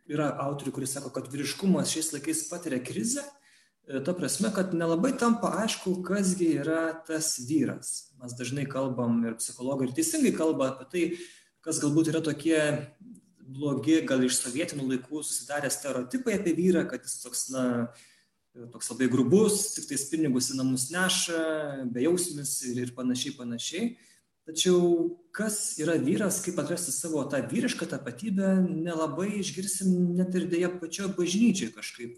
yra 0.07 0.31
autorių, 0.45 0.71
kuris 0.71 0.95
sako, 0.95 1.11
kad 1.15 1.27
vyriškumas 1.31 1.91
šiais 1.91 2.11
laikais 2.15 2.47
patiria 2.49 2.79
krizę, 2.79 3.23
E, 3.87 3.99
ta 4.03 4.13
prasme, 4.13 4.51
kad 4.55 4.73
nelabai 4.77 5.11
tampa 5.17 5.49
aišku, 5.63 5.97
kasgi 6.05 6.51
yra 6.61 6.81
tas 7.07 7.33
vyras. 7.47 8.11
Mes 8.21 8.35
dažnai 8.37 8.67
kalbam 8.69 9.23
ir 9.25 9.37
psichologai 9.39 9.89
ir 9.89 9.95
teisingai 9.97 10.33
kalba 10.37 10.69
apie 10.71 10.87
tai, 10.91 11.03
kas 11.65 11.81
galbūt 11.81 12.11
yra 12.13 12.21
tokie 12.23 12.59
blogi, 13.41 13.97
gal 14.07 14.21
iš 14.23 14.37
sovietinių 14.37 14.85
laikų 14.93 15.23
susidarę 15.25 15.71
stereotipai 15.73 16.37
apie 16.37 16.53
vyrą, 16.55 16.85
kad 16.91 17.03
jis 17.07 17.17
toks, 17.23 17.47
na, 17.51 17.65
toks 18.71 18.91
labai 18.91 19.07
grubus, 19.11 19.71
tik 19.75 19.87
tais 19.89 20.07
pinigus 20.11 20.51
į 20.51 20.59
namus 20.59 20.89
neša, 20.91 21.41
bejausmis 21.93 22.57
ir, 22.69 22.81
ir 22.85 22.95
panašiai, 22.97 23.35
panašiai. 23.37 23.91
Tačiau 24.49 24.81
kas 25.35 25.77
yra 25.79 25.95
vyras, 26.01 26.41
kaip 26.43 26.57
atrasti 26.59 26.91
savo 26.91 27.21
tą 27.29 27.39
vyrišką 27.47 27.87
tapatybę, 27.91 28.55
nelabai 28.65 29.29
išgirsim 29.39 30.15
net 30.17 30.33
ir 30.35 30.49
dėja 30.51 30.71
pačioje 30.81 31.13
bažnyčiai 31.15 31.71
kažkaip. 31.75 32.17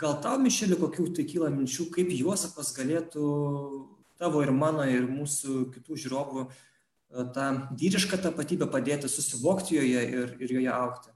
Gal 0.00 0.18
tau, 0.24 0.36
Mišelė, 0.40 0.76
kokių 0.80 1.08
tai 1.16 1.24
kyla 1.28 1.48
minčių, 1.52 1.88
kaip 1.94 2.12
Juozapas 2.12 2.74
galėtų 2.76 3.24
tavo 4.20 4.42
ir 4.44 4.52
mano 4.52 4.84
ir 4.88 5.08
mūsų 5.08 5.70
kitų 5.74 5.96
žiūrovų 6.02 6.44
e, 6.44 6.50
tą 7.34 7.46
vyrišką 7.80 8.20
tapatybę 8.20 8.68
padėti 8.72 9.08
susivokti 9.08 9.78
joje 9.78 10.02
ir, 10.12 10.34
ir 10.44 10.54
joje 10.58 10.70
aukti? 10.74 11.14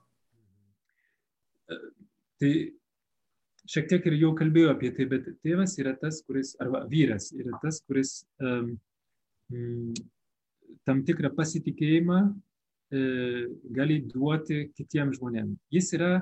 E, 1.69 1.79
tai 2.41 2.53
šiek 3.71 3.89
tiek 3.91 4.07
ir 4.11 4.19
jau 4.21 4.33
kalbėjau 4.39 4.75
apie 4.75 4.93
tai, 4.97 5.09
bet 5.11 5.29
tėvas 5.45 5.79
yra 5.81 5.95
tas, 6.01 6.21
kuris, 6.27 6.55
arba 6.63 6.85
vyras 6.91 7.31
yra 7.33 7.59
tas, 7.63 7.81
kuris 7.89 8.17
um, 8.43 8.75
tam 10.85 11.03
tikrą 11.07 11.31
pasitikėjimą 11.37 12.19
e, 12.25 13.03
gali 13.77 14.01
duoti 14.09 14.67
kitiems 14.77 15.21
žmonėms. 15.21 15.61
Jis 15.73 15.93
yra 15.97 16.13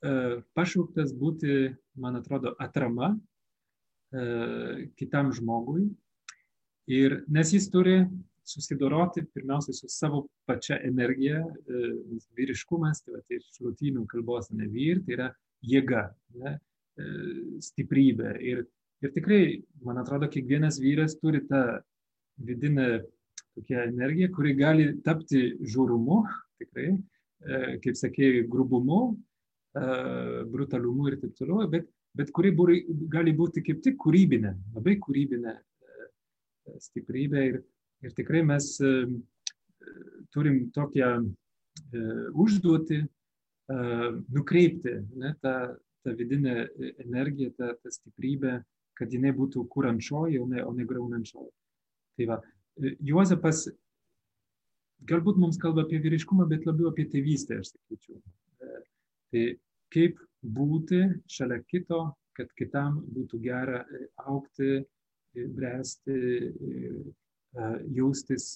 E, 0.00 0.40
pašauktas 0.56 1.12
būti, 1.12 1.74
man 2.00 2.16
atrodo, 2.16 2.54
atrama 2.64 3.12
e, 3.12 4.86
kitam 4.96 5.28
žmogui. 5.36 5.90
Ir 6.90 7.18
nes 7.28 7.52
jis 7.52 7.68
turi 7.70 7.98
susidoroti 8.48 9.26
pirmiausia 9.34 9.74
su 9.76 9.90
savo 9.92 10.24
pačia 10.48 10.80
energija, 10.82 11.42
vyriškumas, 12.34 13.04
tai, 13.04 13.12
va, 13.14 13.20
tai 13.28 13.38
iš 13.38 13.60
lotynų 13.62 14.06
kalbos 14.10 14.48
ne 14.56 14.66
vyr, 14.72 15.04
tai 15.04 15.14
yra 15.18 15.28
jėga, 15.66 16.08
ne, 16.40 16.56
stiprybė. 17.64 18.34
Ir, 18.44 18.64
ir 19.04 19.14
tikrai, 19.14 19.42
man 19.84 20.00
atrodo, 20.02 20.28
kiekvienas 20.32 20.80
vyras 20.82 21.16
turi 21.20 21.42
tą 21.48 21.80
vidinę 22.40 23.02
tokią 23.56 23.86
energiją, 23.90 24.30
kuri 24.34 24.54
gali 24.58 24.90
tapti 25.04 25.42
žiūrumu, 25.60 26.22
tikrai, 26.60 26.92
kaip 27.84 27.96
sakėjai, 27.98 28.44
grubumu, 28.50 29.00
brutalumu 30.52 31.08
ir 31.10 31.18
taip 31.22 31.34
toliau, 31.38 31.66
bet, 31.70 31.88
bet 32.16 32.32
kuri 32.34 32.52
būri, 32.56 32.80
gali 33.12 33.34
būti 33.36 33.62
kaip 33.64 33.82
tik 33.84 33.98
kūrybinė, 34.02 34.54
labai 34.76 34.96
kūrybinė 35.02 35.54
stiprybė 36.80 37.44
ir, 37.48 37.60
ir 38.04 38.14
tikrai 38.16 38.42
mes 38.46 38.72
turim 40.34 40.62
tokią 40.74 41.12
užduotį 42.38 43.00
nukreipti 43.70 44.96
ne, 45.20 45.34
tą, 45.42 45.54
tą 46.04 46.14
vidinę 46.16 46.68
energiją, 47.04 47.52
tą, 47.58 47.72
tą 47.82 47.92
stiprybę, 47.94 48.60
kad 48.98 49.12
jinai 49.12 49.32
būtų 49.36 49.64
kūrančioji, 49.72 50.40
o 50.42 50.48
ne, 50.50 50.64
o 50.64 50.72
ne 50.76 50.84
graunančioji. 50.88 51.52
Tai 52.18 52.26
va, 52.32 52.40
Juozapas 52.80 53.68
galbūt 55.08 55.38
mums 55.40 55.58
kalba 55.60 55.84
apie 55.86 56.00
vyriškumą, 56.02 56.46
bet 56.50 56.66
labiau 56.68 56.90
apie 56.90 57.06
tėvystę, 57.08 57.60
aš 57.60 57.74
sakyčiau. 57.74 58.20
Tai 59.30 59.44
kaip 59.94 60.20
būti 60.42 61.02
šalia 61.30 61.60
kito, 61.70 62.02
kad 62.36 62.50
kitam 62.58 63.00
būtų 63.14 63.40
gera 63.44 63.84
aukti, 64.24 64.80
bręsti, 65.34 66.16
jaustis 67.94 68.52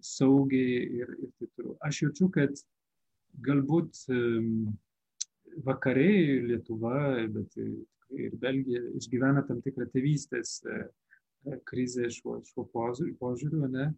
saugiai 0.00 0.84
ir, 1.00 1.10
ir 1.20 1.32
taip 1.38 1.50
toliau. 1.56 1.76
Aš 1.84 2.02
jaučiu, 2.04 2.30
kad 2.32 2.62
galbūt 3.46 4.04
vakarai, 5.66 6.40
Lietuva, 6.48 7.26
bet 7.32 7.56
ir 7.60 8.34
Belgija 8.42 8.82
išgyvena 8.98 9.44
tam 9.46 9.60
tikrą 9.64 9.86
tėvystės 9.92 10.60
krizę 11.68 12.10
šiuo, 12.12 12.40
šiuo 12.46 12.66
požiūriu, 12.72 13.66
ne? 13.70 13.90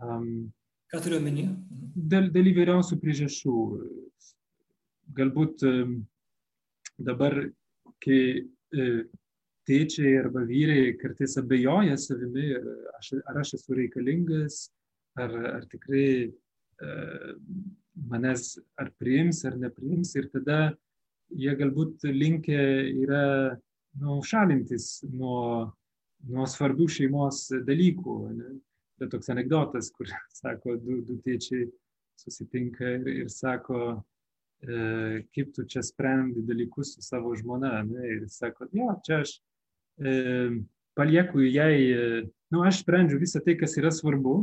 Um, 0.00 0.48
Ką 0.88 1.02
turiu 1.04 1.18
omeny? 1.20 1.50
Dėl, 1.94 2.30
dėl 2.32 2.48
įvairiausių 2.54 2.96
priežasčių. 3.02 3.54
Galbūt 5.18 5.64
dabar, 7.04 7.36
kai 8.00 8.20
tėčiai 9.68 10.14
arba 10.22 10.46
vyrai 10.48 10.94
kartais 11.00 11.36
abejoja 11.40 11.98
savimi, 12.00 12.54
aš, 12.96 13.12
ar 13.28 13.42
aš 13.42 13.54
esu 13.58 13.76
reikalingas, 13.76 14.68
ar, 15.20 15.34
ar 15.58 15.68
tikrai 15.68 16.30
manęs 18.10 18.58
ar 18.78 18.92
priims, 19.00 19.44
ar 19.48 19.56
nepriims. 19.58 20.14
Ir 20.18 20.28
tada 20.32 20.58
jie 21.34 21.54
galbūt 21.58 22.06
linkę 22.08 22.60
yra 23.04 23.24
nu, 24.00 24.20
šalintis 24.24 25.02
nuo, 25.10 25.72
nuo 26.28 26.46
svarbių 26.48 26.88
šeimos 26.98 27.48
dalykų. 27.66 28.16
Ne? 28.36 28.54
Bet 28.98 29.12
toks 29.14 29.30
anegdotas, 29.30 29.92
kur 29.94 30.10
sako, 30.40 30.78
du, 30.82 31.00
du 31.06 31.18
tėčiai 31.24 31.68
susitinka 32.18 32.96
ir, 32.96 33.10
ir 33.24 33.28
sako, 33.30 34.00
e, 34.62 35.22
kaip 35.34 35.52
tu 35.54 35.66
čia 35.70 35.84
sprendi 35.86 36.42
dalykus 36.46 36.96
su 36.96 37.04
savo 37.04 37.34
žmona. 37.38 37.82
Ne? 37.86 38.14
Ir 38.16 38.26
sako, 38.32 38.70
jo, 38.74 38.90
čia 39.06 39.22
aš 39.24 39.36
e, 40.02 40.14
palieku 40.98 41.44
jai, 41.46 41.76
e, 41.94 42.24
nu, 42.54 42.64
aš 42.66 42.82
sprendžiu 42.82 43.20
visą 43.22 43.42
tai, 43.44 43.54
kas 43.60 43.76
yra 43.78 43.92
svarbu, 43.94 44.40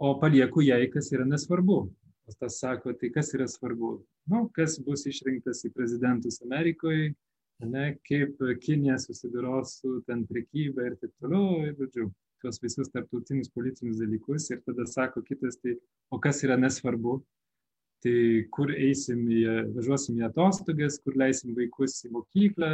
o 0.00 0.12
palieku 0.20 0.64
jai, 0.64 0.84
kas 0.92 1.10
yra 1.12 1.26
nesvarbu. 1.28 1.82
O 2.30 2.34
tas 2.38 2.60
sako, 2.60 2.92
tai 2.94 3.10
kas 3.10 3.32
yra 3.34 3.46
svarbu? 3.50 3.90
Nu, 4.30 4.44
kas 4.54 4.76
bus 4.86 5.02
išrinktas 5.10 5.64
į 5.66 5.72
prezidentus 5.74 6.38
Amerikoje, 6.44 7.08
ne, 7.66 7.86
kaip 8.06 8.38
Kinė 8.62 8.98
susiduros 9.02 9.80
su 9.80 9.96
ten 10.06 10.22
prekyba 10.28 10.86
ir 10.86 10.94
taip 11.00 11.10
toliau, 11.18 11.64
ir, 11.66 11.74
žodžiu, 11.80 12.06
tuos 12.40 12.60
visus 12.62 12.92
tarptautinius 12.94 13.50
politinius 13.52 13.98
dalykus. 13.98 14.46
Ir 14.54 14.62
tada 14.62 14.86
sako 14.86 15.24
kitas, 15.26 15.58
tai 15.58 15.74
o 16.14 16.20
kas 16.22 16.44
yra 16.46 16.56
nesvarbu? 16.60 17.18
Tai 18.04 18.16
kur 18.54 18.70
eisim, 18.72 19.26
į, 19.28 19.42
važiuosim 19.74 20.20
į 20.22 20.28
atostogas, 20.30 21.00
kur 21.02 21.18
leisim 21.20 21.56
vaikus 21.58 21.98
į 22.06 22.12
mokyklą, 22.14 22.70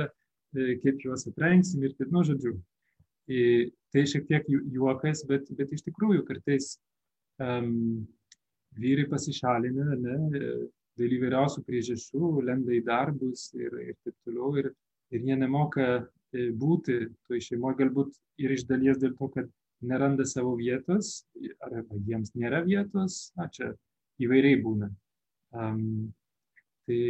e, 0.52 0.76
kaip 0.84 1.00
juos 1.02 1.24
aprengsim 1.30 1.82
ir 1.82 1.96
taip, 1.96 2.12
nu, 2.12 2.22
žodžiu. 2.28 2.58
Tai 3.90 4.04
šiek 4.06 4.28
tiek 4.28 4.52
juokas, 4.76 5.24
bet, 5.26 5.48
bet 5.56 5.72
iš 5.74 5.82
tikrųjų 5.88 6.22
kartais 6.28 6.76
um, 7.42 8.04
vyrai 8.80 9.06
pasišalina 9.10 9.96
ne, 10.00 10.16
dėl 10.96 11.14
įvairiausių 11.18 11.62
priežasčių, 11.66 12.30
lenda 12.46 12.74
į 12.76 12.82
darbus 12.86 13.48
ir, 13.56 13.72
ir 13.82 13.96
taip 14.04 14.14
toliau. 14.26 14.52
Ir, 14.62 14.70
ir 15.14 15.26
jie 15.28 15.36
nemoka 15.38 15.88
būti 16.60 16.98
toj 17.28 17.42
šeimoje, 17.48 17.80
galbūt 17.82 18.16
ir 18.42 18.54
iš 18.56 18.66
dalies 18.68 19.00
dėl 19.00 19.14
to, 19.18 19.28
kad 19.34 19.50
neranda 19.86 20.24
savo 20.28 20.54
vietos, 20.58 21.26
arba 21.64 22.00
jiems 22.08 22.32
nėra 22.36 22.62
vietos, 22.64 23.30
na 23.36 23.48
čia 23.52 23.74
įvairiai 24.22 24.60
būna. 24.64 24.88
Um, 25.56 26.12
tai, 26.88 27.00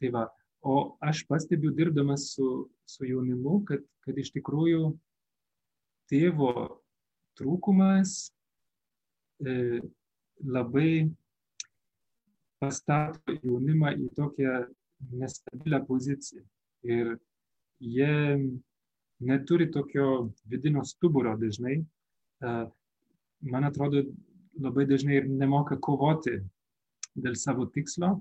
tai 0.00 0.10
va, 0.14 0.28
o 0.64 0.96
aš 1.04 1.24
pastebiu 1.28 1.74
dirbdamas 1.74 2.30
su, 2.34 2.68
su 2.88 3.06
jaunimu, 3.06 3.60
kad, 3.68 3.82
kad 4.06 4.18
iš 4.18 4.32
tikrųjų 4.34 4.94
tėvo 6.10 6.54
trūkumas 7.38 8.16
E, 9.42 9.80
labai 10.42 11.10
pastato 12.62 13.36
jaunimą 13.42 13.94
į 14.00 14.10
tokią 14.16 14.60
nestabilę 15.20 15.80
poziciją. 15.86 16.42
Ir 16.84 17.16
jie 17.80 18.14
neturi 19.20 19.70
tokio 19.72 20.30
vidinio 20.50 20.84
stuburo 20.84 21.36
dažnai. 21.40 21.82
Man 23.44 23.64
atrodo, 23.68 24.04
labai 24.60 24.86
dažnai 24.88 25.20
ir 25.20 25.28
nemoka 25.28 25.76
kovoti 25.80 26.38
dėl 27.14 27.36
savo 27.38 27.66
tikslo, 27.70 28.16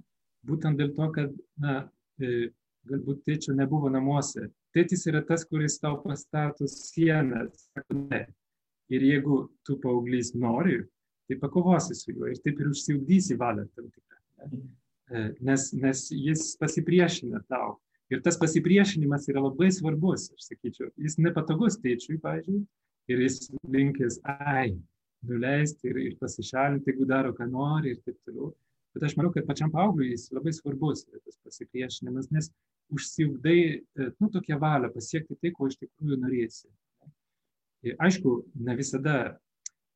būtent 0.45 0.77
dėl 0.77 0.93
to, 0.97 1.09
kad 1.15 1.31
na, 1.61 1.75
e, 2.21 2.49
galbūt 2.89 3.23
tėčio 3.25 3.55
nebuvo 3.57 3.89
namuose. 3.89 4.49
Tėtis 4.75 5.05
yra 5.09 5.21
tas, 5.25 5.45
kuris 5.45 5.79
tau 5.81 5.99
pastato 6.03 6.67
sieną, 6.69 7.47
sako 7.53 7.99
ne. 8.09 8.23
Ir 8.93 9.05
jeigu 9.07 9.37
tu 9.65 9.77
paauglys 9.81 10.33
nori, 10.35 10.81
tai 11.27 11.37
pakovosi 11.39 11.95
su 11.95 12.11
juo 12.11 12.29
ir 12.31 12.39
taip 12.43 12.59
ir 12.59 12.71
užsiugdysi 12.71 13.37
valią 13.39 13.65
tam 13.75 13.89
tikrą. 13.89 14.19
E, 15.13 15.23
nes, 15.45 15.69
nes 15.77 16.05
jis 16.11 16.53
pasipriešina 16.59 17.43
tau. 17.51 17.77
Ir 18.11 18.21
tas 18.21 18.37
pasipriešinimas 18.37 19.27
yra 19.31 19.41
labai 19.45 19.71
svarbus, 19.73 20.27
aš 20.35 20.49
sakyčiau. 20.51 20.91
Jis 21.01 21.17
nepatogus 21.21 21.79
tėčiui, 21.81 22.19
pavyzdžiui, 22.21 22.59
ir 23.11 23.23
jis 23.23 23.39
linkęs, 23.73 24.19
ai, 24.29 24.75
nuleisti 25.27 25.89
ir, 25.89 25.99
ir 26.09 26.19
pasišalinti, 26.19 26.91
jeigu 26.91 27.07
daro, 27.09 27.31
ką 27.35 27.47
nori 27.49 27.95
ir 27.95 28.03
taip 28.03 28.19
toliau. 28.27 28.51
Bet 28.93 29.07
aš 29.07 29.15
manau, 29.17 29.31
kad 29.33 29.47
pačiam 29.47 29.71
paaugliui 29.73 30.11
jis 30.11 30.27
labai 30.35 30.53
svarbus 30.53 31.07
tas 31.09 31.39
pasipriešinimas, 31.47 32.29
nes 32.35 32.51
užsiugdai, 32.93 33.59
e, 33.79 34.09
nu, 34.19 34.29
tokią 34.29 34.59
valią 34.61 34.91
pasiekti 34.93 35.39
tai, 35.39 35.53
ko 35.55 35.71
iš 35.71 35.79
tikrųjų 35.81 36.19
norėsi. 36.21 36.69
Ir 37.87 37.97
aišku, 38.03 38.35
ne 38.63 38.75
visada 38.79 39.17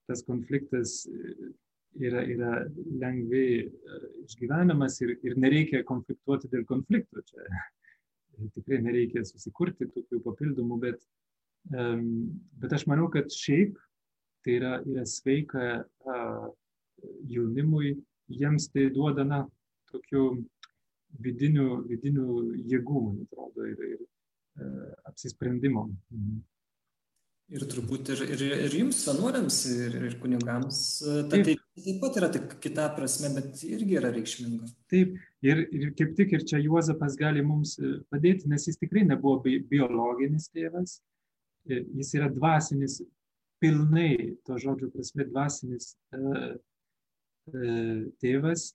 tas 0.10 0.24
konfliktas 0.28 1.00
e, 1.10 1.52
yra, 2.08 2.24
yra 2.28 2.52
lengvai 3.02 3.48
e, 3.64 4.02
išgyvenamas 4.26 5.00
ir, 5.06 5.16
ir 5.28 5.38
nereikia 5.40 5.84
konfliktuoti 5.88 6.52
dėl 6.54 6.66
konfliktų. 6.70 7.24
Čia 7.32 7.48
tikrai 8.58 8.82
nereikia 8.86 9.26
susikurti 9.28 9.90
tokių 9.94 10.22
papildomų, 10.26 10.78
bet, 10.84 11.00
bet 11.68 12.74
aš 12.78 12.86
manau, 12.88 13.08
kad 13.12 13.32
šiaip 13.34 13.80
tai 14.46 14.60
yra, 14.60 14.76
yra 14.86 15.04
sveika 15.10 15.64
jaunimui, 17.28 17.96
jiems 18.30 18.70
tai 18.72 18.86
duoda, 18.94 19.26
na, 19.26 19.42
tokių 19.92 20.24
vidinių, 21.24 21.68
vidinių 21.90 22.28
jėgų, 22.72 23.02
man 23.08 23.24
atrodo, 23.26 23.66
ir, 23.72 23.82
ir 23.96 24.00
uh, 24.04 24.94
apsisprendimo. 25.10 25.88
Mhm. 26.14 26.44
Ir 27.48 27.64
turbūt 27.64 28.10
ir, 28.12 28.22
ir, 28.28 28.42
ir 28.68 28.74
jums, 28.76 28.98
vienuoliams, 29.08 29.58
ir, 29.72 29.94
ir 30.10 30.16
kunigams, 30.20 30.80
ta 31.32 31.38
taip. 31.38 31.62
taip 31.80 32.02
pat 32.02 32.18
yra 32.20 32.28
tik 32.34 32.58
kita 32.60 32.90
prasme, 32.98 33.30
bet 33.38 33.62
irgi 33.64 33.96
yra 34.02 34.10
reikšminga. 34.12 34.68
Taip, 34.92 35.14
ir, 35.48 35.62
ir 35.72 35.94
kaip 35.96 36.12
tik 36.18 36.34
ir 36.36 36.44
čia 36.50 36.60
Juozapas 36.60 37.16
gali 37.20 37.46
mums 37.48 37.78
e, 37.80 37.94
padėti, 38.12 38.50
nes 38.52 38.68
jis 38.68 38.76
tikrai 38.82 39.06
nebuvo 39.08 39.38
bi 39.46 39.62
biologinis 39.70 40.50
tėvas, 40.52 40.98
e, 41.72 41.86
jis 42.02 42.12
yra 42.20 42.28
dvasinis, 42.36 42.98
pilnai 43.64 44.12
to 44.44 44.60
žodžio 44.60 44.92
prasme 44.94 45.26
dvasinis 45.32 45.94
uh, 46.14 46.52
tėvas. 48.22 48.74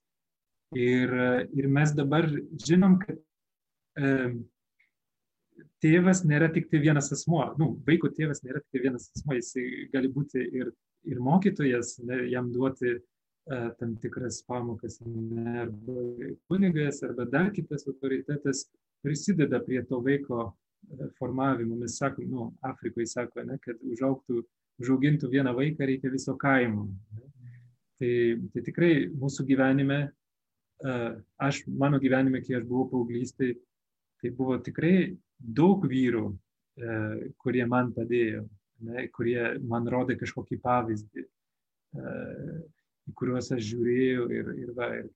Ir, 0.73 1.13
ir 1.53 1.69
mes 1.69 1.93
dabar 1.93 2.25
žinom, 2.65 2.97
kad 3.05 3.21
tėvas 5.83 6.23
nėra 6.27 6.49
tik 6.53 6.69
tai 6.71 6.81
vienas 6.83 7.11
asmuo, 7.13 7.43
nu, 7.59 7.73
vaiko 7.87 8.09
tėvas 8.13 8.43
nėra 8.45 8.61
tik 8.63 8.77
tai 8.77 8.83
vienas 8.87 9.09
asmuo, 9.15 9.37
jis 9.37 9.53
gali 9.93 10.11
būti 10.11 10.43
ir, 10.59 10.71
ir 11.09 11.19
mokytojas, 11.23 11.97
ne, 12.07 12.21
jam 12.31 12.51
duoti 12.53 12.95
uh, 12.95 13.69
tam 13.79 13.95
tikras 14.01 14.41
pamokas, 14.47 14.99
ne, 15.05 15.59
arba 15.65 16.07
kunigas, 16.51 17.03
arba 17.03 17.27
dar 17.29 17.51
kitas 17.55 17.87
autoritetas 17.89 18.65
prisideda 19.03 19.59
prie 19.63 19.83
to 19.87 19.99
vaiko 20.03 20.53
formavimo. 21.19 21.75
Mes 21.79 21.97
sakom, 21.99 22.27
nu, 22.29 22.49
Afrikoje 22.63 23.07
sako, 23.11 23.43
ne, 23.47 23.59
kad 23.63 23.79
užaugtų, 23.83 24.43
užaugintų 24.81 25.29
vieną 25.31 25.53
vaiką 25.55 25.87
reikia 25.87 26.11
viso 26.11 26.35
kaimo. 26.39 26.87
Ne. 26.87 27.29
Tai, 28.01 28.13
tai 28.55 28.63
tikrai 28.65 28.93
mūsų 29.11 29.45
gyvenime, 29.47 29.99
uh, 30.87 31.11
aš, 31.43 31.61
mano 31.67 31.99
gyvenime, 32.03 32.41
kai 32.43 32.57
aš 32.59 32.65
buvau 32.67 32.87
paauglystai, 32.91 33.53
tai 34.23 34.31
buvo 34.31 34.57
tikrai 34.63 35.13
daug 35.43 35.83
vyrų, 35.89 36.27
e, 36.31 36.97
kurie 37.43 37.65
man 37.69 37.91
padėjo, 37.95 38.45
ne, 38.87 39.07
kurie 39.15 39.41
man 39.67 39.87
rodė 39.91 40.17
kažkokį 40.19 40.59
pavyzdį, 40.63 41.25
e, 41.25 42.15
į 43.11 43.15
kuriuos 43.19 43.51
aš 43.51 43.63
žiūrėjau 43.67 44.29
ir, 44.31 44.51
ir, 44.63 44.71
va, 44.77 44.89
ir 45.01 45.11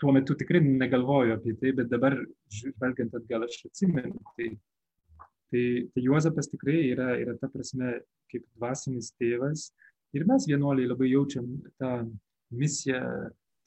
tuo 0.00 0.14
metu 0.14 0.36
tikrai 0.38 0.62
negalvoju 0.64 1.34
apie 1.36 1.56
tai, 1.60 1.74
bet 1.76 1.90
dabar 1.90 2.16
žvelgiant 2.54 3.14
atgal 3.18 3.46
aš 3.46 3.64
atsimenu. 3.68 4.16
Tai, 4.36 4.48
tai, 5.50 5.64
tai 5.92 6.04
Juozapas 6.06 6.50
tikrai 6.50 6.80
yra, 6.92 7.12
yra 7.20 7.36
ta 7.40 7.50
prasme 7.52 7.98
kaip 8.30 8.46
dvasinis 8.56 9.12
tėvas 9.18 9.70
ir 10.14 10.26
mes 10.26 10.46
vienuoliai 10.48 10.90
labai 10.90 11.10
jaučiam 11.10 11.46
tą 11.80 11.92
misiją 12.54 13.02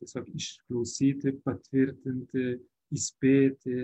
tiesiog 0.04 0.30
išklausyti, 0.36 1.38
patvirtinti, 1.46 2.58
įspėti, 2.94 3.78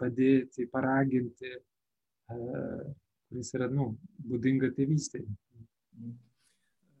padėti, 0.00 0.68
paraginti, 0.72 1.52
kuris 2.28 3.54
yra 3.58 3.68
nu, 3.72 3.92
būdinga 4.24 4.70
tėvystėje. 4.76 5.28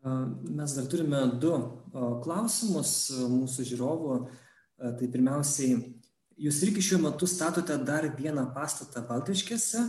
Mes 0.04 0.74
dar 0.76 0.88
turime 0.92 1.22
du 1.40 1.54
klausimus 2.24 2.90
mūsų 3.32 3.68
žiūrovų. 3.70 4.16
Tai 4.74 5.06
pirmiausiai, 5.08 5.78
jūs 6.44 6.58
irgi 6.66 6.82
šiuo 6.82 6.98
metu 7.06 7.28
statote 7.30 7.76
dar 7.86 8.08
vieną 8.18 8.48
pastatą 8.56 9.04
Baltiškėse. 9.06 9.84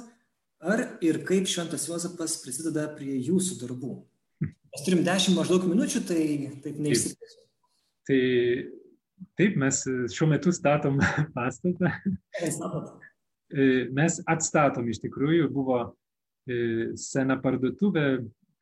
Ar 0.65 0.83
ir 1.03 1.19
kaip 1.27 1.49
Šventas 1.49 1.87
Juozapas 1.89 2.37
prisideda 2.43 2.85
prie 2.95 3.17
jūsų 3.25 3.57
darbų? 3.63 3.97
Mes 4.45 4.85
turim 4.85 5.03
dešimt 5.07 5.35
maždaug 5.39 5.65
minučių, 5.67 6.03
tai 6.07 6.21
taip 6.63 6.79
neišsiplėsiu. 6.85 7.43
Tai 8.07 8.21
taip, 9.39 9.57
mes 9.59 9.81
šiuo 10.13 10.29
metu 10.31 10.53
statom 10.55 10.99
pastatą. 11.37 11.91
Mes 13.95 14.17
atstatom 14.31 14.89
iš 14.89 15.01
tikrųjų, 15.03 15.49
buvo 15.53 15.79
sena 16.99 17.37
parduotuvė 17.41 18.05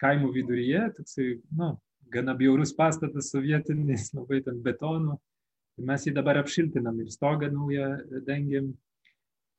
kaimo 0.03 0.31
viduryje, 0.35 0.85
toksai, 0.97 1.27
nu, 1.57 1.73
gana 2.13 2.35
bjaurus 2.37 2.73
pastatas 2.75 3.31
sovietinis, 3.33 4.11
labai 4.17 4.41
ten 4.45 4.61
betonu. 4.63 5.17
Mes 5.83 6.05
jį 6.05 6.13
dabar 6.13 6.37
apšiltinam 6.43 6.99
ir 7.01 7.09
stogą 7.13 7.49
naują 7.51 7.95
dengiam. 8.27 8.73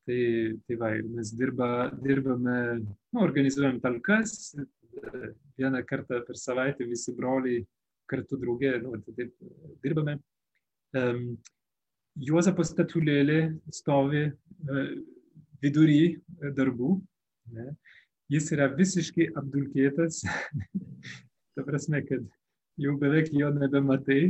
Tai, 0.04 0.20
tai 0.68 0.76
va, 0.76 0.90
mes 1.16 1.30
dirba, 1.32 1.68
dirbame, 2.04 2.56
nu, 2.84 3.22
organizuojam 3.24 3.78
talkas, 3.80 4.52
vieną 5.56 5.80
kartą 5.88 6.18
per 6.26 6.36
savaitę 6.36 6.84
visi 6.84 7.14
broliai 7.16 7.62
kartu 8.12 8.36
draugė, 8.36 8.74
nu, 8.82 8.92
tai 9.00 9.14
taip 9.16 9.32
dirbame. 9.80 10.18
Juozapo 12.24 12.64
statulėlė 12.64 13.40
stovi 13.74 14.28
vidury 15.64 16.14
darbų. 16.54 16.96
Ne? 17.54 17.72
jis 18.32 18.50
yra 18.54 18.68
visiškai 18.72 19.28
apdulkėtas, 19.38 20.22
ta 21.54 21.64
prasme, 21.66 22.00
kad 22.08 22.24
jau 22.80 22.94
beveik 23.00 23.30
jo 23.34 23.50
nebematai, 23.54 24.22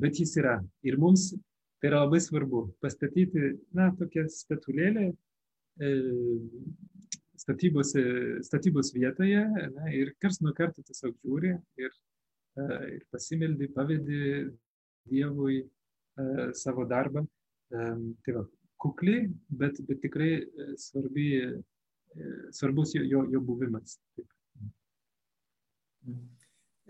bet 0.00 0.20
jis 0.22 0.36
yra. 0.40 0.58
Ir 0.86 0.98
mums 1.00 1.30
tai 1.80 1.90
yra 1.90 2.04
labai 2.04 2.20
svarbu 2.22 2.68
pastatyti, 2.84 3.56
na, 3.76 3.90
tokią 3.96 4.26
statulėlę 4.32 5.10
statybos, 7.40 7.94
statybos 8.44 8.92
vietoje 8.92 9.44
na, 9.48 9.88
ir 9.96 10.12
kars 10.20 10.42
nuo 10.44 10.52
karto 10.56 10.84
tiesiog 10.84 11.14
žiūri 11.24 11.54
ir, 11.80 11.94
ir 12.60 13.04
pasimeldi, 13.12 13.70
pavedi 13.72 14.20
Dievui 15.08 15.62
savo 16.58 16.84
darbą. 16.84 17.24
Tai 17.70 18.34
va, 18.36 18.42
kukli, 18.82 19.22
bet, 19.48 19.78
bet 19.86 20.02
tikrai 20.02 20.32
svarbi 20.80 21.30
svarbus 22.52 22.94
jo, 22.94 23.04
jo, 23.06 23.24
jo 23.30 23.40
buvimas. 23.40 23.96
Taip. 24.16 24.28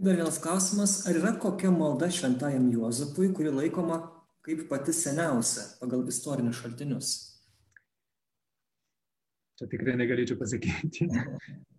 Dar 0.00 0.16
vienas 0.16 0.38
klausimas, 0.40 0.94
ar 1.06 1.18
yra 1.18 1.34
kokia 1.36 1.70
malda 1.74 2.08
šventajam 2.08 2.70
Juozapui, 2.72 3.28
kuri 3.36 3.50
laikoma 3.52 3.98
kaip 4.46 4.62
pati 4.70 4.94
seniausia 4.96 5.66
pagal 5.80 6.06
istorinius 6.08 6.62
šaltinius? 6.62 7.11
Čia 9.61 9.68
tikrai 9.68 9.98
negalėčiau 10.00 10.38
pasakyti. 10.40 11.11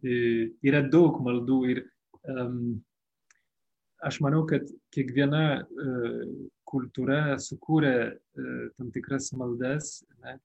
yra 0.70 0.84
daug 0.86 1.18
maldų 1.26 1.58
ir 1.74 1.82
um, 2.30 2.78
aš 4.08 4.20
manau, 4.24 4.44
kad 4.50 4.68
kiekviena 4.96 5.44
uh, 5.62 6.22
kultūra 6.70 7.38
sukūrė 7.42 7.96
uh, 8.12 8.64
tam 8.78 8.92
tikras 8.96 9.32
maldas. 9.38 10.00
Ne? 10.24 10.38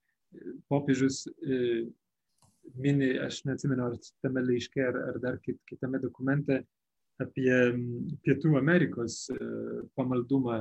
Popiežius 0.71 1.23
uh, 1.27 1.85
mini, 2.75 3.13
aš 3.23 3.43
neatsimenu, 3.47 3.91
ar 3.91 3.99
tame 4.23 4.43
laiške, 4.45 4.83
ar, 4.83 4.99
ar 5.11 5.21
dar 5.23 5.39
kit, 5.43 5.59
kitame 5.69 6.01
dokumente 6.03 6.63
apie 7.17 7.49
Pietų 8.21 8.59
Amerikos 8.59 9.23
pamaldumą 9.97 10.59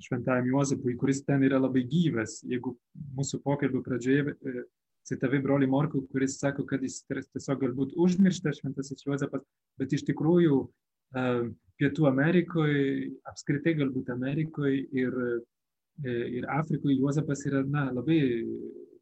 šventajam 0.00 0.46
Juozapui, 0.48 0.96
kuris 0.96 1.20
ten 1.26 1.44
yra 1.44 1.58
labai 1.60 1.82
gyvas. 1.88 2.38
Jeigu 2.48 2.72
mūsų 3.18 3.42
pokalbio 3.44 3.82
pradžioje 3.84 4.34
citavai 5.08 5.40
broli 5.44 5.68
Morkų, 5.70 6.04
kuris 6.12 6.38
sako, 6.40 6.66
kad 6.68 6.84
jis 6.84 7.00
tiesiog 7.08 7.62
galbūt 7.64 7.96
užmirštas 7.98 8.60
šventasis 8.60 9.06
Juozapas, 9.06 9.44
bet 9.80 9.94
iš 9.96 10.04
tikrųjų 10.10 10.60
Pietų 11.78 12.08
Amerikoje, 12.10 13.10
apskritai 13.30 13.74
galbūt 13.78 14.10
Amerikoje 14.12 14.84
ir, 14.92 15.18
ir 16.04 16.48
Afrikoje 16.52 16.98
Juozapas 16.98 17.46
yra 17.48 17.62
na, 17.64 17.88
labai 17.96 18.20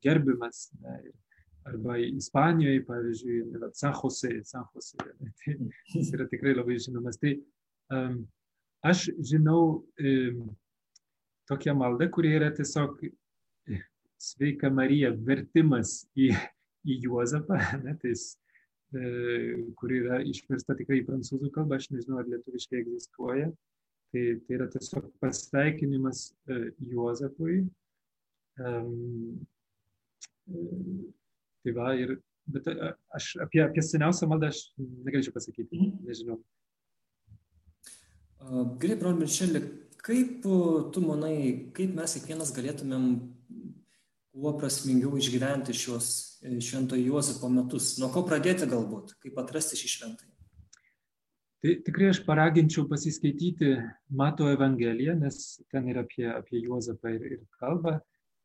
gerbiamas. 0.04 0.68
Ne, 0.84 1.00
arba 1.66 1.96
Ispanijoje, 1.98 2.84
pavyzdžiui, 2.86 3.70
San 3.74 3.94
Jose, 4.02 4.44
San 4.44 4.64
Jose. 4.74 4.96
Tai 5.44 5.54
jis 5.94 6.12
yra 6.14 6.28
tikrai 6.30 6.54
labai 6.54 6.78
žinomas. 6.82 7.18
Tai 7.18 7.32
um, 7.96 8.20
aš 8.86 9.08
žinau 9.18 9.82
um, 9.82 10.44
tokią 11.50 11.74
maldą, 11.78 12.08
kuri 12.14 12.36
yra 12.38 12.52
tiesiog 12.54 13.02
sveika 14.22 14.70
Marija, 14.72 15.12
vertimas 15.28 16.02
į, 16.18 16.32
į 16.86 16.98
Juozapą, 17.06 17.58
ne, 17.84 17.96
tai 18.02 18.14
jis, 18.14 18.28
e, 18.94 19.08
kuri 19.80 20.02
yra 20.04 20.20
išversta 20.26 20.76
tikrai 20.78 21.02
į 21.02 21.08
prancūzų 21.08 21.52
kalbą, 21.54 21.80
aš 21.80 21.90
nežinau, 21.94 22.20
ar 22.22 22.30
lietuviškai 22.32 22.82
egzistuoja. 22.84 23.50
Tai, 24.14 24.22
tai 24.46 24.54
yra 24.54 24.70
tiesiog 24.70 25.10
pasveikinimas 25.20 26.30
e, 26.48 26.62
Juozapui. 26.92 27.64
Um, 28.56 29.44
Tai 30.46 31.72
va, 31.74 31.88
ir, 31.98 32.12
bet 32.46 32.68
aš 33.16 33.32
apie, 33.42 33.58
apie 33.64 33.82
seniausią 33.82 34.28
maldą 34.30 34.52
aš 34.52 34.60
negalėčiau 34.78 35.34
pasakyti, 35.34 35.88
nežinau. 36.06 36.38
Gerai, 38.78 38.98
brol 39.00 39.16
Miršelė, 39.18 39.64
kaip 40.06 40.46
tu 40.94 41.02
manai, 41.02 41.34
kaip 41.74 41.96
mes 41.98 42.14
kiekvienas 42.14 42.54
galėtumėm 42.54 43.08
kuo 44.36 44.52
prasmingiau 44.60 45.16
išgyventi 45.16 45.72
šios 45.76 46.08
šventojo 46.44 47.04
Juozapo 47.08 47.48
metus? 47.48 47.94
Nuo 48.00 48.10
ko 48.12 48.22
pradėti 48.28 48.68
galbūt, 48.68 49.14
kaip 49.22 49.38
atrasti 49.40 49.78
šį 49.80 49.92
šventąjį? 49.94 50.32
Tai 51.64 51.72
tikrai 51.86 52.10
aš 52.12 52.20
paraginčiau 52.26 52.84
pasiskaityti 52.90 53.70
Mato 54.20 54.50
Evangeliją, 54.52 55.14
nes 55.18 55.56
ten 55.72 55.88
yra 55.88 56.04
apie, 56.04 56.26
apie 56.28 56.60
Juozapą 56.66 57.14
ir, 57.16 57.24
ir 57.38 57.40
kalbą. 57.62 57.96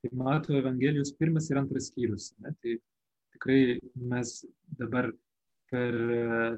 Tai 0.01 0.11
Mato 0.17 0.55
Evangelijos 0.57 1.11
pirmas 1.19 1.49
ir 1.51 1.59
antras 1.59 1.89
skyrius. 1.91 2.31
Ne? 2.39 2.55
Tai 2.63 2.77
tikrai 3.35 3.59
mes 4.13 4.31
dabar 4.79 5.11
per 5.71 5.97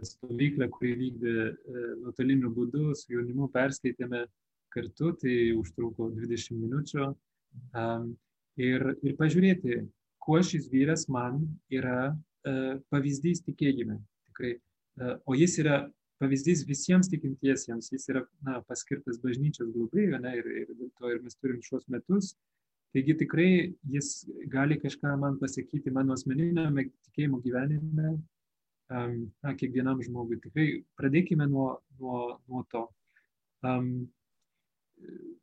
stovyklą, 0.06 0.70
kurį 0.78 0.94
vykdė 1.02 1.34
nuotoliniu 2.04 2.54
būdu, 2.54 2.94
su 2.98 3.16
jaunimu 3.16 3.50
perskaitėme 3.54 4.24
kartu, 4.74 5.12
tai 5.22 5.36
užtruko 5.58 6.12
20 6.14 6.62
minučių. 6.62 7.10
Ir, 8.62 8.86
ir 9.02 9.16
pažiūrėti, 9.18 9.82
kuo 10.22 10.38
šis 10.46 10.68
vyras 10.70 11.08
man 11.10 11.42
yra 11.74 12.14
pavyzdys 12.94 13.42
tikėjime. 13.48 13.98
Tikrai. 14.30 14.54
O 15.26 15.34
jis 15.34 15.58
yra 15.64 15.80
pavyzdys 16.22 16.62
visiems 16.68 17.10
tikintiesiems, 17.10 17.90
jis 17.96 18.06
yra 18.12 18.22
na, 18.46 18.60
paskirtas 18.68 19.18
bažnyčios 19.24 19.72
globėjų 19.74 20.20
ir, 20.20 20.52
ir 20.62 20.68
dėl 20.70 20.92
to 21.00 21.14
ir 21.16 21.24
mes 21.24 21.40
turim 21.42 21.64
šios 21.66 21.88
metus 21.90 22.36
Taigi 22.94 23.16
tikrai 23.18 23.74
jis 23.90 24.08
gali 24.54 24.76
kažką 24.78 25.16
man 25.18 25.40
pasakyti 25.42 25.92
mano 25.94 26.14
asmeninėme 26.14 26.84
tikėjimo 27.08 27.40
gyvenime, 27.42 28.12
na, 28.94 29.54
kiekvienam 29.58 30.02
žmogui. 30.06 30.38
Tikrai 30.44 30.68
pradėkime 31.00 31.48
nuo, 31.50 31.80
nuo, 31.98 32.20
nuo 32.46 32.62
to. 32.70 32.84
Um, 33.66 33.88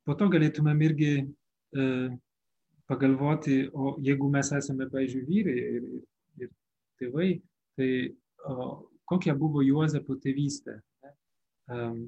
po 0.06 0.14
to 0.14 0.28
galėtumėm 0.30 0.84
irgi 0.86 1.10
uh, 1.24 2.14
pagalvoti, 2.90 3.62
o 3.72 3.94
jeigu 4.02 4.28
mes 4.32 4.50
esame, 4.56 4.88
pavyzdžiui, 4.90 5.26
vyrai 5.28 5.58
ir, 5.78 5.82
ir, 5.98 6.06
ir 6.44 6.50
tėvai, 7.00 7.28
tai 7.78 7.90
o, 8.50 8.70
kokia 9.10 9.34
buvo 9.38 9.62
Juozapo 9.64 10.16
tėvystė, 10.22 10.80
um, 11.70 12.00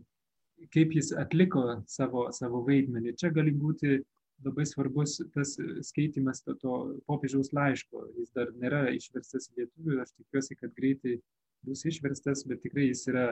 kaip 0.74 0.94
jis 0.94 1.12
atliko 1.18 1.62
savo, 1.90 2.28
savo 2.34 2.62
vaidmenį. 2.66 3.14
Čia 3.18 3.32
gali 3.34 3.54
būti 3.54 4.00
labai 4.42 4.66
svarbus 4.66 5.20
tas 5.34 5.54
skaitimas 5.86 6.42
to, 6.42 6.54
to 6.62 6.78
popiežiaus 7.06 7.52
laiško. 7.54 8.06
Jis 8.18 8.30
dar 8.36 8.50
nėra 8.58 8.84
išverstas 8.94 9.50
lietuvių, 9.56 10.00
aš 10.02 10.14
tikiuosi, 10.16 10.58
kad 10.58 10.74
greitai 10.78 11.18
bus 11.66 11.84
išverstas, 11.86 12.42
bet 12.50 12.62
tikrai 12.64 12.88
jis 12.90 13.06
yra 13.10 13.28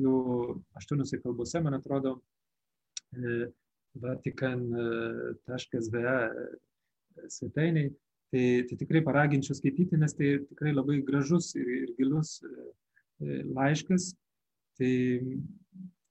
jau 0.00 0.16
aštuoniuose 0.78 1.20
kalbose, 1.22 1.60
man 1.64 1.76
atrodo, 1.78 2.16
vatikan.va 4.04 5.58
svetainiai. 7.36 7.92
Tai, 8.34 8.44
tai 8.66 8.76
tikrai 8.80 9.04
paraginčiau 9.06 9.54
skaityti, 9.54 9.98
nes 10.00 10.16
tai 10.18 10.32
tikrai 10.42 10.72
labai 10.74 10.98
gražus 11.06 11.52
ir, 11.54 11.68
ir 11.84 11.92
gilus 11.98 12.40
laiškas. 13.20 14.10
Tai, 14.74 14.94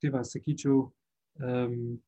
tai 0.00 0.12
va, 0.14 0.22
sakyčiau, 0.24 0.86
um, 1.44 1.98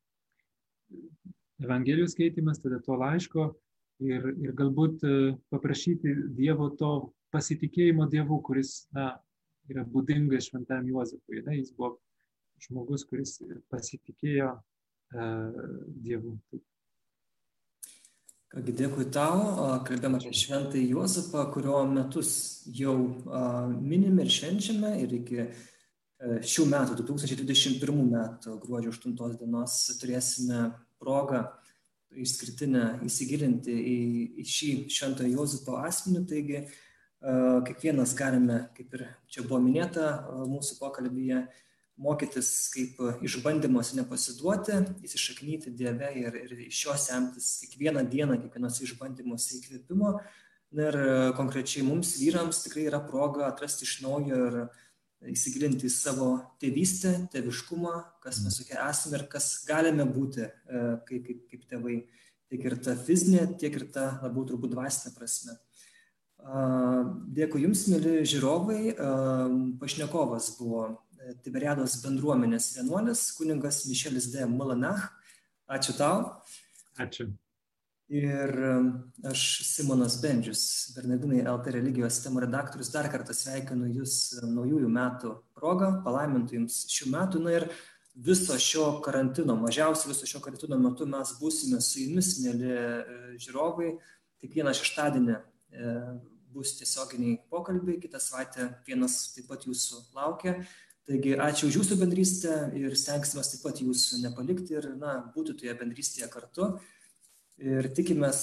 Evangelijos 1.61 2.13
skaitimas, 2.13 2.61
tada 2.61 2.81
to 2.85 2.97
laiško 3.01 3.47
ir, 4.05 4.27
ir 4.45 4.53
galbūt 4.57 5.05
e, 5.09 5.13
paprašyti 5.53 6.13
Dievo 6.37 6.69
to 6.77 6.91
pasitikėjimo 7.33 8.09
Dievu, 8.13 8.43
kuris 8.45 8.83
na, 8.97 9.15
yra 9.71 9.85
būdingas 9.89 10.51
šventam 10.51 10.85
Juozapui. 10.91 11.41
Na, 11.47 11.57
jis 11.57 11.73
buvo 11.77 11.97
žmogus, 12.63 13.05
kuris 13.09 13.39
pasitikėjo 13.73 14.53
uh, 14.57 15.57
Dievu. 16.05 16.37
Kągi 18.55 18.73
dėkui 18.79 19.09
tau, 19.11 19.41
kalbėjome 19.87 20.21
apie 20.21 20.31
šventąjį 20.39 20.93
Juozapą, 20.93 21.43
kurio 21.51 21.81
metus 21.91 22.31
jau 22.71 22.95
minime 23.81 24.23
ir 24.23 24.31
švenčiame 24.31 24.93
ir 25.03 25.15
iki 25.19 25.41
e, 25.43 25.49
šių 26.47 26.69
metų, 26.71 27.01
2021 27.01 28.05
metų 28.13 28.55
gruodžio 28.63 28.95
8 28.95 29.17
dienos 29.41 29.81
turėsime 29.99 30.69
progą 31.03 31.43
išskirtinę 32.17 32.85
įsigilinti 33.09 33.75
į, 33.75 33.99
į 34.41 34.47
šį 34.55 34.73
šventojo 34.95 35.33
Juozapo 35.35 35.81
asmenį, 35.83 36.23
taigi 36.31 36.63
kiekvienas 37.67 38.13
galime, 38.15 38.61
kaip 38.77 38.95
ir 38.95 39.07
čia 39.33 39.43
buvo 39.43 39.59
minėta 39.65 40.11
mūsų 40.47 40.79
pokalbėje, 40.79 41.43
mokytis, 41.97 42.51
kaip 42.75 42.99
išbandymuose 43.25 43.97
nepasiduoti, 43.99 44.81
įsišaknyti 45.07 45.73
Dieve 45.77 46.11
ir, 46.21 46.35
ir 46.45 46.67
iš 46.67 46.83
jo 46.87 46.97
semtis 47.01 47.55
kiekvieną 47.65 48.05
dieną, 48.13 48.41
kiekvienos 48.43 48.83
išbandymuose 48.85 49.61
įkvėpimo. 49.61 50.17
Na 50.77 50.91
ir 50.91 50.99
konkrečiai 51.39 51.85
mums 51.87 52.17
vyrams 52.19 52.65
tikrai 52.65 52.89
yra 52.91 53.01
proga 53.01 53.47
atrasti 53.49 53.87
iš 53.87 54.01
naujo 54.05 54.41
ir 54.49 54.59
įsigilinti 55.33 55.89
į 55.89 55.93
savo 55.95 56.31
tėvystę, 56.61 57.15
tėviškumą, 57.33 57.95
kas 58.25 58.43
mes 58.45 58.59
tokie 58.61 58.77
esame 58.77 59.21
ir 59.21 59.27
kas 59.33 59.49
galime 59.69 60.05
būti 60.05 60.45
kaip, 61.09 61.23
kaip, 61.29 61.45
kaip 61.53 61.69
tėvai. 61.71 62.01
Tiek 62.47 62.63
ir 62.63 62.77
ta 62.79 62.93
fizinė, 62.95 63.47
tiek 63.59 63.75
ir 63.75 63.89
ta 63.91 64.21
labiau 64.23 64.45
turbūt 64.47 64.71
dvasinė 64.71 65.17
prasme. 65.17 65.57
Dėkui 67.35 67.65
Jums, 67.65 67.89
mėly 67.91 68.21
žiūrovai. 68.29 68.93
Pašnekovas 69.81 70.53
buvo 70.61 70.85
Tiberiados 71.43 71.97
bendruomenės 72.05 72.77
vienuolis, 72.77 73.31
kuningas 73.35 73.85
Mišelis 73.89 74.29
D. 74.31 74.45
Malanach. 74.51 75.09
Ačiū 75.67 75.97
tau. 75.99 76.21
Ačiū. 77.03 77.33
Ir 78.07 78.53
aš, 79.27 79.41
Simonas 79.67 80.21
Bendžius, 80.23 80.63
Bernardinai 80.95 81.41
LT 81.43 81.73
religijos 81.75 82.21
temų 82.23 82.45
redaktorius, 82.45 82.93
dar 82.95 83.09
kartą 83.11 83.35
sveikinu 83.35 83.89
Jūs 83.97 84.37
naujųjų 84.47 84.91
metų 84.95 85.33
progą, 85.59 85.91
palaimintų 86.07 86.61
Jums 86.61 86.85
šių 86.95 87.11
metų. 87.17 87.43
Na 87.43 87.57
ir 87.57 87.67
viso 88.15 88.55
šio 88.63 88.87
karantino, 89.03 89.59
mažiausiai 89.59 90.13
viso 90.13 90.31
šio 90.31 90.39
karantino 90.45 90.79
metu 90.79 91.09
mes 91.11 91.35
būsime 91.41 91.83
su 91.83 92.05
Jumis, 92.05 92.37
mėly 92.45 92.79
žiūrovai. 93.43 93.97
Kiekvieną 94.39 94.77
šeštadienį 94.77 95.41
bus 96.55 96.77
tiesioginiai 96.79 97.41
pokalbiai, 97.51 97.99
kitą 98.01 98.23
savaitę 98.23 98.71
vienas 98.87 99.19
taip 99.35 99.51
pat 99.51 99.67
Jūsų 99.67 100.07
laukia. 100.15 100.61
Taigi 101.07 101.37
ačiū 101.39 101.69
už 101.69 101.77
jūsų 101.79 102.01
bendrystę 102.01 102.55
ir 102.75 102.95
stengsime 102.99 103.45
taip 103.47 103.61
pat 103.63 103.79
jūsų 103.79 104.25
nepalikti 104.25 104.75
ir 104.75 104.89
na, 104.99 105.21
būti 105.35 105.55
toje 105.61 105.75
bendrystėje 105.79 106.27
kartu. 106.33 106.73
Ir 107.63 107.87
tikimės, 107.95 108.41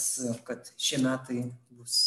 kad 0.48 0.72
šie 0.80 1.02
metai 1.04 1.42
bus 1.76 1.98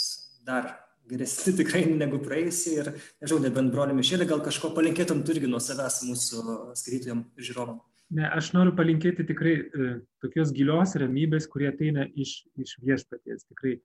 dar 0.47 0.73
geresni 1.11 1.53
tikrai 1.61 1.85
negu 1.91 2.23
praėjusiai. 2.25 2.79
Ir 2.81 2.89
nežinau, 2.95 3.43
nebent 3.45 3.75
broliu 3.75 3.99
Mišėlė, 3.99 4.29
gal 4.31 4.41
kažko 4.45 4.73
palinkėtum 4.77 5.21
turgi 5.29 5.51
nuo 5.51 5.61
savęs 5.63 6.01
mūsų 6.09 6.47
skaitytojam 6.79 7.27
ir 7.37 7.49
žiūrovam. 7.51 7.83
Ne, 8.17 8.25
aš 8.31 8.53
noriu 8.55 8.73
palinkėti 8.79 9.27
tikrai 9.27 9.55
e, 9.59 9.87
tokios 10.23 10.53
gilios 10.55 10.95
ramybės, 11.03 11.49
kurie 11.51 11.69
ateina 11.73 12.07
iš, 12.15 12.39
iš 12.63 12.77
viešpaties. 12.87 13.49
Tikrai 13.51 13.81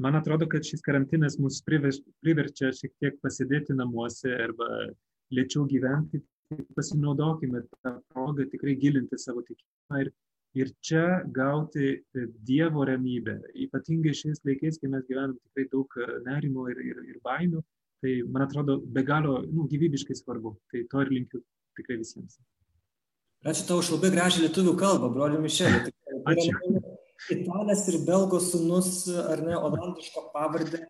man 0.00 0.16
atrodo, 0.16 0.46
kad 0.48 0.64
šis 0.64 0.84
karantinas 0.86 1.36
mus 1.42 1.58
priverčia 1.66 2.70
šiek 2.78 2.94
tiek 3.02 3.18
pasidėti 3.24 3.74
namuose 3.74 4.30
arba 4.46 4.70
lėčiau 5.34 5.66
gyventi, 5.70 6.20
tai 6.50 6.62
pasinaudokime 6.76 7.62
tą 7.82 7.96
progą 8.12 8.46
tikrai 8.52 8.76
gilinti 8.78 9.18
savo 9.18 9.42
tikėjimą 9.46 10.02
ir, 10.04 10.10
ir 10.60 10.72
čia 10.88 11.04
gauti 11.34 11.88
e, 11.90 12.26
Dievo 12.46 12.86
ramybę. 12.86 13.38
Ypatingai 13.66 14.14
šiais 14.14 14.42
laikais, 14.46 14.78
kai 14.82 14.92
mes 14.92 15.06
gyvenam 15.08 15.34
tikrai 15.40 15.66
daug 15.72 15.98
e, 15.98 16.10
nerimo 16.28 16.68
ir, 16.72 16.82
ir, 16.92 17.02
ir 17.14 17.22
baimių, 17.26 17.62
tai 18.04 18.18
man 18.30 18.46
atrodo 18.46 18.78
be 18.80 19.02
galo 19.06 19.40
nu, 19.48 19.66
gyvybiškai 19.72 20.18
svarbu. 20.18 20.56
Tai 20.72 20.84
to 20.92 21.06
ir 21.06 21.14
linkiu 21.18 21.42
tikrai 21.78 21.98
visiems. 22.02 22.38
Ačiū 23.46 23.66
tau 23.68 23.82
už 23.82 23.92
labai 23.94 24.10
gražią 24.14 24.46
lietuvių 24.46 24.74
kalbą, 24.78 25.10
broliu 25.14 25.42
Mišeliu. 25.42 25.92
Ačiū. 26.26 26.54
Italas 27.32 27.86
ir 27.90 28.00
belgo 28.06 28.38
sunus, 28.42 29.06
ar 29.08 29.40
ne, 29.42 29.56
olandiško 29.56 30.28
pavardę 30.34 30.84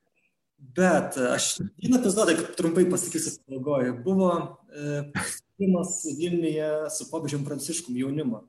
Bet 0.58 1.16
aš 1.20 1.58
vieną 1.76 2.00
epizodą 2.00 2.34
trumpai 2.56 2.86
pasakysiu 2.90 3.36
pabaigoje. 3.44 3.92
Buvo 4.04 4.30
susitikimas 4.72 5.94
e, 6.04 6.16
Vilniuje 6.18 6.70
su 6.90 7.08
popiežium 7.10 7.44
Pranciškum 7.44 7.96
jaunimo. 7.96 8.42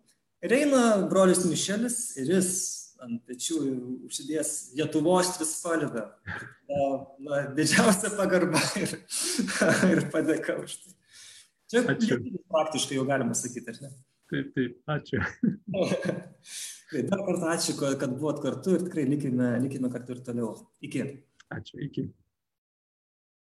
Ir 0.43 0.53
eina 0.53 0.81
brolius 1.09 1.45
Mišelis 1.49 1.97
ir 2.21 2.35
jis 2.35 2.51
ant 3.03 3.21
pečių 3.29 3.57
užsidės 4.07 4.51
Lietuvos 4.77 5.33
trispalvę. 5.37 6.05
Na, 6.67 6.83
na, 7.23 7.41
didžiausia 7.57 8.11
pagarba 8.17 8.61
ir, 8.79 8.97
ir 9.93 10.03
padėka 10.13 10.57
už 10.63 10.77
tai. 10.81 10.93
Čia 11.67 11.83
ačiū. 11.91 12.17
praktiškai 12.47 12.95
jau 12.95 13.03
galima 13.07 13.35
sakyti, 13.35 13.73
ar 13.73 13.79
ne? 13.83 13.89
Taip, 14.31 14.51
taip, 14.55 14.77
ačiū. 14.91 15.19
tai 16.91 17.03
dar 17.09 17.23
kartą 17.27 17.51
ačiū, 17.53 17.75
kad 17.79 18.13
buvot 18.15 18.39
kartu 18.43 18.77
ir 18.77 18.85
tikrai 18.87 19.07
likime, 19.07 19.53
likime 19.63 19.91
kartu 19.91 20.15
ir 20.15 20.23
toliau. 20.23 20.53
Iki. 20.83 21.03
Ačiū, 21.55 21.79
iki. 21.85 22.07